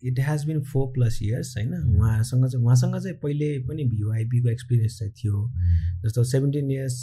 [0.03, 1.73] it has been four plus years होइन?
[1.97, 5.47] उहाँसँग चाहिँ उहाँसँग चाहिँ पहिले पनि भिओआइपीको एक्सपिरियन्स चाहिँ थियो।
[6.05, 6.95] जस्तो सेभेन्टिन इयर्स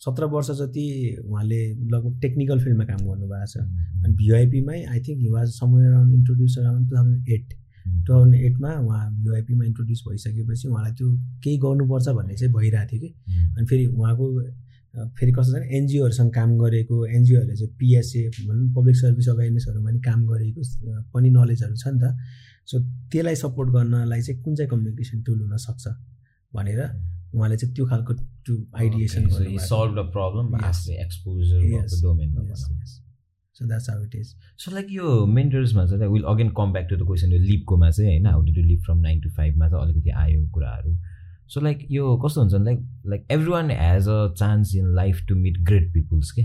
[0.00, 0.86] सत्र वर्ष जति
[1.24, 3.56] उहाँले लगभग टेक्निकल फिल्डमा काम गर्नुभएको छ।
[4.04, 7.54] अनि भिओआइपीमै I think he was somewhere around introduce around two thousand eight
[7.84, 11.08] two thousand एटमा उहाँ युआइपीमा इन्ट्रोड्युस भइसकेपछि उहाँलाई त्यो
[11.44, 13.10] केही गर्नुपर्छ भन्ने चाहिँ भइरहेको थियो कि।
[13.58, 14.26] अनि फेरि उहाँको
[15.18, 20.26] फेरि कस्तो छ एनजिओहरूसँग काम गरेको एनजिओहरूले चाहिँ पिएसए भनौँ पब्लिक सर्भिस अवेरनेसहरूमा पनि काम
[20.26, 20.60] गरेको
[21.14, 22.16] पनि नलेजहरू छ नि त।
[22.70, 22.78] सो
[23.12, 25.88] त्यसलाई सपोर्ट गर्नलाई चाहिँ कुन चाहिँ कम्युनिकेसन टुल हुनसक्छ
[26.54, 26.80] भनेर
[27.34, 28.12] उहाँले चाहिँ त्यो खालको
[28.46, 29.28] to ideation
[29.72, 30.46] solve the problem
[31.04, 31.58] exposure
[33.54, 36.96] so that's how it is so like यो मेन्टर्समा चाहिँ will again come back to
[36.96, 40.10] the question यो लिपकोमा चाहिँ होइन how do live from nine to फाइभमा त अलिकति
[40.10, 40.96] आयो कुराहरू
[41.48, 45.36] सो लाइक यो कस्तो हुन्छ like like every one has a chance in life to
[45.36, 46.42] meet great peoples के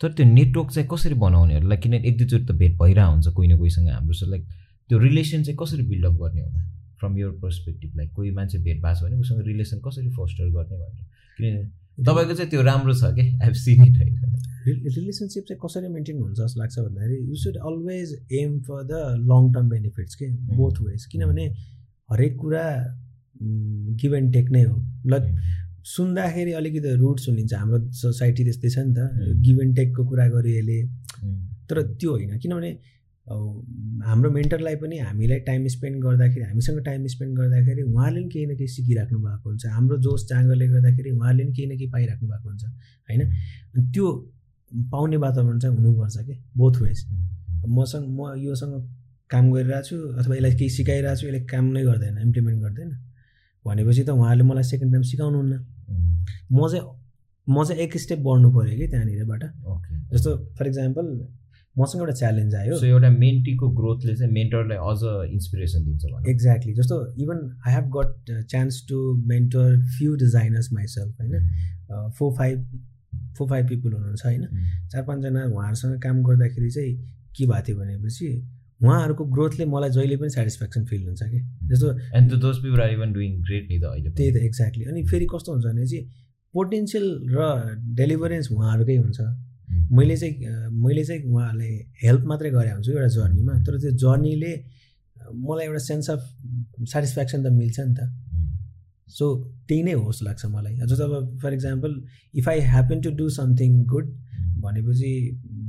[0.00, 3.48] तर त्यो नेटवर्क चाहिँ कसरी बनाउने लाइक किनभने एक दुईचोटि त भेट भइरहेको हुन्छ कोही
[3.48, 4.48] न कोहीसँग हाम्रो सो लाइक
[4.90, 6.64] त्यो रिलेसन चाहिँ कसरी बिल्डअप गर्ने होला
[7.00, 10.76] फ्रम यर पर्सपेक्टिभ लाइक कोही मान्छे भेट भएको छ भने उसँग रिलेसन कसरी फोस्टर गर्ने
[10.76, 11.06] भनेर
[11.38, 16.18] किनभने तपाईँको चाहिँ त्यो राम्रो छ कि आई सिन इट होइन रिलेसनसिप चाहिँ कसरी मेन्टेन
[16.18, 19.00] हुन्छ जस्तो लाग्छ भन्दाखेरि you should always aim for the
[19.30, 21.44] long term benefits के बोथ वेज किनभने
[22.08, 22.64] हरेक कुरा
[24.00, 25.20] गिभ एन्ड टेक नै हो। ल
[25.86, 30.78] सुन्दाखेरि अलिकति रुट सुनिन्छ हाम्रो सोसाइटी त्यस्तै छ नि त। गिभ एन्ड टेकको कुरा गरिएले।
[31.68, 32.70] तर त्यो होइन। किनभने
[34.06, 38.56] हाम्रो मेन्टरलाई पनि हामीलाई टाइम स्पेन्ड गर्दाखेरि हामीसँग टाइम स्पेन्ड गर्दाखेरि उहाँले पनि केही न
[38.56, 42.48] केही सिकिराख्नु भएको हुन्छ। हाम्रो जोस चाँगोले गर्दाखेरि उहाँले पनि केही न केही पाइराख्नु भएको
[42.48, 42.64] हुन्छ।
[43.08, 43.22] होइन?
[43.92, 44.06] त्यो
[44.74, 47.04] पाउने वातावरण चाहिँ हुनुपर्छ कि बोथ वेज
[47.68, 48.74] मसँग म योसँग
[49.30, 52.90] काम गरिरहेको छु अथवा यसलाई केही सिकाइरहेको छु यसले काम नै गर्दैन इम्प्लिमेन्ट गर्दैन।
[53.64, 55.54] भनेपछि त उहाँहरूले मलाई सेकेन्ड टाइम सिकाउनुहुन्न।
[56.52, 56.84] म चाहिँ
[57.46, 59.42] म चाहिँ एक स्टेप बढ्नु पऱ्यो कि त्यहाँनिरबाट।
[60.12, 61.06] जस्तो फर इक्जाम्पल
[61.76, 66.96] मसँग एउटा च्यालेन्ज आयो। सो एउटा मेन्टीको ग्रोथले चाहिँ मेन्टरलाई अझ इन्सपिरेसन दिन्छ एक्ज्याक्टली जस्तो
[67.22, 72.58] even I have got chance to mentor few designers myself होइन। Four five
[73.38, 74.44] four five people हुनुहुन्छ होइन?
[74.90, 76.92] चार पाँचजना उहाँहरूसँग काम गर्दाखेरि चाहिँ
[77.36, 78.28] के भएको थियो भनेपछि
[78.82, 81.40] उहाँहरूको ग्रोथले मलाई जहिले पनि सेटिस्फ्याक्सन फिल हुन्छ कि।
[81.70, 81.88] जस्तो
[82.18, 85.26] and those people are even doing great नि त अहिले त्यही त एक्ज्याक्टली अनि फेरि
[85.34, 86.04] कस्तो हुन्छ भने चाहिँ
[86.54, 87.40] पोटेन्सियल र
[87.98, 89.20] डेलिभरेन्स उहाँहरूकै हुन्छ।
[89.92, 94.52] मैले चाहिँ मैले चाहिँ उहाँहरूलाई हेल्प मात्रै गरे हुन्छु एउटा जर्नीमा तर त्यो जर्नीले
[95.46, 96.20] मलाई एउटा सेन्स अफ
[96.92, 98.00] सेटिस्फ्याक्सन त मिल्छ नि त।
[99.14, 99.26] सो
[99.68, 101.92] त्यही नै होस् लाग्छ मलाई। जस्तो अब for example
[102.34, 104.06] if I happen to do something good
[104.62, 105.10] भनेपछि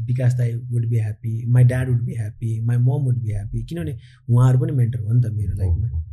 [0.08, 3.64] विकास दाई would be happy my dad would be happy my mom would be happy
[3.64, 3.98] किनभने
[4.30, 6.04] उहाँहरू पनि मेन्टर हो नि त मेरो लाइफमा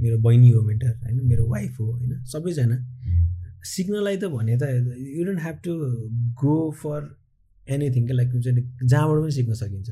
[0.00, 2.76] मेरो बहिनी हो मेन्टर होइन मेरो वाइफ हो होइन सबैजना।
[3.64, 4.62] सिक्नलाई त भने त
[5.16, 5.72] you don't have to
[6.42, 7.00] go for
[7.66, 8.30] anything like
[8.84, 9.90] जहाँबाट पनि सिक्न सकिन्छ।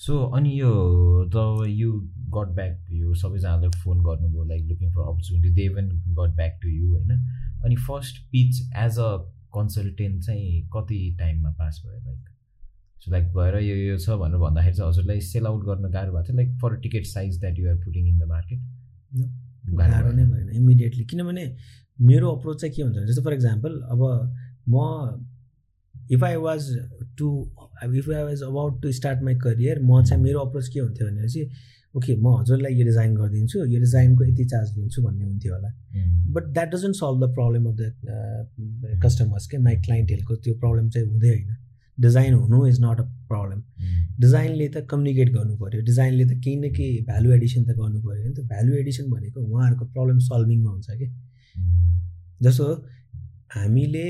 [0.00, 0.70] सो अनि यो
[1.34, 1.92] द यु
[2.36, 5.88] गट ब्याक यो सबैजनालाई फोन गर्नुभयो like looking for opportunity they even
[6.18, 7.10] got back to you होइन?
[7.64, 9.10] अनि first pitch as a
[9.54, 12.28] consultant चाहिँ कति टाइममा पास भयो लाइक
[13.00, 16.26] सो लाइक गएर यो यो छ भनेर भन्दाखेरि चाहिँ हजुरलाई सेल आउट गर्न गाह्रो भएको
[16.28, 18.60] थियो like for ticket size that you're putting in the market
[19.74, 21.44] गाह्रो नै भएन इमिडिएटली किनभने
[21.98, 24.02] मेरो अप्रोच चाहिँ के हुन्छ भने जस्तो फर इक्जाम्पल अब
[24.68, 24.86] म
[26.10, 26.68] if I was
[27.18, 27.28] to
[27.84, 31.50] if I was about to start my career म चाहिँ मेरो अप्रोच के हुन्थ्यो भनेपछि
[31.96, 35.70] ओके म हजुरलाई यो डिजाइन गरिदिन्छु यो डिजाइनको यति चार्ज दिन्छु भन्ने हुन्थ्यो होला।
[36.34, 41.08] But that doesn't solve the problem of the customers के माई क्लाइन्टहरूको त्यो प्रब्लम चाहिँ
[41.08, 41.56] हुँदै होइन।
[41.98, 43.62] डिजाइन हुनु इज नट अ प्रब्लम
[44.20, 48.28] डिजाइनले त कम्युनिकेट गर्नु पऱ्यो। डिजाइनले त केही न केही भ्यालु एडिसन त गर्नु पऱ्यो।
[48.28, 51.06] नि त भ्यालु एडिसन भनेको उहाँहरूको प्रब्लम सल्भिङमा हुन्छ कि
[52.40, 52.66] जस्तो
[53.50, 54.06] हामीले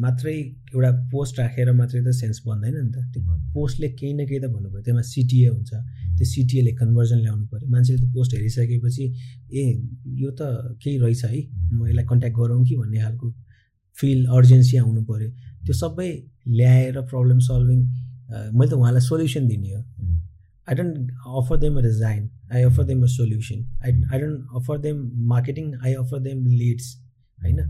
[0.00, 0.34] मात्रै
[0.72, 3.20] एउटा पोस्ट राखेर मात्रै त सेन्स बन्दैन नि त। त्यो
[3.54, 5.70] पोस्टले केही न केही त भन्नुभयो त्यसमा सिटिए हुन्छ।
[6.16, 9.04] त्यो सिटिएले कन्भर्जन ल्याउनु पऱ्यो मान्छेले त्यो पोस्ट हेरिसकेपछि
[9.60, 9.62] ए
[10.22, 10.40] यो त
[10.82, 11.40] केही रहेछ है।
[11.76, 12.74] म यसलाई कन्ट्याक्ट गरौँ कि?
[12.80, 13.26] भन्ने खालको
[13.96, 15.28] फिल अर्जेन्सी आउनु पऱ्यो
[15.64, 16.10] त्यो सबै
[16.58, 17.80] ल्याएर प्रब्लम सल्भिङ
[18.56, 19.80] मैले त उहाँलाई सोल्युसन दिने हो।
[20.68, 20.94] I don't
[21.38, 24.96] offer them a design I offer them a solution I I don't offer them
[25.32, 26.86] marketing I offer them leads
[27.38, 27.60] होइन?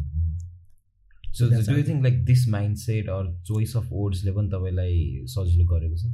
[1.39, 5.65] So do you think like this mind set or choice of वर्ड्सले पनि तपाईँलाई सजिलो
[5.73, 6.13] गरेको छ?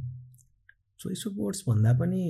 [0.99, 2.23] Choice of words भन्दा पनि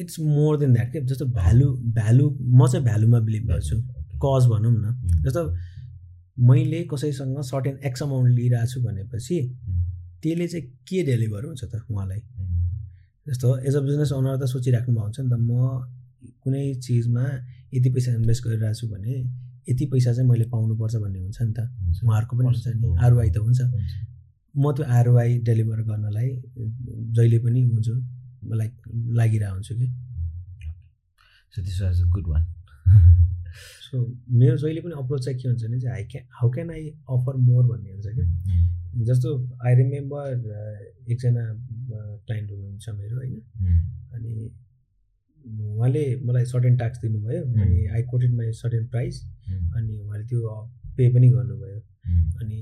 [0.00, 3.76] it's more than that के जस्तो भ्यालु भ्यालु म चाहिँ भ्यालुमा बिलिभ गर्छु।
[4.24, 5.22] कज भनौँ न.
[5.24, 5.42] जस्तो
[6.48, 9.38] मैले कसैसँग सर्टेन एक्स अमाउन्ट लिइरहेको छु भनेपछि.
[10.22, 12.20] त्यसले चाहिँ के डेलिभर हुन्छ त उहाँलाई.
[13.28, 15.52] जस्तो एज अ बिजनेस ओनर त सोचिराख्नु भएको हुन्छ नि त म
[16.44, 17.24] कुनै चिजमा
[17.74, 19.16] यति पैसा इन्भेस्ट गरिरहेको छु भने
[19.68, 21.60] यति पैसा चाहिँ मैले पाउनुपर्छ भन्ने हुन्छ नि त।
[22.04, 23.60] उहाँहरूको पनि हुन्छ नि। आरवाई त हुन्छ।
[24.54, 26.28] म त्यो आरवाई डेलिभर गर्नलाई
[27.16, 27.94] जहिले पनि हुन्छु
[28.60, 28.72] लाइक
[29.18, 29.86] लागिरहेको हुन्छु कि।
[31.52, 32.44] So this was a good one
[33.90, 33.96] so
[34.30, 37.36] मेरो जहिले पनि अप्रोच चाहिँ के हुन्छ भने चाहिँ I can how can I offer
[37.48, 38.24] more भन्ने हुन्छ कि।
[39.04, 39.28] जस्तो
[39.66, 40.26] आई रिमेम्बर
[41.12, 41.44] एकजना
[42.26, 43.36] क्लाइन्ट हुनुहुन्छ मेरो होइन।
[44.14, 44.32] अनि
[45.46, 50.40] उहाँले मलाई सर्टेन ट्याक्स दिनुभयो अनि I quoted my certain price अनि उहाँले त्यो
[50.96, 51.80] पे पनि गर्नुभयो।
[52.42, 52.58] अनि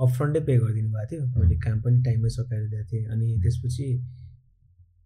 [0.00, 3.86] अफरन्टै पे गरिदिनु भएको थियो। मैले काम पनि टाइममै सकाएर दिएको थिएँ। अनि त्यसपछि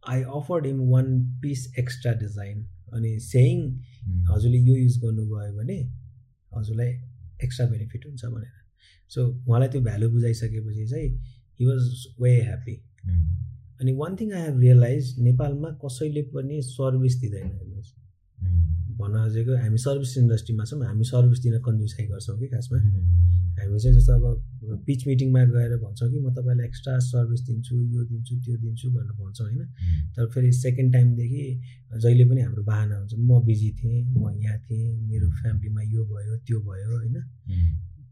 [0.09, 1.07] I offered him one
[1.43, 3.59] piece extra design अनि सेयिङ
[4.31, 5.79] हजुरले यो युज गर्नुभयो भने
[6.57, 6.93] हजुरलाई
[7.45, 8.57] एक्स्ट्रा बेनिफिट हुन्छ भनेर।
[9.11, 11.11] सो उहाँलाई त्यो भ्यालु बुझाइसकेपछि चाहिँ
[11.61, 11.83] हि वाज
[12.23, 12.77] वे ह्याप्पी
[13.81, 17.91] अनि one thing I have realize नेपालमा कसैले पनि सर्भिस दिँदैन हेर्नुहोस्।
[19.01, 22.79] भन्न खोजेको हामी सर्भिस इन्डस्ट्रीमा छौँ हामी सर्भिस दिन कन्जुसाइ गर्छौँ कि खासमा।
[23.61, 28.05] हामी चाहिँ जस्तो अब पिच मिटिङमा गएर भन्छौँ कि म तपाईँलाई एक्स्ट्रा सर्भिस दिन्छु यो
[28.05, 29.65] दिन्छु त्यो दिन्छु भनेर भन्छौँ होइन?
[30.17, 31.45] तर फेरि सेकेन्ड टाइमदेखि
[31.97, 36.37] जहिले पनि हाम्रो बाहना हुन्छ म बिजी थिएँ म यहाँ थिएँ मेरो फ्यामिलीमा यो भयो
[36.47, 37.17] त्यो भयो होइन?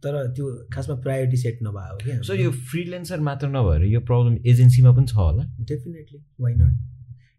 [0.05, 4.93] तर त्यो खासमा प्रायोरिटी सेट नभएको कि सो यो फ्रिलेन्सर मात्र नभएर यो प्रब्लम एजेन्सीमा
[4.97, 5.45] पनि छ होला?
[5.71, 6.75] डेफिनेटली वाइ नट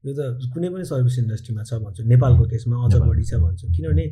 [0.06, 4.06] यो त कुनै पनि सर्भिस इन्डस्ट्रीमा छ भन्छु नेपालको केसमा अझ बढी छ भन्छु। किनभने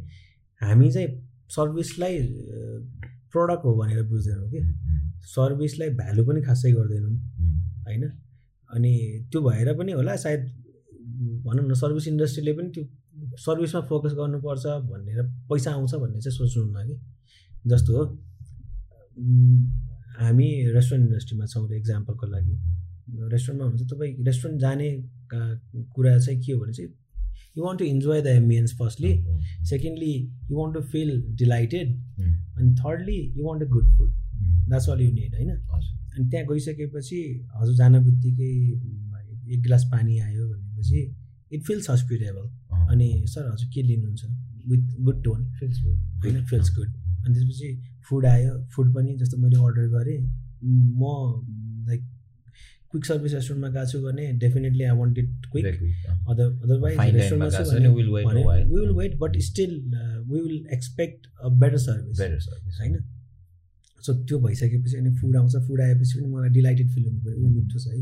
[0.62, 1.08] हामी चाहिँ
[1.56, 2.16] सर्भिसलाई
[3.32, 4.62] प्रडक्ट हो भनेर बुझ्दैनौँ कि।
[5.28, 7.14] सर्भिसलाई भ्यालु पनि खासै गर्दैनौँ
[7.88, 8.04] होइन?
[8.70, 8.94] अनि
[9.32, 10.42] त्यो भएर पनि होला सायद
[11.46, 12.84] भनौँ न सर्भिस इन्डस्ट्रीले पनि त्यो
[13.46, 16.96] सर्भिसमा फोकस गर्नुपर्छ भनेर पैसा आउँछ भन्ने चाहिँ सोच्नुहुन्न कि।
[17.68, 18.04] जस्तो हो।
[19.18, 22.56] हामी रेस्टुरेन्ट इन्डस्ट्रीमा छौँ इक्जाम्पलको लागि।
[23.34, 24.90] रेस्टुरेन्टमा हुन्छ तपाईँ रेस्टुरेन्ट जाने
[25.96, 26.92] कुरा चाहिँ के हो भने चाहिँ
[27.58, 29.14] you want to enjoy the ambience firstly
[29.70, 30.14] secondly
[30.52, 31.88] you want to feel delighted
[32.58, 34.12] अनि thirdly you want a good food
[34.70, 35.50] that's all you need होइन?
[35.50, 37.20] अनि त्यहाँ गइसकेपछि
[37.56, 38.52] हजुर जान बित्तिकै
[39.54, 41.02] एक गिलास पानी आयो भनेपछि
[41.52, 42.46] इट फिल्स हस्पिटेबल
[42.92, 44.26] अनि सर हजुर के लिनुहुन्छ?
[44.70, 46.90] With good tone feels good होइन फिल्स गुड
[47.26, 47.70] अनि त्यसपछि
[48.10, 51.02] फुड आयो फुड पनि जस्तो मैले अर्डर गरेँ। म
[51.88, 52.02] लाइक
[52.92, 57.94] क्विक सर्भिस रेस्टुरेन्टमा गएको छु भने definitely I want it quick other otherwise रेस्टुरेन्टमा
[58.72, 59.72] will wait but still
[60.30, 62.96] we will expect a better service better service होइन?
[64.04, 67.50] सो त्यो भइसकेपछि अनि फुड आउँछ। फुड आएपछि पनि मलाई डिलाइटेड फिल हुनु पऱ्यो। ऊ
[67.50, 68.02] मिठो छ है।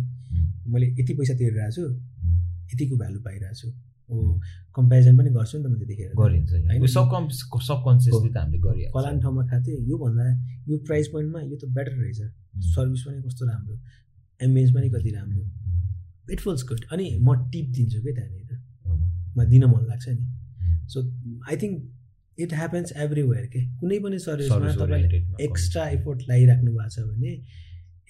[0.68, 1.84] मैले यति पैसा तिरिरहेको छु।
[2.74, 3.68] यतिको भ्यालु पाइरहेको छु।
[4.10, 6.52] कम्पेरिजन पनि गर्छु नि त म त्यतिखेर। गरिन्छ
[7.66, 10.26] सबकन्सियसली त हामीले गरिहाल्छ। फलान ठाउँमा खाएको थिएँ योभन्दा
[10.70, 12.22] यो प्राइस पोइन्टमा यो त बेटर रहेछ।
[12.76, 13.76] सर्भिस पनि कस्तो राम्रो
[14.40, 15.44] एम्बियन्स पनि कति राम्रो।
[16.34, 18.52] इट फिल्स गुड अनि म टिप दिन्छु क्या त्यहाँनिर।
[19.38, 20.24] म दिन मन लाग्छ नि।
[20.94, 20.98] So
[21.50, 21.76] I think
[22.38, 27.32] it happens everywhere के कुनै पनि सर्भिसमा तपाईँले एक्स्ट्रा इफोर्ट लगाइराख्नु भएको छ भने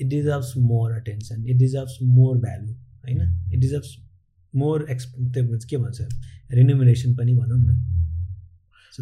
[0.02, 2.72] it deserves more attention it deserves more value
[3.06, 3.22] होइन?
[3.54, 3.92] इट डिजर्भ्स
[4.56, 6.02] मोर एक्स त्यो के भन्छ
[6.54, 7.70] रिन्युमरेसन पनि भनौँ न।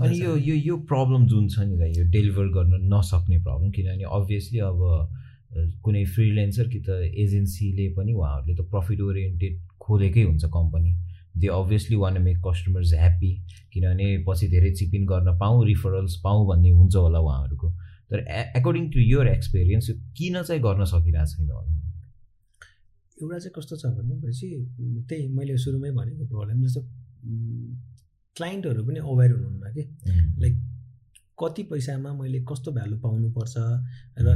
[0.01, 4.59] अनि यो यो यो प्रब्लम जुन छ नि यो डेलिभर गर्न नसक्ने प्रब्लम किनभने अभियसली
[4.59, 4.79] अब
[5.83, 6.89] कुनै फ्रिलेन्सर कि त
[7.23, 10.91] एजेन्सीले पनि उहाँहरूले त प्रफिट ओरिएन्टेड खोलेकै हुन्छ company
[11.37, 13.31] they obviously want make customers happy
[13.73, 17.69] किनभने पछि धेरै चिपिन गर्न पाऊँ रिफरल्स पाऊँ भन्ने हुन्छ होला उहाँहरूको।
[18.09, 18.25] तर
[18.57, 21.71] एकोर्डिङ टु यर एक्सपिरियन्स यो किन चाहिँ गर्न सकिरहेको छैन होला?
[23.21, 24.47] एउटा चाहिँ कस्तो छ भनेपछि
[25.09, 26.81] त्यही मैले सुरुमै भनेको प्रब्लम जस्तो
[28.35, 29.83] क्लाइन्टहरू पनि अवेर हुनुहुन्न कि?
[30.41, 30.55] लाइक
[31.41, 33.55] कति पैसामा मैले कस्तो भ्यालु पाउनुपर्छ
[34.25, 34.27] र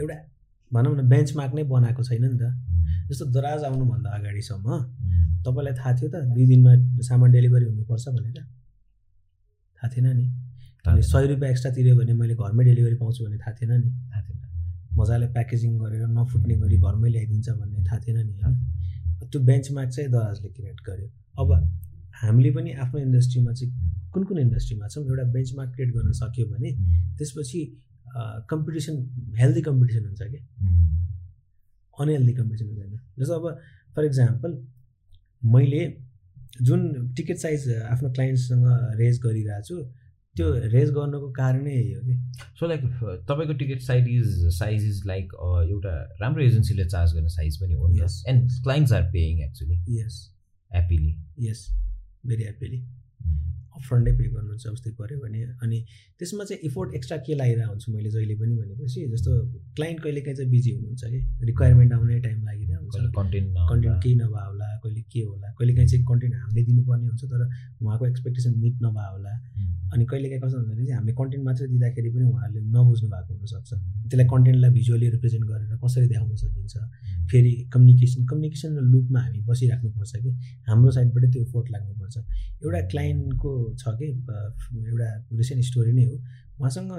[0.00, 0.16] एउटा
[0.72, 2.44] भनौँ न बेन्चमार्क नै बनाएको छैन नि त।
[3.08, 4.68] जस्तो दराज आउनुभन्दा अगाडिसम्म
[5.44, 6.72] तपाईँलाई थाहा थियो त दुई दिनमा
[7.08, 8.38] सामान डेलिभरी हुनुपर्छ भनेर?
[9.78, 10.26] थाहा थिएन नि।
[10.84, 13.90] अनि सय रुपियाँ एक्स्ट्रा तिऱ्यो भने मैले घरमै डेलिभरी पाउँछु भन्ने थाहा थिएन नि।
[14.96, 18.54] मजाले प्याकेजिङ गरेर नफुट्ने गरी घरमै ल्याइदिन्छ भन्ने थाहा थिएन नि होइन?
[19.30, 21.08] त्यो बेन्चमार्क चाहिँ दराजले क्रिएट गर्यो।
[21.42, 21.50] अब
[22.22, 23.72] हामीले पनि आफ्नो इन्डस्ट्रीमा चाहिँ
[24.12, 26.70] कुन कुन इन्डस्ट्रीमा छौँ एउटा बेन्चमार्क क्रिएट गर्न सक्यो भने
[27.18, 27.60] त्यसपछि
[28.50, 28.94] कम्पिटिसन
[29.38, 30.38] हेल्दी कम्पिटिसन हुन्छ कि
[31.98, 33.44] अनहेल्दी कम्पिटिसन हुँदैन जस्तो अब
[33.96, 34.50] फर इक्जाम्पल
[35.54, 35.82] मैले
[36.62, 36.80] जुन
[37.16, 38.66] टिकट साइज आफ्नो क्लाइन्टसँग
[39.00, 39.76] रेज गरिरहेको छु
[40.36, 42.14] त्यो रेज गर्नुको कारणै यही हो कि।
[42.58, 42.80] सो लाइक
[43.28, 45.32] तपाईँको ticket size is size is like
[45.70, 47.88] एउटा राम्रो एजेन्सीले चार्ज गर्ने साइज पनि हो
[48.28, 50.18] and clients are paying actually yes
[50.70, 51.16] happily
[51.48, 51.66] yes
[52.26, 52.84] very happily
[53.74, 55.78] अपफ्रन्टै pay गर्नुहुन्छ उस्तै पऱ्यो भने। अनि
[56.18, 59.32] त्यसमा चाहिँ इफोर्ट एक्स्ट्रा के लगाइरहेको हुन्छु मैले जहिले पनि भनेपछि जस्तो
[59.76, 64.14] क्लाइन्ट कहिले काहीँ चाहिँ बिजी हुनुहुन्छ कि रिक्वायरमेन्ट आउने टाइम लागिरहेको हुन्छ। कन्टेन्ट कन्टेन्ट केही
[64.22, 67.42] नभए होला कहिले के होला कहिले काहीँ चाहिँ कन्टेन्ट हामीले दिनुपर्ने हुन्छ तर
[67.82, 69.34] उहाँको एक्सपेक्टेसन मिट नभए होला
[69.94, 73.32] अनि कहिले काहीँ कस्तो हुन्छ भने चाहिँ हामीले कन्टेन्ट मात्रै दिँदाखेरि पनि उहाँहरूले नबुझ्नु भएको
[73.34, 76.74] हुनसक्छ। त्यसलाई कन्टेन्टलाई भिजुअली रिप्रेजेन्ट गरेर कसरी देखाउन सकिन्छ।
[77.30, 80.30] फेरि कम्युनिकेसन कम्युनिकेसन र लुपमा हामी बसिराख्नुपर्छ कि
[80.68, 82.16] हाम्रो साइडबाट त्यो एफोर्ट लाग्नुपर्छ।
[82.64, 84.08] एउटा क्लाइन्टको छ कि?
[84.88, 85.08] एउटा
[85.38, 86.16] रिसेन्ट स्टोरी नै हो।
[86.60, 86.92] उहाँसँग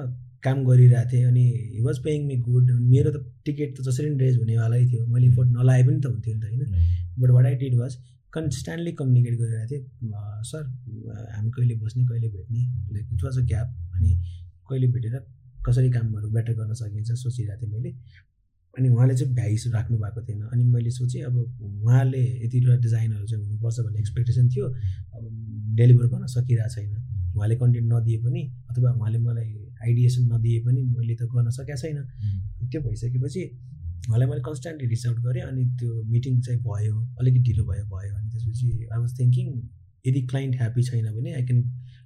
[0.44, 4.20] काम गरिरहेको थिएँ अनि he was paying me good मेरो त टिकट त जसरी पनि
[4.24, 6.62] रेज हुनेवालै थियो। मैले इफोर्ट नलाए पनि त हुन्थ्यो नि त होइन?
[7.20, 7.96] But what I did was
[8.34, 9.84] constantly communicate गरिरहेको थिएँ।
[10.52, 10.62] सर
[11.36, 12.62] हामी कहिले बस्ने कहिले भेट्ने?
[12.94, 14.12] Like it was a gap अनि
[14.70, 15.20] कहिले भेटेर
[15.66, 17.92] कसरी कामहरू बेटर गर्न सकिन्छ सोचिरहेको थिएँ मैले।
[18.74, 23.44] अनि उहाँले चाहिँ भ्याइस राख्नु भएको थिएन। अनि मैले सोचेँ अब उहाँले यतिवटा डिजाइनहरू चाहिँ
[23.44, 24.66] हुनुपर्छ भन्ने एक्सपेक्टेसन थियो।
[25.16, 25.24] अब
[25.78, 26.94] डेलिभर गर्न सकिरहेको छैन।
[27.36, 29.48] उहाँले कन्टेन्ट नदिए पनि अथवा उहाँले मलाई
[29.86, 31.98] आइडिएसन नदिए पनि मैले त गर्न सकेको छैन।
[32.72, 33.42] त्यो भइसकेपछि
[34.08, 38.14] उहाँलाई मैले कन्सटेन्टली रिच आउट गरेँ अनि त्यो मिटिङ चाहिँ भयो अलिकति ढिलो भयो भयो
[38.16, 39.48] अनि त्यसपछि आई वाज थिङ्किङ
[40.06, 41.60] यदि क्लाइन्ट ह्याप्पी छैन भने I can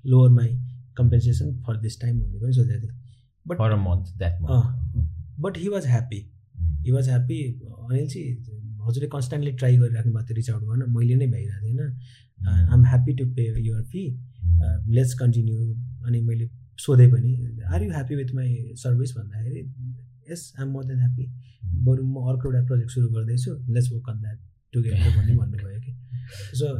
[0.06, 0.50] lower my
[0.98, 2.96] compensation for this time भन्ने पनि सोचेको थिएँ।
[3.46, 3.58] But
[5.44, 6.20] but he was happy
[6.86, 7.38] he was happy
[7.90, 8.30] Anil चाहिँ
[8.88, 11.80] हजुरले कन्सटेन्टली ट्राई गरिराख्नु भएको थियो रिच आउट गर्न। मैले नै भइरहेको थिएन।
[12.48, 14.03] I am happy to pay your fee
[14.95, 15.57] let's continue
[16.07, 16.49] अनि मैले
[16.86, 17.32] सोधेँ पनि
[17.74, 19.61] are you happy with my service भन्दाखेरि
[20.32, 21.26] yes I am more than happy
[21.86, 24.38] बरु म अर्को एउटा प्रोजेक्ट सुरु गर्दैछु। Let's work on that
[24.74, 25.94] together भन्ने भन्नुभयो कि।
[26.57, 26.74] So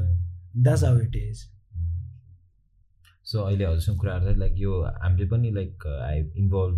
[0.64, 1.48] that's how it is
[3.26, 6.76] so अहिले हजुरसँग कुराहरू चाहिँ लाइक यो हामीले पनि लाइक आई इन्भल्भ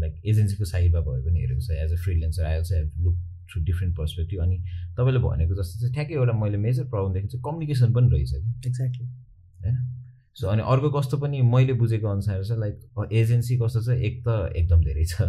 [0.00, 3.16] लाइक एजेन्सीको साइडमा भयो पनि हेरेको छ। As a freelancer I also have look
[3.50, 4.58] through different perspective अनि
[4.98, 8.68] तपाईँले भनेको जस्तो चाहिँ ठ्याक्कै एउटा मैले मेजर प्रब्लम देखेको चाहिँ कम्युनिकेसन पनि रहेछ कि।
[8.68, 9.76] एक्ज्याक्टली होइन?
[10.34, 14.52] सो अनि अर्को कस्तो पनि मैले बुझेको अनुसार चाहिँ लाइक एजेन्सी कस्तो छ एक त
[14.56, 15.22] एकदम धेरै छ।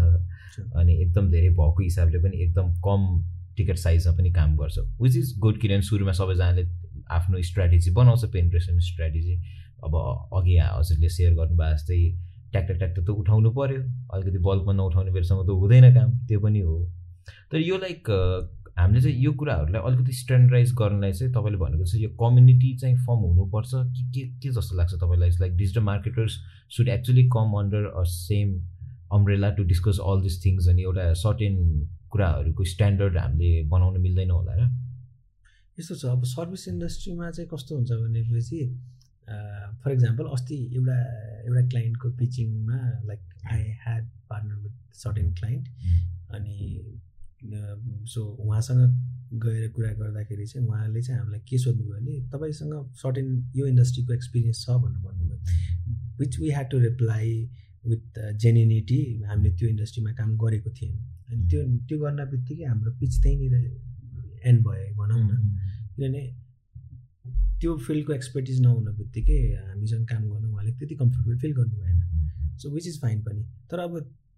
[0.75, 3.01] अनि एकदम धेरै भएको हिसाबले पनि एकदम कम
[3.57, 6.63] टिकट साइजमा पनि काम गर्छ। विच इज गुड किनभने सुरुमा सबैजनाले
[7.09, 9.35] आफ्नो स्ट्राटेजी बनाउँछ पेन्ट्रेसन स्ट्राटेजी
[9.85, 9.95] अब
[10.33, 11.99] अघि हजुरले सेयर गर्नुभएको जस्तै
[12.51, 13.81] ट्याक्टर ट्याक्टर त उठाउनु पऱ्यो
[14.13, 16.77] अलिकति बल्बमा नउठाउने बेरसम्म त हुँदैन काम। त्यो पनि हो।
[17.51, 18.03] तर यो लाइक
[18.79, 23.21] हामीले चाहिँ यो कुराहरूलाई अलिकति स्ट्यान्डर्डाइज गर्नलाई चाहिँ तपाईँले भनेको चाहिँ यो कम्युनिटी चाहिँ फर्म
[23.29, 25.29] हुनुपर्छ। कि के के जस्तो लाग्छ तपाईँलाई?
[25.39, 26.33] Like digital marketers
[26.75, 28.47] should actually come under a same
[29.11, 31.55] umbrella to discuss all this things अनि एउटा सर्टेन
[32.11, 34.69] कुराहरूको स्ट्यान्डर्ड हामीले बनाउन मिल्दैन होला र।
[35.79, 38.61] यस्तो छ। अब सर्भिस इन्डस्ट्रीमा चाहिँ कस्तो हुन्छ भनेपछि
[39.81, 40.97] फर इक्जाम्पल अस्ति एउटा
[41.47, 45.67] एउटा क्लाइन्टको पिचिङमा like I had partner with certain client
[46.33, 46.57] अनि
[47.43, 48.81] सो उहाँसँग
[49.43, 54.65] गएर कुरा गर्दाखेरि चाहिँ उहाँले चाहिँ हामीलाई के सोध्नुभयो भने तपाईँसँग सर्टेन यो इन्डस्ट्रीको एक्सपिरियन्स
[54.65, 55.37] छ भन्नु भन्नुभयो।
[56.19, 57.29] Which we had to reply
[57.85, 60.97] with genuinity हामीले त्यो इन्डस्ट्रीमा काम गरेको थिएन
[61.29, 63.55] अनि त्यो त्यो गर्न बित्तिकै हाम्रो पिच त्यहीँनिर
[64.49, 65.31] एन्ड भयो भनौँ न।
[65.95, 66.21] किनभने
[67.61, 72.69] त्यो फिल्डको एक्सपर्टिज नहुनु बित्तिकै हामीसँग काम गर्नु उहाँले त्यति कम्फर्टेबल फिल गर्नु भएन सो
[72.75, 73.97] विच इज फाइन पनि। तर अब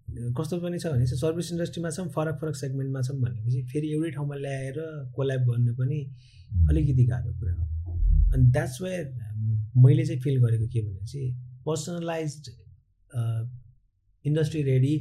[0.10, 4.12] कस्तो पनि छ भने चाहिँ सर्भिस इन्डस्ट्रीमा छौँ फरक फरक सेगमेन्टमा छौँ भनेपछि फेरि एउटै
[4.12, 4.80] ठाउँमा ल्याएर
[5.16, 6.00] कोल्याब गर्नु पनि
[6.70, 7.64] अलिकति गाह्रो कुरा हो।
[8.34, 8.98] अनि द्याट्स वे
[9.78, 11.32] मैले चाहिँ फिल गरेको के भने चाहिँ
[11.66, 12.50] personalize
[14.26, 14.96] industry ready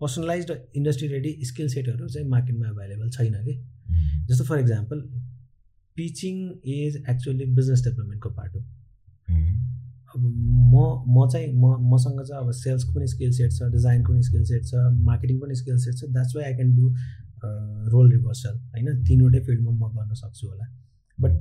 [0.00, 3.54] personalize industry ready skill सेटहरू चाहिँ मार्केटमा एभाइलेबल छैन कि?
[4.28, 5.00] जस्तो for example
[5.96, 6.34] pitching
[6.74, 8.60] is actually business डेभलपमेन्टको part हो।
[10.16, 10.22] अब
[10.72, 10.74] म
[11.14, 14.64] म चाहिँ म मसँग चाहिँ अब सेल्सको पनि स्किल सेट छ डिजाइनको पनि स्किल सेट
[14.66, 16.86] छ मार्केटिङ पनि स्किल सेट छ that's why I can do
[17.92, 18.88] role reversal होइन?
[19.08, 20.66] तिनवटै फिल्डमा म गर्न सक्छु होला।
[21.18, 21.34] बट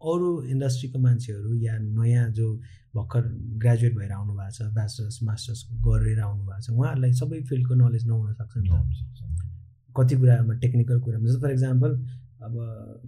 [0.00, 2.46] अरू इन्डस्ट्रीको मान्छेहरू या नयाँ जो
[2.96, 3.22] भर्खर
[3.62, 8.06] ग्रेजुएट भएर आउनु भएको छ ब्याचलर्स मास्टर्स गरेर आउनु भएको छ उहाँहरूलाई सबै फिल्डको नलेज
[8.06, 9.46] नहुनसक्छ नि त।
[9.96, 11.90] कति कुरामा टेक्निकल कुरामा जस्तो फर इक्जाम्पल
[12.44, 12.52] अब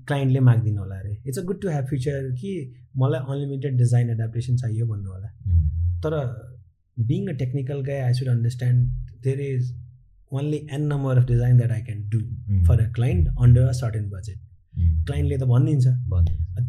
[0.07, 2.51] क्लाइन्टले मागिदिनु होला अरे। It's a good to have future कि
[2.98, 5.28] मलाई अनलिमिटेड डिजाइन एडाप्टेसन चाहियो भन्नु होला।
[6.05, 6.12] तर
[6.97, 8.78] being a technical guy I should understand
[9.24, 9.73] there is
[10.32, 12.20] only an number of design that I can do
[12.69, 14.39] for a client under a certain budget
[15.07, 15.86] क्लाइन्टले त भनिदिन्छ।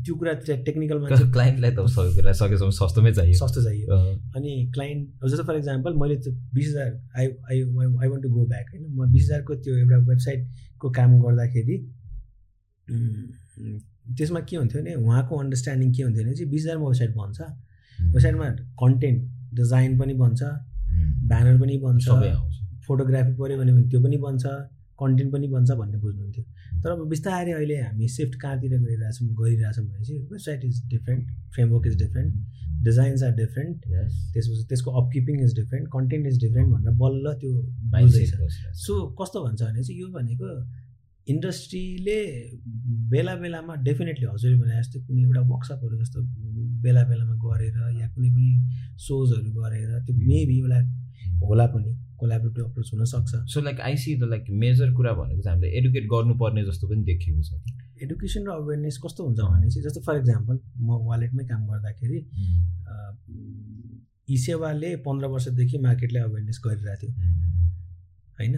[0.05, 0.33] त्यो कुरा
[0.65, 3.97] टेक्निकल मान्छे क्लाइन्टलाई त सबै कुरा सकेसम्म सस्तोमै चाहियो। सस्तो चाहियो।
[4.37, 7.61] अनि क्लाइन्ट जस्तो फर इक्जाम्पल मैले त्यो बिस हजार I I
[8.01, 8.83] I won't to go back होइन?
[8.95, 11.77] म बिस हजारको त्यो एउटा वेबसाइटको काम गर्दाखेरि
[14.17, 17.39] त्यसमा के हुन्थ्यो भने उहाँको अन्डरस्ट्यान्डिङ के हुन्थ्यो भने चाहिँ हजारमा वेबसाइट बन्छ
[17.99, 18.49] वेबसाइटमा
[18.83, 19.19] कन्टेन्ट
[19.61, 20.41] डिजाइन पनि बन्छ
[21.31, 22.05] ब्यानर पनि बन्छ
[22.87, 24.43] फोटोग्राफी पऱ्यो भने त्यो पनि बन्छ
[25.01, 26.43] कन्टेन्ट पनि बन्छ भन्ने बुझ्नुहुन्थ्यो।
[26.81, 31.23] तर अब बिस्तारै अहिले हामी सिफ्ट कहाँतिर गइरहेछौँ गरिरहेछौँ भने चाहिँ website is different
[31.53, 32.29] framework is different
[32.87, 33.87] designs are different
[34.33, 37.51] त्यसपछि त्यसको upkeeping is different content is different भनेर बल्ल त्यो
[38.83, 40.49] सो कस्तो भन्छ भने चाहिँ यो भनेको
[41.31, 42.19] इन्डस्ट्रीले
[43.11, 46.19] बेला बेलामा डेफिनेटली हजुरले भने जस्तो कुनै एउटा वर्कसपहरू जस्तो
[46.85, 48.51] बेला बेलामा गरेर या कुनै पनि
[49.07, 50.79] सोजहरू गरेर त्यो मेबी एउटा
[51.41, 55.77] होला पनि कोलाबरेटिभ अप्रोच हुनसक्छ so like I see the like major कुरा भनेको चाहिँ हामीले
[55.77, 57.49] एडुकेट गर्नुपर्ने जस्तो पनि देखिएको छ।
[58.03, 62.19] एडुकेसन र अवेरनेस कस्तो हुन्छ भने चाहिँ जस्तो फर इक्जाम्पल म वालेटमै काम गर्दाखेरि
[64.29, 67.11] ई सेवाले पन्ध्र वर्षदेखि मार्केटले अवेरनेस गरिरहेको थियो।
[68.39, 68.55] होइन?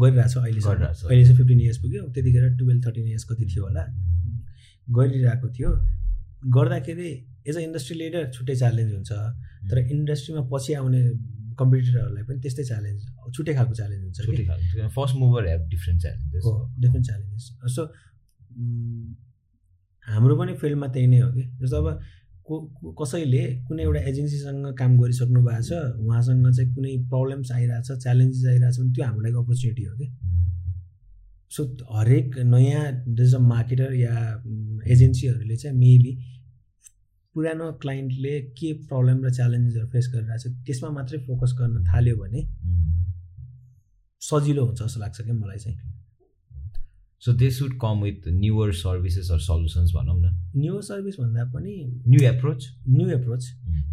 [0.00, 3.84] गरिरहेको छ अहिले अहिले चाहिँ फिफ्टिन इयर्स पुग्यो। त्यतिखेर टुवेल्भ थर्टिन इयर्स कति थियो होला?
[4.98, 5.70] गरिरहेको थियो।
[6.56, 7.10] गर्दाखेरि
[7.48, 9.10] एज अ इन्डस्ट्री लिडर छुट्टै च्यालेन्ज हुन्छ।
[9.70, 11.02] तर इन्डस्ट्रीमा पछि आउने
[11.58, 13.00] कम्पिटिटरहरूलाई पनि त्यस्तै च्यालेन्ज
[13.34, 14.16] छुट्टै खालको च्यालेन्ज हुन्छ
[14.96, 17.44] first mover have different challenges हो डिफ्रेन्ट च्यालेन्जेस
[17.76, 17.82] सो
[20.06, 21.44] हाम्रो पनि फिल्डमा त्यही नै हो कि?
[21.60, 21.86] जस्तो अब
[22.46, 28.44] को कसैले कुनै एउटा एजेन्सीसँग काम गरिसक्नु भएको छ उहाँसँग चाहिँ कुनै प्रब्लम्स आइरहेछ च्यालेन्जेस
[28.46, 30.08] आइरहेछ भने त्यो हाम्रो लागि अपर्च्युनिटी हो कि
[31.50, 31.64] सो
[31.98, 34.14] हरेक नयाँ डिजिटल मार्केटर या
[34.86, 36.12] एजेन्सीहरूले चाहिँ मेबी
[37.34, 42.40] पुरानो क्लाइन्टले के प्रब्लम र च्यालेन्जेसहरू फेस गरिरहेको छ त्यसमा मात्रै फोकस गर्न थाल्यो भने
[44.22, 45.78] सजिलो हुन्छ जस्तो लाग्छ क्या मलाई चाहिँ।
[47.24, 52.02] So they should come with newer services or solutions भनौँ न न्यु सर्भिस भन्दा पनि
[52.08, 53.44] न्यू एप्रोच न्यू एप्रोच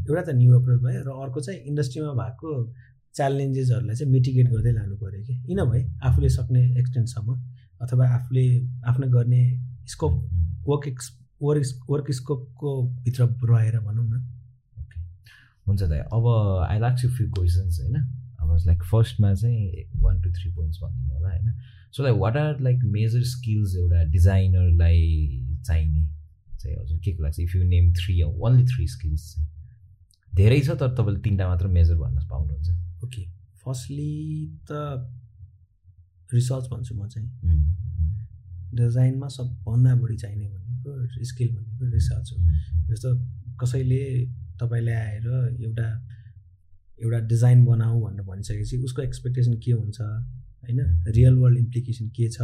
[0.09, 2.51] एउटा त न्यू एप्रोच भयो र अर्को चाहिँ इन्डस्ट्रीमा भएको
[3.15, 5.33] च्यालेन्जेसहरूलाई चाहिँ मिटिगेट गर्दै लानु पऱ्यो कि?
[5.47, 5.81] किन भए?
[6.03, 7.39] आफूले सक्ने एक्सटेन्टसम्म
[7.81, 8.45] अथवा आफूले
[8.91, 9.43] आफ्नो गर्ने
[9.87, 10.13] scope
[10.67, 12.69] work ex work work स्कोपको
[13.03, 14.23] भित्र रहेर भनौँ न।
[14.79, 14.99] ओके
[15.67, 16.27] हुन्छ दाइ अब
[16.69, 17.95] आई लाक्स यु फ्यु क्वेसन्स होइन?
[18.39, 21.53] अब लाइक फर्स्टमा चाहिँ वान टू थ्री पोइन्ट्स भनिदिनु होला होइन?
[21.91, 25.01] So like what are like major skills एउटा डिजाइनरलाई
[25.67, 26.07] चाहिने?
[26.59, 27.39] चाहिँ हजुर के को लाग्छ?
[27.39, 29.47] If you name three only three skills चाहिँ।
[30.35, 33.23] धेरै छ तर तपाईँले तिनवटा मात्र मेजर भन्न पाउनुहुन्छ। ओके
[33.65, 34.11] फर्स्टली
[34.71, 34.71] त
[36.33, 37.29] रिसर्च भन्छु म चाहिँ।
[38.75, 42.37] डिजाइनमा सबभन्दा बढी चाहिने भनेको स्किल भनेको रिसर्च हो।
[42.91, 43.09] जस्तो
[43.61, 44.03] कसैले
[44.61, 45.27] तपाईँले आएर
[45.65, 45.87] एउटा
[47.03, 49.97] एउटा डिजाइन बनाऊ भनेर भनिसकेपछि उसको एक्सपेक्टेसन के हुन्छ?
[50.63, 50.79] होइन?
[51.07, 52.41] रियल वर्ल्ड इम्प्लिकेसन के छ?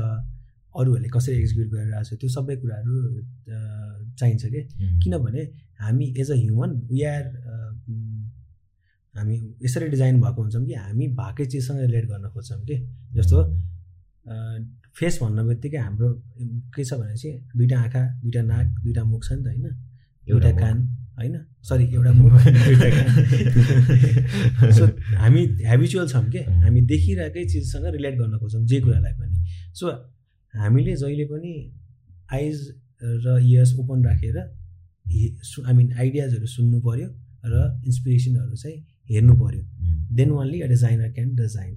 [0.75, 2.95] अरूहरूले कसरी एक्जिक्युट गरिरहेको छ त्यो सबै कुराहरू
[4.19, 4.61] चाहिन्छ कि?
[5.03, 5.43] किनभने
[5.79, 7.23] हामी as a human we are
[9.15, 9.35] हामी
[9.65, 12.77] यसरी डिजाइन भएको हुन्छौँ कि हामी भएकै चिजसँग रिलेट गर्न खोज्छौँ कि?
[13.15, 13.37] जस्तो
[14.99, 16.09] फेस भन्ने बित्तिकै हाम्रो
[16.75, 19.65] के छ भने चाहिँ दुइटा आँखा दुइटा नाक दुइटा मुख छ नि त होइन?
[20.27, 20.77] एउटा कान।
[21.17, 21.35] होइन?
[21.63, 22.11] सरी एउटा
[24.71, 24.85] सो
[25.17, 26.39] हामी हेबिचुअल छौँ कि?
[26.63, 29.35] हामी देखिरहेकै चिजसँग रिलेट गर्न खोज्छौँ जे कुरालाई पनि।
[29.73, 29.85] सो
[30.53, 31.53] हामीले जहिले पनि
[32.33, 32.57] आइज
[33.25, 37.09] र इयर्स ओपन राखेर आई मिन आइडियाजहरू सुन्नु पऱ्यो
[37.45, 38.77] र इन्सपिरेसनहरू चाहिँ
[39.09, 39.63] हेर्नु पऱ्यो
[40.17, 41.73] then only a designer can design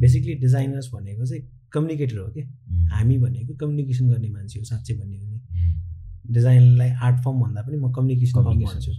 [0.00, 1.42] basically designers भनेको चाहिँ
[1.72, 2.42] कम्युनिकेटर हो कि?
[2.92, 5.40] हामी भनेको कम्युनिकेसन गर्ने मान्छे हो साँच्चै भन्ने हो भने
[6.32, 8.92] डिजाइनलाई आर्ट फर्म भन्दा पनि म कम्युनिकेसन फर्म भन्छु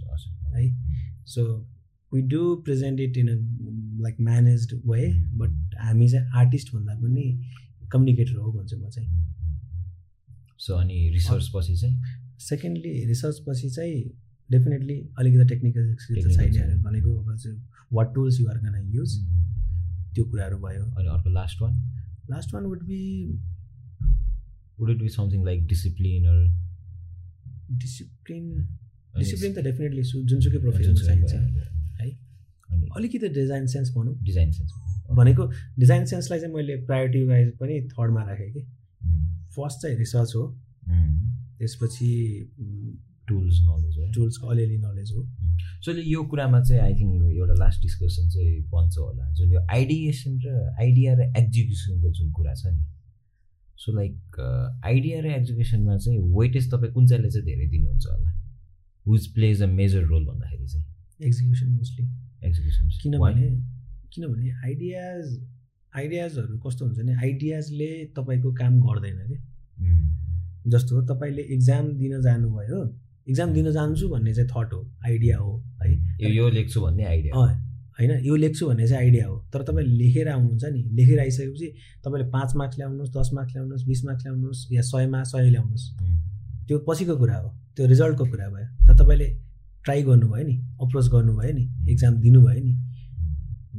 [0.54, 0.64] है।
[1.26, 1.44] So
[2.12, 3.36] we do present it in a
[4.02, 5.08] like manage way
[5.38, 7.24] but हामी चाहिँ आर्टिस्ट भन्दा पनि
[7.92, 9.08] कम्युनिकेटर हो भन्छु म चाहिँ।
[10.58, 11.96] सो अनि रिसर्च पछि चाहिँ?
[12.40, 14.02] सेकेन्डली रिसर्च पछि चाहिँ
[14.50, 17.10] डेफिनेटली अलिकति टेक्निकल स्किल्स छैन भनेको
[17.92, 19.18] what tools you're gonna use
[20.14, 21.72] त्यो कुराहरू भयो। अनि अर्को last one
[22.30, 23.00] last one would be
[24.80, 26.22] would it be something like discipline
[27.78, 28.44] discipline
[29.18, 32.08] discipline त डेफिनेटली जुनसुकै प्रोफेसन चाहिन्छ है।
[32.96, 34.72] अलिकति डिजाइन सेन्स भनौँ। डिजाइन सेन्स
[35.10, 35.46] भनेको
[35.78, 38.62] डिजाइन सेन्सलाई चाहिँ मैले प्रायोरिटी वाइज पनि थर्डमा राखेँ कि।
[39.56, 40.44] फर्स्ट चाहिँ रिसर्च हो।
[41.58, 42.10] त्यसपछि
[43.28, 45.22] टुल्स नलेज हो। टुल्सको अलिअलि नलेज हो।
[45.84, 50.32] सो यो कुरामा चाहिँ आई थिङ्क एउटा लास्ट डिस्कसन चाहिँ बन्छ होला जुन यो आइडिएसन
[50.44, 52.82] र आइडिया र एक्जिक्युसनको जुन कुरा छ नि।
[53.76, 54.40] सो लाइक
[54.84, 58.30] आइडिया र एक्जिक्युसनमा चाहिँ वेटेज तपाईँ कुन चाहिँले चाहिँ धेरै दिनुहुन्छ होला?
[59.06, 60.84] Which plays a major role भन्दाखेरि चाहिँ?
[61.22, 62.06] एक्जिक्युसन मोस्टली
[62.48, 63.48] एक्जिक्युसन किनभने
[64.14, 65.38] किनभने आइडियाज
[65.92, 69.38] आइडियाजहरू कस्तो हुन्छ भने आइडियाजले तपाईँको काम गर्दैन कि?
[70.70, 72.80] जस्तो तपाईँले इक्जाम दिन जानुभयो
[73.28, 75.52] इक्जाम दिन जान्छु भन्ने चाहिँ थट हो आइडिया हो
[75.82, 75.92] है?
[76.34, 77.34] यो लेख्छु भन्ने आइडिया
[77.98, 78.10] होइन?
[78.24, 81.66] यो लेख्छु भन्ने चाहिँ आइडिया हो। तर तपाईँ लेखेर आउनुहुन्छ नि लेखेर आइसकेपछि
[82.04, 85.84] तपाईँले पाँच मार्क्स ल्याउनुहोस् दस मार्क्स ल्याउनुहोस् बिस मार्क्स ल्याउनुहोस् या सयमा सय ल्याउनुहोस्।
[86.68, 89.28] त्यो पछिको कुरा हो। त्यो रिजल्टको कुरा भयो। तर तपाईँले
[89.84, 92.72] ट्राई गर्नुभयो नि अप्रोच गर्नुभयो नि इक्जाम दिनुभयो नि।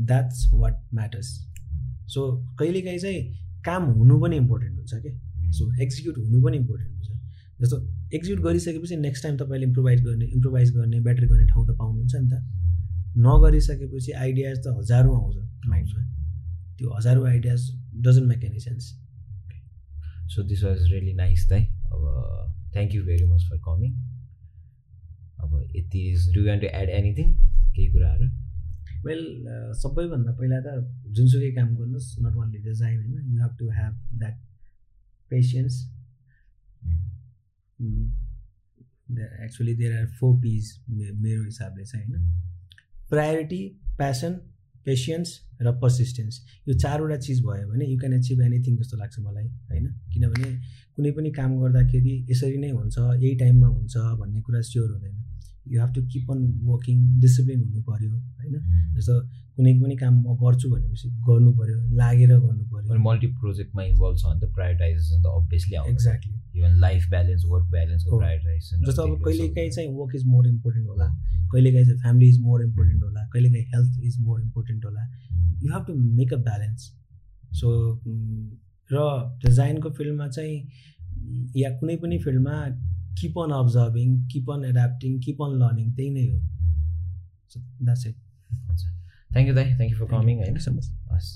[0.06, 1.28] द्याट्स वाट म्याटर्स
[2.14, 2.22] सो
[2.60, 3.22] कहिलेकाहीँ चाहिँ
[3.66, 5.12] काम हुनु पनि इम्पोर्टेन्ट हुन्छ कि?
[5.52, 7.10] सो एक्जिक्युट हुनु पनि इम्पोर्टेन्ट हुन्छ।
[7.62, 7.78] जस्तो
[8.14, 12.30] एक्जिक्युट गरिसकेपछि नेक्स्ट टाइम तपाईँले इम्प्रोभाइज गर्ने इम्प्रोभाइज गर्ने बेटर गर्ने ठाउँ त पाउनुहुन्छ नि
[12.30, 12.44] त।
[13.16, 15.38] नगरिसकेपछि आइडियाज त हजारौँ आउँछ।
[15.68, 16.04] माइन्डमा
[16.78, 17.62] त्यो हजारौँ ideas
[18.06, 18.86] doesn't make any sense
[20.34, 22.02] so this was really nice दाइ अब
[22.74, 23.92] thank you very much for coming
[25.44, 26.02] अब यति
[26.36, 27.34] do want to add anything
[27.76, 28.28] केही कुराहरू?
[29.06, 29.24] वेल
[29.80, 30.68] सबैभन्दा पहिला त
[31.16, 33.18] जुनसुकै काम गर्नुहोस् नट ओन्ली डिजाइन होइन?
[33.32, 34.36] You have to have that
[35.32, 35.76] patience
[39.46, 42.24] actually there are four P's मेरो हिसाबले चाहिँ होइन?
[43.10, 43.62] प्रायोरिटी
[43.98, 44.34] प्यासन
[44.86, 45.30] पेसियन्स
[45.62, 46.34] र पर्सिस्टेन्स
[46.68, 49.86] यो चारवटा चिज भयो भने यु क्यान एचिभ एनिथिङ जस्तो लाग्छ मलाई होइन?
[50.14, 50.50] किनभने
[50.96, 55.16] कुनै पनि काम गर्दाखेरि यसरी नै हुन्छ यही टाइममा हुन्छ भन्ने कुरा स्योर हुँदैन।
[55.68, 56.40] You have to keep on
[56.70, 58.56] working discipline हुनु पऱ्यो होइन?
[58.96, 59.20] जस्तो
[59.58, 64.26] कुनै पनि काम म गर्छु भनेपछि गर्नु पऱ्यो लागेर गर्नु पऱ्यो मल्टी प्रोजेक्टमा इन्भल्भ छ
[64.26, 69.72] भने त प्रायोरिटाइजेसन त obviously exactly even life balance work ब्यालेन्सको prioritization जस्तो अब कहिलेकाहीँ
[69.78, 71.08] चाहिँ वर्क इज मोर इम्पोर्टेन्ट होला।
[71.54, 75.04] कहिलेकाहीँ चाहिँ फ्यामिली इज मोर इम्पोर्टेन्ट होला। कहिलेकाहीँ हेल्थ इज मोर इम्पोर्टेन्ट होला।
[75.64, 76.82] You have to make a balance
[77.60, 77.68] so
[78.92, 79.06] र
[79.46, 80.56] डिजाइनको फिल्डमा चाहिँ
[81.58, 82.56] या कुनै पनि फिल्डमा
[83.22, 86.40] keep on observing keep on adapting keep on learning त्यही नै हो
[87.48, 88.16] so that's it
[89.32, 91.36] thank you दाइ थ्याङ्क यू फर कमिङ होइन सो मच हस्